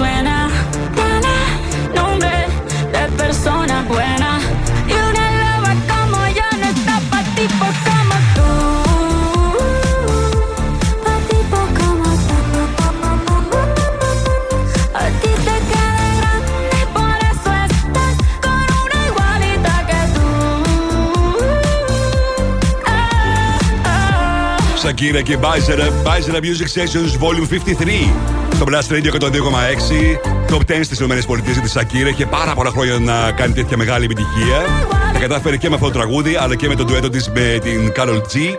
when 0.00 0.29
Σακύρα 25.00 25.22
και 25.22 25.36
Μπάιζερα, 25.36 25.90
Μπάιζερα 26.02 26.38
Music 26.38 26.80
Sessions 26.80 27.22
Volume 27.22 27.48
53. 27.48 28.12
Στο 28.54 28.64
Blast 28.68 28.92
Radio 28.92 29.20
102,6. 29.20 29.30
Top 30.50 30.60
10 30.72 30.80
στις 30.82 31.00
ΗΠΑ 31.00 31.14
για 31.52 31.62
τη 31.62 31.68
Σακύρα. 31.68 32.08
Είχε 32.08 32.26
πάρα 32.26 32.54
πολλά 32.54 32.70
χρόνια 32.70 32.98
να 32.98 33.32
κάνει 33.32 33.52
τέτοια 33.52 33.76
μεγάλη 33.76 34.04
επιτυχία. 34.04 34.88
Τα 35.12 35.18
κατάφερε 35.18 35.56
και 35.56 35.68
με 35.68 35.74
αυτό 35.74 35.86
το 35.86 35.92
τραγούδι, 35.92 36.36
αλλά 36.36 36.54
και 36.54 36.68
με 36.68 36.74
το 36.74 36.84
ντουέτο 36.84 37.08
της 37.08 37.28
με 37.28 37.58
την 37.62 37.92
Carol 37.96 38.16
G. 38.16 38.54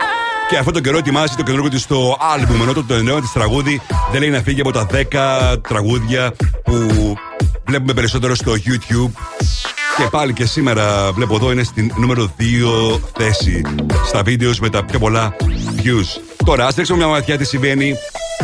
Και 0.48 0.56
αυτόν 0.58 0.72
τον 0.72 0.82
καιρό 0.82 0.96
ετοιμάζει 0.96 1.34
το 1.36 1.42
καινούργιο 1.42 1.70
της 1.70 1.82
στο 1.82 2.16
άλμπουμ. 2.34 2.62
Ενώ 2.62 2.72
το, 2.72 2.84
το 2.84 3.02
νέο 3.02 3.20
της 3.20 3.32
τραγούδι 3.32 3.80
δεν 4.12 4.20
λέει 4.20 4.30
να 4.30 4.40
φύγει 4.40 4.60
από 4.60 4.72
τα 4.72 4.86
10 5.52 5.58
τραγούδια 5.68 6.32
που 6.64 6.86
βλέπουμε 7.66 7.92
περισσότερο 7.92 8.34
στο 8.34 8.52
YouTube. 8.52 9.10
Και 9.96 10.04
πάλι 10.10 10.32
και 10.32 10.46
σήμερα 10.46 11.12
βλέπω 11.12 11.34
εδώ 11.34 11.52
είναι 11.52 11.62
στην 11.62 11.92
νούμερο 11.96 12.34
2 12.38 12.98
θέση 13.18 13.62
στα 14.06 14.22
βίντεος 14.22 14.60
με 14.60 14.68
τα 14.68 14.84
πιο 14.84 14.98
πολλά 14.98 15.36
views. 15.76 16.31
Τώρα, 16.44 16.66
ας 16.66 16.74
ρίξουμε 16.74 16.98
μια 16.98 17.06
ματιά 17.06 17.38
τι 17.38 17.44
συμβαίνει 17.44 17.94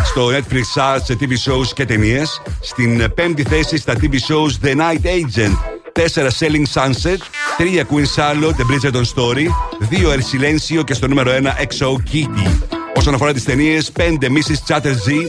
στο 0.05 0.29
Netflix 0.29 0.81
Charts 0.81 1.01
σε 1.05 1.16
TV 1.20 1.31
shows 1.31 1.66
και 1.75 1.85
ταινίε. 1.85 2.23
Στην 2.61 3.15
πέμπτη 3.15 3.43
θέση 3.43 3.77
στα 3.77 3.95
TV 3.95 4.12
shows 4.12 4.66
The 4.66 4.77
Night 4.77 5.05
Agent. 5.07 5.57
4 5.93 6.31
Selling 6.39 6.66
Sunset, 6.75 7.20
3 7.59 7.85
Queen 7.91 8.07
Charlotte, 8.16 8.57
The 8.57 8.65
Bridgerton 8.70 9.05
Story, 9.15 9.47
2 9.91 10.12
El 10.12 10.20
Silencio 10.20 10.85
και 10.85 10.95
στο 10.95 11.09
νούμερο 11.09 11.31
1 11.31 11.35
XO 11.43 11.93
Kitty. 12.12 12.69
Όσον 12.97 13.15
αφορά 13.15 13.33
τι 13.33 13.43
ταινίε, 13.43 13.81
5 13.97 14.03
Mrs. 14.03 14.75
Chatterjee 14.75 15.29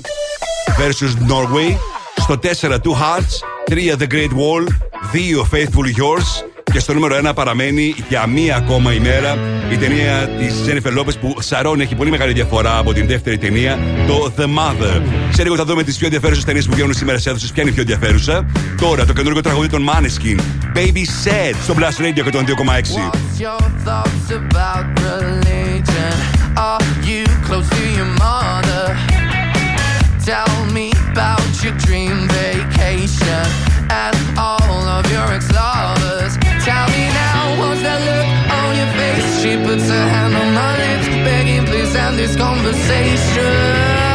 vs 0.80 1.32
Norway, 1.32 1.76
στο 2.18 2.40
4 2.62 2.76
Two 2.76 2.94
Hearts, 2.94 3.44
3 3.66 3.96
The 3.98 4.08
Great 4.14 4.32
Wall, 4.32 4.68
2 5.14 5.44
Faithful 5.52 5.88
Yours 5.98 6.49
και 6.72 6.80
στο 6.80 6.94
νούμερο 6.94 7.30
1 7.30 7.32
παραμένει 7.36 7.96
για 8.10 8.28
μία 8.28 8.56
ακόμα 8.56 8.94
ημέρα 8.94 9.38
η 9.72 9.78
ταινία 9.78 10.30
της 10.38 10.54
Jennifer 10.66 11.00
Lopez 11.00 11.20
που 11.20 11.36
σαρώνει, 11.40 11.84
έχει 11.84 11.96
πολύ 11.96 12.10
μεγάλη 12.10 12.34
διαφορά 12.34 12.78
από 12.78 12.94
την 12.94 13.08
δεύτερη 13.08 13.38
ταινία, 13.38 13.80
το 14.08 14.34
The 14.38 14.44
Mother. 14.44 15.02
Σε 15.30 15.44
λίγο 15.44 15.56
θα 15.56 15.66
δούμε 15.66 15.84
τις 15.84 15.98
πιο 15.98 16.06
ενδιαφέρουσες 16.06 16.44
ταινίες 16.44 16.66
που 16.66 16.74
βγαίνουν 16.74 16.94
σήμερα 16.94 17.18
σε 17.18 17.30
αίθουσες. 17.30 17.52
Ποια 17.52 17.62
είναι 17.62 17.72
η 17.72 17.74
πιο 17.74 17.82
ενδιαφέρουσα; 17.82 18.46
Τώρα 18.82 19.06
το 19.06 19.14
καινούργιο 19.14 19.42
τραγούδι 19.42 19.68
των 19.68 19.90
Maneskin, 19.90 20.40
Baby 20.76 21.04
Said, 21.24 21.56
στο 21.64 21.76
Blast 21.78 22.02
Radio 22.02 22.24
102,6. 22.24 22.32
What's 22.32 23.40
your 23.40 23.62
thoughts 23.86 24.30
about 24.42 24.86
religion? 25.00 26.14
Are 26.58 26.84
you 27.10 27.24
close 27.48 27.70
to 27.78 27.84
your 27.98 28.12
mother? 28.26 28.86
Tell 30.32 30.54
me 30.76 30.88
about 31.12 31.52
your 31.64 31.76
dream 31.86 32.16
vacation 32.40 33.46
and 34.04 34.16
all 34.38 34.82
of 34.98 35.04
your 35.14 35.28
ex-lovers. 35.38 35.99
Tell 36.66 36.88
me 36.90 37.08
now, 37.08 37.56
that 37.86 38.00
look 38.10 38.28
on 38.60 38.70
your 38.80 38.92
face? 39.00 39.28
She 39.42 39.52
puts 39.58 39.88
her 39.90 40.08
hand 40.16 40.36
on 40.36 40.54
my 40.54 40.72
lips, 40.82 41.08
begging 41.24 41.66
please 41.66 41.96
end 41.96 42.20
this 42.20 42.36
conversation. 42.36 44.09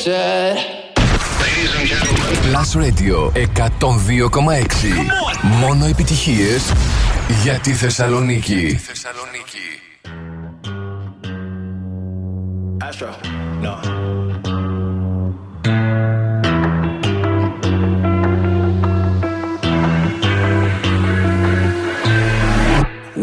said. 0.00 0.56
Plus 2.42 2.76
Radio 2.76 3.30
102,6. 3.34 4.86
Μόνο 5.42 5.86
επιτυχίες 5.86 6.72
για 7.42 7.58
τη 7.58 7.72
Θεσσαλονίκη. 7.72 8.80
Astro, 12.88 13.10
no. 13.64 13.74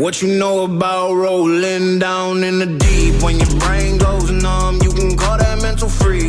What 0.01 0.21
you 0.21 0.29
know 0.41 0.57
about 0.71 1.09
rolling 1.25 1.99
down 1.99 2.43
in 2.49 2.55
the 2.63 2.69
deep? 2.85 3.13
When 3.23 3.35
your 3.41 3.53
brain 3.63 3.97
goes 3.97 4.29
numb, 4.45 4.75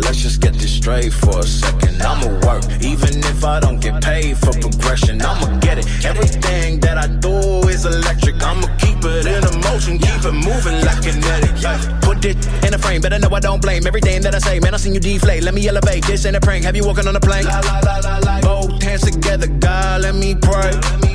Let's 0.00 0.18
just 0.18 0.40
get 0.40 0.54
this 0.54 0.72
straight 0.72 1.12
for 1.12 1.38
a 1.38 1.42
second. 1.42 2.02
I'ma 2.02 2.28
work, 2.46 2.64
even 2.82 3.18
if 3.18 3.44
I 3.44 3.60
don't 3.60 3.80
get 3.80 4.02
paid 4.02 4.36
for 4.38 4.52
progression. 4.52 5.20
I'ma 5.22 5.58
get 5.60 5.78
it. 5.78 5.86
Everything 6.04 6.80
that 6.80 6.98
I 6.98 7.06
do 7.06 7.68
is 7.68 7.84
electric. 7.84 8.42
I'ma 8.42 8.66
keep 8.78 8.98
it 9.04 9.26
in 9.26 9.44
a 9.44 9.52
motion, 9.70 9.98
keep 9.98 10.24
it 10.24 10.32
moving 10.32 10.84
like 10.84 11.02
kinetic. 11.02 11.52
Put 12.02 12.24
it 12.24 12.36
in 12.64 12.74
a 12.74 12.78
frame, 12.78 13.00
better 13.00 13.18
know 13.18 13.28
I 13.32 13.40
don't 13.40 13.62
blame 13.62 13.86
everything 13.86 14.22
that 14.22 14.34
I 14.34 14.38
say. 14.38 14.60
Man, 14.60 14.74
I 14.74 14.76
seen 14.78 14.94
you 14.94 15.00
deflate. 15.00 15.42
Let 15.42 15.54
me 15.54 15.66
elevate. 15.68 16.06
This 16.06 16.24
ain't 16.26 16.36
a 16.36 16.40
prank. 16.40 16.64
Have 16.64 16.76
you 16.76 16.84
walking 16.84 17.06
on 17.06 17.16
a 17.16 17.20
plane? 17.20 17.44
La, 17.44 17.60
la, 17.60 17.80
la, 17.80 17.98
la, 17.98 18.18
la. 18.18 18.40
Both 18.40 18.82
hands 18.82 19.02
together, 19.02 19.46
God, 19.46 20.02
let 20.02 20.14
me 20.14 20.34
pray. 20.34 20.72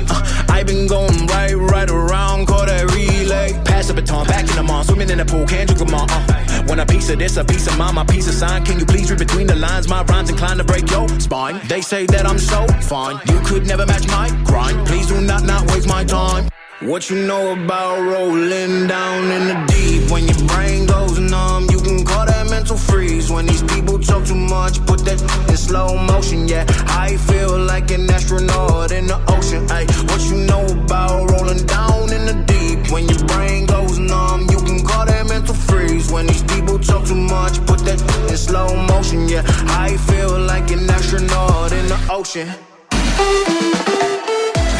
Uh, 0.08 0.46
I 0.48 0.62
been 0.62 0.86
going 0.86 1.26
right, 1.26 1.54
right 1.54 1.90
around, 1.90 2.46
call 2.46 2.66
that 2.66 2.90
relay. 2.94 3.52
Pass 3.64 3.88
the 3.88 3.94
baton, 3.94 4.26
back 4.26 4.48
in 4.48 4.56
the 4.56 4.62
mall, 4.62 4.84
swimming 4.84 5.10
in 5.10 5.18
the 5.18 5.24
pool, 5.24 5.46
can't 5.46 5.68
drink 5.68 5.84
them 5.84 5.94
all. 5.94 6.06
Uh, 6.08 6.62
when 6.68 6.80
a 6.80 6.86
piece 6.86 7.10
of 7.10 7.18
this, 7.18 7.36
a 7.36 7.44
piece 7.44 7.66
of 7.66 7.76
mine, 7.78 7.94
my 7.94 8.04
piece 8.04 8.28
of 8.28 8.34
sign. 8.34 8.64
Can 8.64 8.75
you 8.80 8.86
please 8.86 9.10
read 9.10 9.18
between 9.18 9.46
the 9.46 9.56
lines? 9.56 9.88
My 9.88 10.02
rhymes 10.04 10.30
inclined 10.30 10.58
to 10.58 10.64
break 10.64 10.90
your 10.90 11.08
spine. 11.20 11.60
They 11.68 11.80
say 11.80 12.06
that 12.06 12.26
I'm 12.26 12.38
so 12.38 12.66
fine, 12.82 13.20
you 13.26 13.40
could 13.40 13.66
never 13.66 13.86
match 13.86 14.06
my 14.08 14.28
grind. 14.44 14.86
Please 14.86 15.06
do 15.06 15.20
not 15.20 15.44
not 15.44 15.70
waste 15.72 15.88
my 15.88 16.04
time. 16.04 16.48
What 16.80 17.08
you 17.08 17.26
know 17.26 17.52
about 17.52 18.00
rolling 18.02 18.86
down 18.86 19.30
in 19.30 19.48
the 19.48 19.56
deep? 19.66 20.10
When 20.10 20.26
your 20.28 20.46
brain 20.46 20.84
goes 20.86 21.18
numb, 21.18 21.68
you 21.70 21.80
can 21.80 22.04
call 22.04 22.26
that 22.26 22.50
mental 22.50 22.76
freeze. 22.76 23.30
When 23.30 23.46
these 23.46 23.62
people 23.62 23.98
talk 23.98 24.26
too 24.26 24.34
much, 24.34 24.84
put 24.84 25.00
that 25.06 25.18
in 25.48 25.56
slow 25.56 25.96
motion. 25.96 26.46
Yeah, 26.46 26.66
I 26.88 27.16
feel 27.16 27.58
like 27.58 27.90
an 27.92 28.10
astronaut 28.10 28.92
in 28.92 29.06
the 29.06 29.18
ocean. 29.32 29.66
Ay, 29.70 29.86
what 30.08 30.20
you 30.28 30.44
know 30.44 30.66
about 30.84 31.30
rolling 31.30 31.64
down 31.64 32.12
in 32.12 32.26
the 32.26 32.36
deep? 32.46 32.92
When 32.92 33.08
your 33.08 33.24
brain 33.26 33.64
goes 33.64 33.98
numb, 33.98 34.42
you 34.50 34.58
can 34.58 34.84
call 34.84 35.06
that 35.06 35.26
mental 35.28 35.54
freeze. 35.54 35.85
When 36.10 36.26
these 36.26 36.42
people 36.44 36.78
talk 36.78 37.04
too 37.06 37.14
much, 37.14 37.58
put 37.66 37.80
that 37.80 38.00
in 38.30 38.36
slow 38.36 38.68
motion. 38.86 39.28
Yeah, 39.28 39.42
I 39.68 39.96
feel 40.08 40.38
like 40.38 40.70
an 40.70 40.88
astronaut 40.88 41.72
in 41.72 41.86
the 41.88 41.98
ocean. 42.10 42.48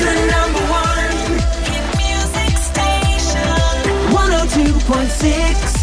The 0.00 0.12
number 0.32 0.62
one 0.70 1.10
hit 1.66 1.84
music 2.00 2.56
station. 2.56 3.48
102.6 4.12 5.75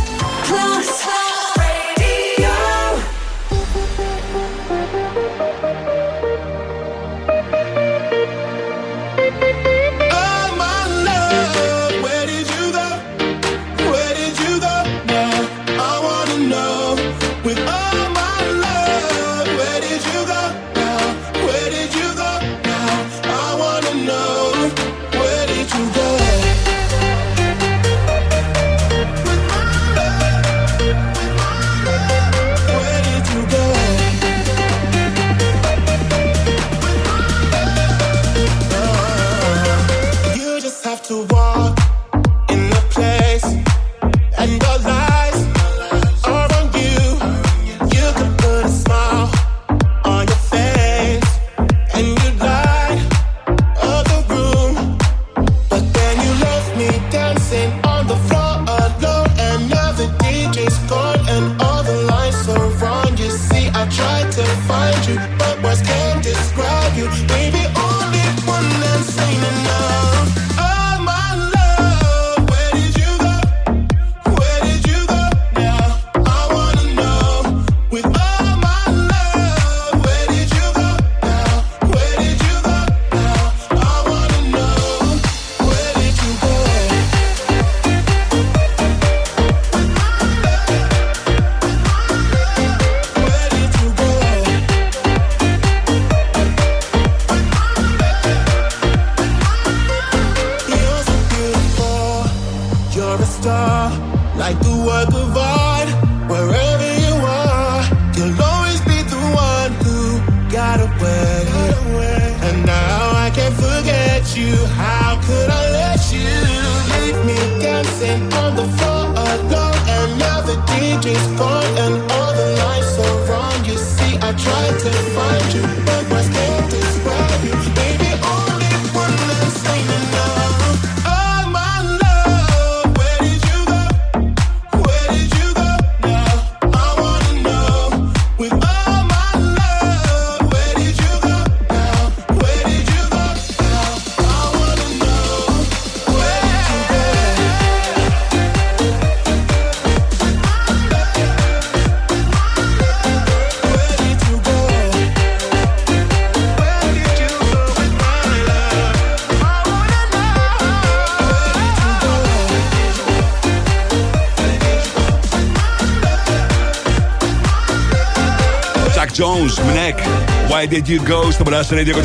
Why 170.63 170.67
did 170.67 170.87
you 170.87 170.99
go 171.09 171.31
στο 171.31 171.43
Blast 171.47 171.73
Radio 171.73 171.95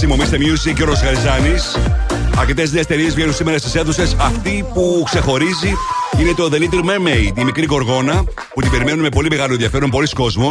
102,6. 0.00 0.06
Μομίστε 0.06 0.36
Music 0.40 0.72
και 0.74 0.82
ο 0.82 0.86
Ροσχαριζάνη. 0.86 1.54
Αρκετές 2.38 2.72
νέες 2.72 2.84
εταιρείε 2.84 3.08
βγαίνουν 3.08 3.34
σήμερα 3.34 3.58
στις 3.58 3.74
αίθουσες. 3.74 4.16
Αυτή 4.18 4.64
που 4.74 5.02
ξεχωρίζει 5.04 5.72
είναι 6.20 6.32
το 6.36 6.48
The 6.52 6.56
Little 6.56 6.84
Mermaid, 6.84 7.38
η 7.38 7.44
μικρή 7.44 7.64
γοργόνα 7.64 8.24
που 8.54 8.60
την 8.60 8.70
περιμένουν 8.70 9.00
με 9.00 9.08
πολύ 9.08 9.28
μεγάλο 9.30 9.52
ενδιαφέρον 9.52 9.90
πολλοί 9.90 10.08
κόσμοι. 10.08 10.50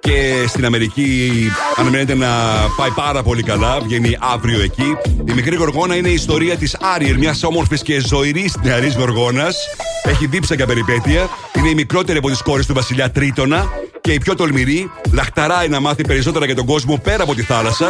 Και 0.00 0.44
στην 0.48 0.64
Αμερική 0.64 1.32
αναμένεται 1.76 2.14
να 2.14 2.28
πάει 2.76 2.90
πάρα 2.90 3.22
πολύ 3.22 3.42
καλά. 3.42 3.80
Βγαίνει 3.80 4.16
αύριο 4.20 4.60
εκεί. 4.60 4.96
Η 5.28 5.32
μικρή 5.32 5.56
γοργόνα 5.56 5.96
είναι 5.96 6.08
η 6.08 6.14
ιστορία 6.14 6.56
της 6.56 6.76
Άριερ, 6.94 7.18
μιας 7.18 7.42
όμορφης 7.42 7.82
και 7.82 8.00
ζωηρής 8.00 8.56
νεαρής 8.62 8.94
γοργόνας. 8.94 9.56
Έχει 10.02 10.26
δίψα 10.26 10.54
για 10.54 10.66
περιπέτεια. 10.66 11.28
Είναι 11.56 11.68
η 11.68 11.74
μικρότερη 11.74 12.18
από 12.18 12.28
τις 12.28 12.42
κόρες 12.42 12.66
του 12.66 12.74
Βασιλιά 12.74 13.10
Τρίτονα 13.10 13.66
και 14.08 14.14
η 14.14 14.18
πιο 14.18 14.34
τολμηρή. 14.34 14.90
Λαχταράει 15.12 15.68
να 15.68 15.80
μάθει 15.80 16.02
περισσότερα 16.02 16.44
για 16.44 16.54
τον 16.54 16.66
κόσμο 16.66 16.96
πέρα 16.96 17.22
από 17.22 17.34
τη 17.34 17.42
θάλασσα. 17.42 17.86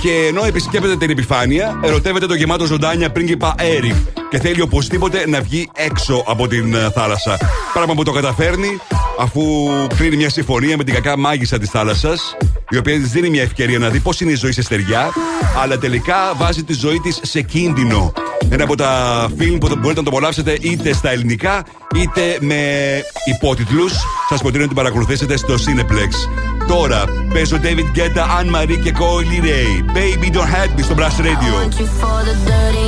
Και 0.00 0.26
ενώ 0.28 0.44
επισκέπτεται 0.44 0.96
την 0.96 1.10
επιφάνεια, 1.10 1.80
ερωτεύεται 1.84 2.26
το 2.26 2.34
γεμάτο 2.34 2.64
ζωντάνια 2.64 3.10
πρίγκιπα 3.10 3.54
Έρικ 3.58 3.94
και 4.30 4.38
θέλει 4.38 4.60
οπωσδήποτε 4.60 5.28
να 5.28 5.40
βγει 5.40 5.70
έξω 5.74 6.24
από 6.26 6.48
την 6.48 6.74
ε, 6.74 6.90
θάλασσα. 6.90 7.38
Πράγμα 7.72 7.94
που 7.94 8.02
το 8.02 8.12
καταφέρνει 8.12 8.78
αφού 9.18 9.42
κλείνει 9.96 10.16
μια 10.16 10.30
συμφωνία 10.30 10.76
με 10.76 10.84
την 10.84 10.94
κακά 10.94 11.18
μάγισσα 11.18 11.58
της 11.58 11.70
θάλασσας, 11.70 12.36
η 12.70 12.76
οποία 12.76 13.00
της 13.00 13.10
δίνει 13.10 13.30
μια 13.30 13.42
ευκαιρία 13.42 13.78
να 13.78 13.88
δει 13.88 13.98
πώς 13.98 14.20
είναι 14.20 14.32
η 14.32 14.34
ζωή 14.34 14.52
σε 14.52 14.62
στεριά, 14.62 15.12
αλλά 15.62 15.78
τελικά 15.78 16.34
βάζει 16.36 16.64
τη 16.64 16.72
ζωή 16.72 17.00
της 17.00 17.20
σε 17.22 17.40
κίνδυνο. 17.40 18.12
Ένα 18.48 18.64
από 18.64 18.76
τα 18.76 19.26
φιλμ 19.36 19.58
που 19.58 19.66
μπορείτε 19.66 20.00
να 20.00 20.02
το 20.02 20.10
απολαύσετε 20.10 20.56
είτε 20.60 20.92
στα 20.92 21.10
ελληνικά 21.10 21.64
είτε 21.94 22.36
με 22.40 22.56
υπότιτλους. 23.24 23.92
Σας 24.28 24.40
προτείνω 24.40 24.62
να 24.62 24.66
την 24.66 24.76
παρακολουθήσετε 24.76 25.36
στο 25.36 25.54
Cineplex. 25.54 26.12
Τώρα 26.68 27.04
παίζω 27.32 27.60
David 27.62 27.98
Guetta, 27.98 28.24
Anne 28.40 28.56
Marie 28.56 28.78
και 28.82 28.92
Coily 28.98 29.44
Ray. 29.44 29.96
Baby 29.96 30.34
don't 30.34 30.48
hate 30.54 30.78
me 30.78 30.82
στο 30.82 30.94
Blast 30.98 31.18
Radio. 31.20 31.54
want 31.60 31.78
you 31.80 31.86
for 32.00 32.18
the 32.28 32.34
dirty 32.50 32.84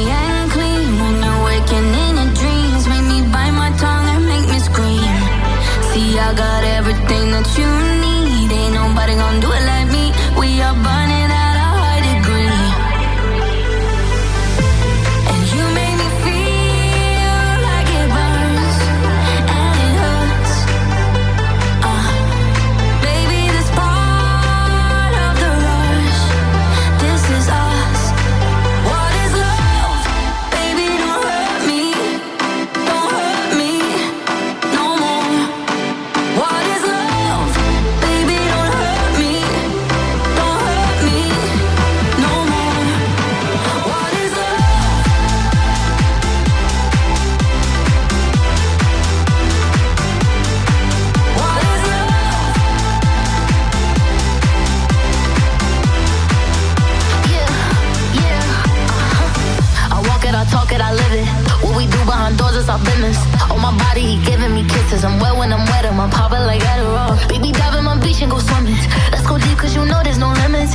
kisses. 64.97 65.05
I'm 65.05 65.18
wet 65.20 65.36
when 65.36 65.52
I'm 65.52 65.65
wet, 65.66 65.86
I'm 65.86 66.10
popping 66.10 66.41
like 66.41 66.60
Adderall. 66.62 67.28
Baby, 67.28 67.52
dive 67.52 67.75
in 67.78 67.84
my 67.84 67.99
beach 67.99 68.23
and 68.23 68.31
go 68.31 68.39
swimming. 68.39 68.76
Let's 69.12 69.26
go 69.26 69.39
deep, 69.39 69.58
cause 69.58 69.75
you 69.75 69.84
know 69.84 70.00
there's 70.02 70.18
no 70.18 70.33
limits. 70.33 70.75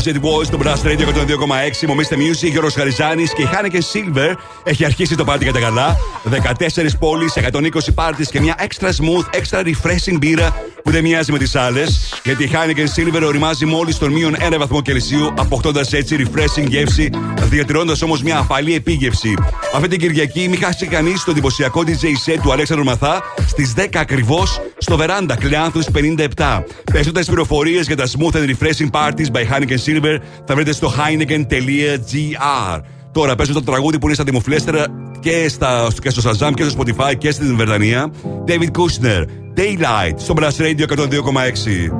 Styles. 0.00 0.06
As 0.06 0.06
it 0.06 0.20
was, 0.22 0.48
το 0.50 0.58
Blast 0.62 0.86
Radio 0.86 1.06
102,6. 1.06 1.86
Μομίστε 1.86 2.16
Music, 2.16 2.50
Γιώργος 2.50 2.74
Χαριζάνης 2.74 3.32
και 3.32 3.42
η 3.42 3.48
Heineken 3.52 3.80
Silver 3.92 4.34
έχει 4.64 4.84
αρχίσει 4.84 5.16
το 5.16 5.24
πάρτι 5.24 5.44
για 5.44 5.52
τα 5.52 5.60
καλά. 5.60 5.96
14 6.24 6.98
πόλεις, 6.98 7.36
120 7.36 7.92
πάρτις 7.94 8.28
και 8.28 8.40
μια 8.40 8.54
extra 8.58 8.86
smooth, 8.88 9.40
extra 9.40 9.64
refreshing 9.64 10.16
μπύρα 10.18 10.56
που 10.82 10.83
δεν 10.94 11.02
μοιάζει 11.02 11.32
με 11.32 11.38
τις 11.38 11.54
άλλες. 11.54 12.20
Γιατί 12.24 12.44
η 12.44 12.50
Heineken 12.52 12.86
Silver 12.96 13.22
οριμάζει 13.26 13.66
μόλις 13.66 13.98
τον 13.98 14.12
μείον 14.12 14.36
1 14.52 14.56
βαθμό 14.58 14.82
Κελσίου, 14.82 15.34
αποκτώντας 15.38 15.92
έτσι 15.92 16.16
refreshing 16.18 16.66
γεύση, 16.68 17.10
διατηρώντας 17.42 18.02
όμως 18.02 18.22
μια 18.22 18.38
απαλή 18.38 18.74
επίγευση. 18.74 19.34
Αυτή 19.74 19.88
την 19.88 19.98
Κυριακή 19.98 20.48
μην 20.48 20.58
χάσει 20.58 20.86
κανείς 20.86 21.24
το 21.24 21.30
εντυπωσιακό 21.30 21.82
DJ 21.86 22.30
set 22.30 22.38
του 22.42 22.52
Αλέξανδρου 22.52 22.84
Μαθά 22.84 23.22
στις 23.46 23.74
10 23.76 23.86
ακριβώς 23.94 24.60
στο 24.78 24.96
Βεράντα 24.96 25.36
Κλεάνθου 25.36 25.80
57. 25.82 26.62
Περισσότερε 26.92 27.24
πληροφορίες 27.24 27.86
για 27.86 27.96
τα 27.96 28.04
smooth 28.06 28.36
and 28.36 28.48
refreshing 28.48 28.90
parties 28.90 29.30
by 29.32 29.40
Heineken 29.50 29.78
Silver 29.86 30.18
θα 30.46 30.54
βρείτε 30.54 30.72
στο 30.72 30.92
heineken.gr. 30.96 32.80
Τώρα 33.12 33.34
παίζω 33.34 33.52
το 33.52 33.62
τραγούδι 33.62 33.98
που 33.98 34.06
είναι 34.06 34.14
στα 34.14 34.24
δημοφιλέστερα 34.24 34.86
και, 35.20 35.48
στα, 35.48 35.88
και 36.00 36.10
στο 36.10 36.30
Shazam 36.30 36.52
και 36.54 36.64
στο 36.64 36.80
Spotify 36.80 37.16
και 37.18 37.30
στην 37.30 37.56
Βρετανία. 37.56 38.12
David 38.46 38.70
Kushner, 38.78 39.24
Daylight, 39.53 40.17
στο 40.17 40.33
Blast 40.33 40.59
Radio 40.59 40.85
102,6. 40.85 41.91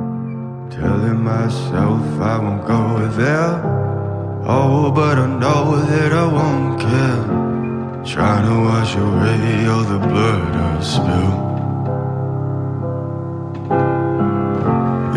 Telling 0.80 1.20
myself 1.32 2.02
I 2.32 2.36
won't 2.44 2.62
go 2.74 2.82
there. 3.20 3.52
Oh, 4.56 4.90
but 4.98 5.16
I 5.24 5.26
know 5.42 5.64
that 5.90 6.12
I 6.12 6.26
won't 6.38 6.72
care. 6.86 7.24
Trying 8.14 8.44
to 8.48 8.56
wash 8.68 8.94
away 9.06 9.66
all 9.72 9.84
the 9.94 10.00
blood 10.10 10.52
I 10.68 10.72
spilled. 10.94 11.50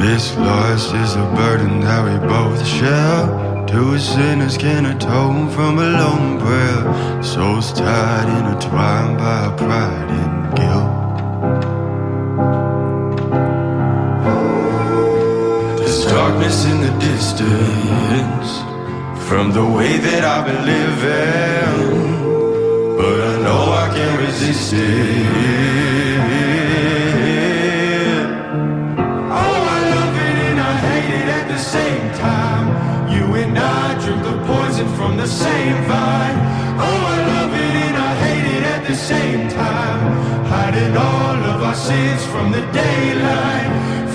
This 0.04 0.26
loss 0.38 0.84
is 1.04 1.12
a 1.16 1.28
burden 1.40 1.74
that 1.88 2.02
we 2.08 2.16
both 2.28 2.62
share. 2.78 3.66
Two 3.74 3.98
sinners 3.98 4.58
can 4.58 4.86
atone 4.94 5.50
from 5.56 5.80
a 5.80 5.90
lone 6.02 6.40
prayer. 6.44 6.84
Souls 7.24 7.72
tied, 7.72 8.28
intertwined 8.40 9.18
by 9.18 9.42
pride 9.62 10.10
and 10.22 10.36
guilt. 10.58 11.07
Darkness 16.29 16.65
in 16.67 16.81
the 16.83 16.93
distance 16.99 18.49
from 19.29 19.53
the 19.53 19.65
way 19.65 19.97
that 19.97 20.25
I've 20.25 20.45
been 20.45 20.65
living, 20.77 21.77
but 22.99 23.21
I 23.33 23.35
know 23.45 23.63
I 23.85 23.89
can't 23.97 24.21
resist 24.21 24.73
it. 24.75 24.79
Oh, 29.43 29.61
I 29.77 29.81
love 29.95 30.15
it 30.29 30.37
and 30.49 30.61
I 30.61 30.75
hate 30.89 31.13
it 31.21 31.29
at 31.39 31.47
the 31.49 31.61
same 31.77 32.07
time. 32.27 32.67
You 33.15 33.25
and 33.43 33.59
I 33.59 33.99
drink 34.05 34.23
the 34.23 34.37
poison 34.51 34.89
from 34.97 35.17
the 35.17 35.27
same 35.27 35.77
vine. 35.91 36.39
Oh, 36.87 37.01
I 37.15 37.19
love 37.35 37.53
it 37.55 37.75
and 37.87 37.97
I 37.97 38.13
hate 38.25 38.49
it 38.57 38.65
at 38.75 38.83
the 38.87 38.95
same 38.95 39.49
time. 39.49 40.01
Hiding 40.53 40.95
all 40.97 41.37
of 41.53 41.63
our 41.63 41.75
sins 41.75 42.23
from 42.27 42.53
the 42.53 42.65
daylight, 42.73 43.69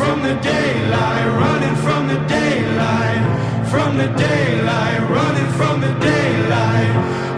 from 0.03 0.21
the 0.21 0.35
daylight, 0.41 1.27
running 1.43 1.75
from 1.85 2.07
the 2.07 2.19
daylight, 2.27 3.23
from 3.71 3.97
the 3.97 4.09
daylight, 4.27 4.99
running 5.17 5.51
from 5.59 5.75
the 5.79 5.93
daylight. 6.11 6.93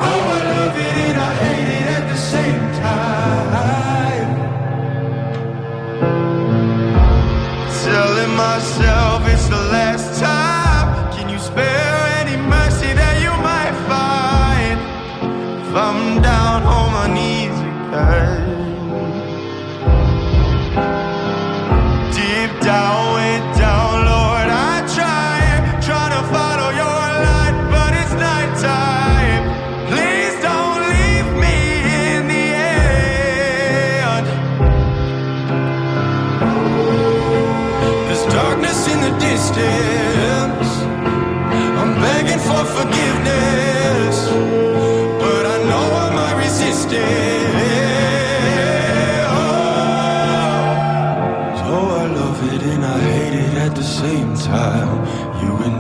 Oh, 0.10 0.22
I 0.38 0.42
love 0.54 0.76
it 0.88 0.96
and 1.08 1.18
I 1.30 1.32
hate 1.46 1.72
it 1.80 1.88
at 1.98 2.06
the 2.12 2.20
same 2.34 2.66
time. 2.88 4.30
Telling 7.84 8.34
myself 8.36 8.95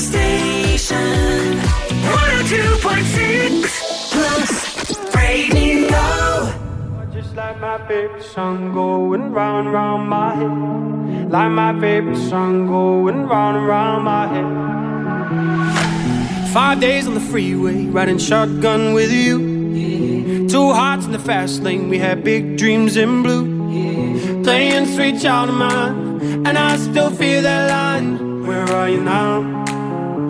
Station. 0.00 1.60
102.6 1.60 4.12
Plus 4.12 4.50
Radio. 5.14 6.50
Just 7.12 7.36
like 7.36 7.60
my 7.60 7.76
favorite 7.86 8.22
song 8.22 8.72
going 8.72 9.32
round 9.32 9.70
round 9.72 10.08
my 10.08 10.34
head. 10.34 11.30
Like 11.30 11.50
my 11.52 11.78
favorite 11.78 12.16
song 12.16 12.66
going 12.66 13.28
round 13.28 13.58
and 13.58 13.68
round 13.68 14.04
my 14.04 14.26
head. 14.26 14.46
Five 16.52 16.80
days 16.80 17.06
on 17.06 17.14
the 17.14 17.20
freeway, 17.20 17.84
riding 17.86 18.18
shotgun 18.18 18.92
with 18.94 19.12
you. 19.12 20.48
Two 20.48 20.72
hearts 20.72 21.06
in 21.06 21.12
the 21.12 21.18
fast 21.18 21.62
lane, 21.62 21.88
we 21.88 21.98
had 21.98 22.24
big 22.24 22.56
dreams 22.56 22.96
in 22.96 23.22
blue. 23.22 23.60
Playing 24.42 24.86
sweet 24.86 25.20
child 25.20 25.50
of 25.50 25.56
mine, 25.56 26.46
and 26.46 26.56
I 26.58 26.76
still 26.78 27.10
feel 27.10 27.42
that 27.42 27.68
line. 27.70 28.46
Where 28.46 28.64
are 28.64 28.88
you 28.88 29.02
now? 29.02 29.60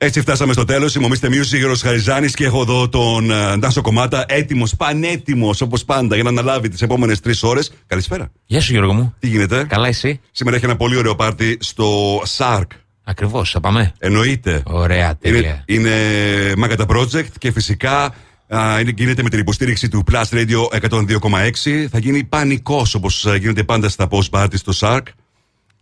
Έτσι 0.00 0.20
φτάσαμε 0.20 0.52
στο 0.52 0.64
τέλος. 0.64 0.94
Είμαι 0.94 1.06
ο 1.06 1.08
Mr. 1.08 1.26
Music, 1.26 1.58
Γιώργος 1.58 1.82
Χαριζάνης 1.82 2.34
και 2.34 2.44
έχω 2.44 2.60
εδώ 2.60 2.88
τον 2.88 3.30
uh, 3.30 3.58
Νάσο 3.58 3.80
Κομμάτα, 3.80 4.24
έτοιμος, 4.28 4.76
πανέτοιμος 4.76 5.60
όπως 5.60 5.84
πάντα 5.84 6.14
για 6.14 6.24
να 6.24 6.30
αναλάβει 6.30 6.68
τις 6.68 6.82
επόμενες 6.82 7.20
τρεις 7.20 7.42
ώρες. 7.42 7.72
Καλησπέρα. 7.86 8.30
Γεια 8.46 8.60
σου 8.60 8.72
Γιώργο 8.72 8.92
μου. 8.92 9.14
Τι 9.18 9.28
γίνεται; 9.28 9.64
Καλά 9.68 9.88
εσύ; 9.88 10.20
Σήμερα 10.30 10.56
έχει 10.56 10.64
ένα 10.64 10.76
πολύ 10.76 10.96
ωραίο 10.96 11.14
πάρτι 11.14 11.56
στο 11.60 12.18
SARK. 12.36 12.66
Ακριβώς, 13.04 13.50
θα 13.50 13.60
πάμε. 13.60 13.92
Εννοείται. 13.98 14.62
Ωραία, 14.64 15.16
τέλεια. 15.16 15.64
Είναι, 15.66 15.88
είναι 15.88 16.66
Magata 16.66 16.86
Project 16.86 17.28
και 17.38 17.52
φυσικά 17.52 18.14
α, 18.48 18.80
είναι, 18.80 18.92
γίνεται 18.96 19.22
με 19.22 19.28
την 19.28 19.38
υποστήριξη 19.38 19.88
του 19.88 20.04
Plus 20.12 20.24
Radio 20.30 20.88
102,6. 20.90 21.86
Θα 21.90 21.98
γίνει 21.98 22.24
πανικός 22.24 22.94
όπως 22.94 23.26
γίνεται 23.38 23.62
πάντα 23.62 23.88
στα 23.88 24.08
post 24.10 24.30
party 24.30 24.54
στο 24.54 24.72
SARK. 24.80 25.02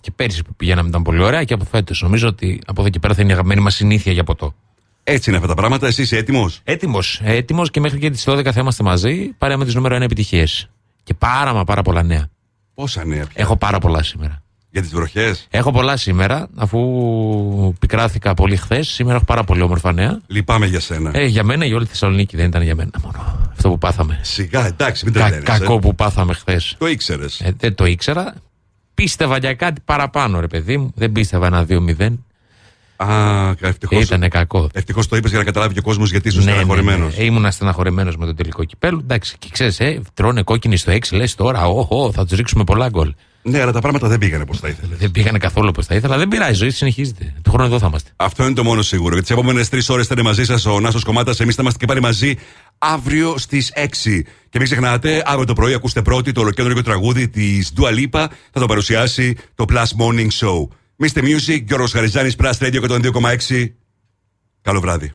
Και 0.06 0.12
πέρσι 0.16 0.42
που 0.42 0.54
πηγαίναμε 0.54 0.88
ήταν 0.88 1.02
πολύ 1.02 1.22
ωραία 1.22 1.44
και 1.44 1.54
από 1.54 1.64
φέτος 1.64 2.02
νομίζω 2.02 2.28
ότι 2.28 2.60
από 2.66 2.80
εδώ 2.80 2.90
και 2.90 2.98
πέρα 2.98 3.14
θα 3.14 3.20
είναι 3.22 3.30
η 3.30 3.32
αγαπημένη 3.32 3.60
μας 3.60 3.74
συνήθεια 3.74 4.12
για 4.12 4.24
ποτό. 4.24 4.54
Έτσι 5.04 5.28
είναι 5.30 5.38
αυτά 5.38 5.48
τα 5.48 5.54
πράγματα. 5.54 5.86
Εσύ 5.86 6.02
είσαι 6.02 6.16
έτοιμος; 6.16 6.60
Έτοιμος. 6.64 7.20
Έτοιμος 7.24 7.70
και 7.70 7.80
μέχρι 7.80 7.98
και 7.98 8.10
τις 8.10 8.24
12 8.28 8.44
θα 8.52 8.60
είμαστε 8.60 8.82
μαζί. 8.84 9.30
Πάρε 9.38 9.56
με 9.56 9.64
τις 9.64 9.74
νούμερο 9.74 9.96
1 9.96 10.00
επιτυχίες. 10.00 10.68
Και 11.02 11.14
πάρα 11.14 11.52
μα 11.54 11.64
πάρα 11.64 11.82
πολλά 11.82 12.02
νέα. 12.02 12.28
Πόσα 12.74 13.04
νέα 13.04 13.24
πια; 13.24 13.32
Έχω 13.34 13.56
πάρα 13.56 13.78
πολλά 13.78 14.02
σήμερα. 14.02 14.42
Για 14.70 14.82
τις 14.82 14.90
βροχές; 14.90 15.46
Έχω 15.50 15.70
πολλά 15.72 15.96
σήμερα, 15.96 16.48
αφού 16.56 16.78
πικράθηκα 17.78 18.34
πολύ 18.34 18.56
χθες. 18.56 18.88
Σήμερα 18.88 19.16
έχω 19.16 19.24
πάρα 19.24 19.44
πολύ 19.44 19.62
όμορφα 19.62 19.92
νέα. 19.92 20.20
Λυπάμαι 20.26 20.66
για 20.66 20.80
σένα. 20.80 21.10
Ε, 21.14 21.24
για 21.26 21.42
μένα 21.44 21.64
η 21.64 21.72
όλη 21.72 21.86
Θεσσαλονίκη 21.86 22.36
δεν 22.36 22.46
ήταν 22.46 22.62
για 22.62 22.74
μένα 22.74 22.90
μόνο. 23.02 23.48
Αυτό 23.52 23.68
που 23.68 23.78
πάθαμε. 23.78 24.18
Σιγά, 24.22 24.66
εντάξει, 24.66 25.04
μην 25.04 25.14
Κα- 25.14 25.20
τρελαίνεσαι. 25.20 25.58
κακό 25.58 25.78
που 25.78 25.94
πάθαμε 25.94 26.34
χθες. 26.34 26.74
Το 26.78 26.86
ήξερες. 26.86 27.40
Ε, 27.40 27.54
δεν 27.58 27.74
το 27.74 27.84
ήξερα. 27.84 28.34
Πίστευα 28.96 29.38
για 29.38 29.54
κάτι 29.54 29.80
παραπάνω, 29.84 30.40
ρε 30.40 30.46
παιδί 30.46 30.76
μου. 30.76 30.92
Δεν 30.94 31.12
πίστευα 31.12 31.46
ένα 31.46 31.66
2-0. 31.68 32.12
Α, 32.96 33.50
ευτυχώς. 33.60 34.02
Ήταν 34.02 34.28
κακό. 34.28 34.68
Ευτυχώς 34.72 35.08
το 35.08 35.16
είπες 35.16 35.30
για 35.30 35.38
να 35.38 35.44
καταλάβει 35.44 35.72
και 35.72 35.78
ο 35.78 35.82
κόσμος 35.82 36.10
γιατί 36.10 36.28
είσαι 36.28 36.38
Ναι, 36.38 36.44
ναι, 36.44 36.50
στεναχωρημένος. 36.50 37.16
ναι. 37.16 37.22
Ε, 37.22 37.24
Ήμουν 37.26 37.50
στεναχωρημένος 37.52 38.16
με 38.16 38.26
το 38.26 38.34
τελικό 38.34 38.64
κυπέλου. 38.64 38.98
Εντάξει, 39.02 39.36
και 39.38 39.48
ξέρεις, 39.52 39.80
ε, 39.80 40.00
τρώνε 40.14 40.42
κόκκινη 40.42 40.76
στο 40.76 40.92
6, 40.92 40.98
λες 41.16 41.34
τώρα, 41.34 41.66
όχο, 41.68 42.12
θα 42.12 42.26
τους 42.26 42.36
ρίξουμε 42.36 42.64
πολλά 42.64 42.88
γκολ. 42.88 43.14
Ναι, 43.48 43.60
αλλά 43.60 43.72
τα 43.72 43.80
πράγματα 43.80 44.08
δεν 44.08 44.18
πήγανε 44.18 44.44
πώ 44.44 44.54
θα 44.54 44.68
ήθελες. 44.68 44.98
Δεν 44.98 45.10
πήγανε 45.10 45.38
καθόλου 45.38 45.68
όπως 45.68 45.86
θα 45.86 45.94
ήθελα. 45.94 46.18
Δεν 46.18 46.28
πειράζει, 46.28 46.52
η 46.52 46.54
ζωή 46.54 46.70
συνεχίζεται. 46.70 47.34
Του 47.42 47.50
χρόνου 47.50 47.66
εδώ 47.66 47.78
θα 47.78 47.86
είμαστε. 47.86 48.10
Αυτό 48.16 48.44
είναι 48.44 48.54
το 48.54 48.64
μόνο 48.64 48.82
σίγουρο. 48.82 49.12
Για 49.12 49.22
τις 49.22 49.30
επόμενες 49.30 49.68
τρεις 49.68 49.88
ώρες 49.88 50.06
θα 50.06 50.14
είναι 50.16 50.26
μαζί 50.28 50.44
σας 50.44 50.66
ο 50.66 50.80
Νάσος 50.80 51.04
Κομμάτας. 51.04 51.40
Εμείς 51.40 51.54
θα 51.54 51.62
είμαστε 51.62 51.78
και 51.78 51.86
πάλι 51.86 52.00
μαζί 52.00 52.34
αύριο 52.78 53.38
στις 53.38 53.72
6. 53.74 54.22
Και 54.48 54.58
μην 54.58 54.64
ξεχνάτε, 54.64 55.22
αύριο 55.26 55.44
το 55.44 55.52
πρωί 55.52 55.74
ακούστε 55.74 56.02
πρώτη 56.02 56.32
το 56.32 56.40
ολοκέντρο 56.40 56.82
τραγούδι 56.82 57.28
της 57.28 57.72
Dua 57.76 57.88
Lipa. 57.88 58.26
Θα 58.52 58.60
το 58.60 58.66
παρουσιάσει 58.66 59.36
το 59.54 59.64
Plus 59.68 59.76
Morning 59.76 60.28
Show. 60.40 60.68
Mr. 61.06 61.22
Music, 61.22 61.62
Γιώργος 61.66 61.92
Χαριζάνης, 61.92 62.36
Plus 62.38 62.52
Radio 62.58 62.80
102,6. 62.80 63.74
Καλό 64.62 64.80
βράδυ. 64.80 65.12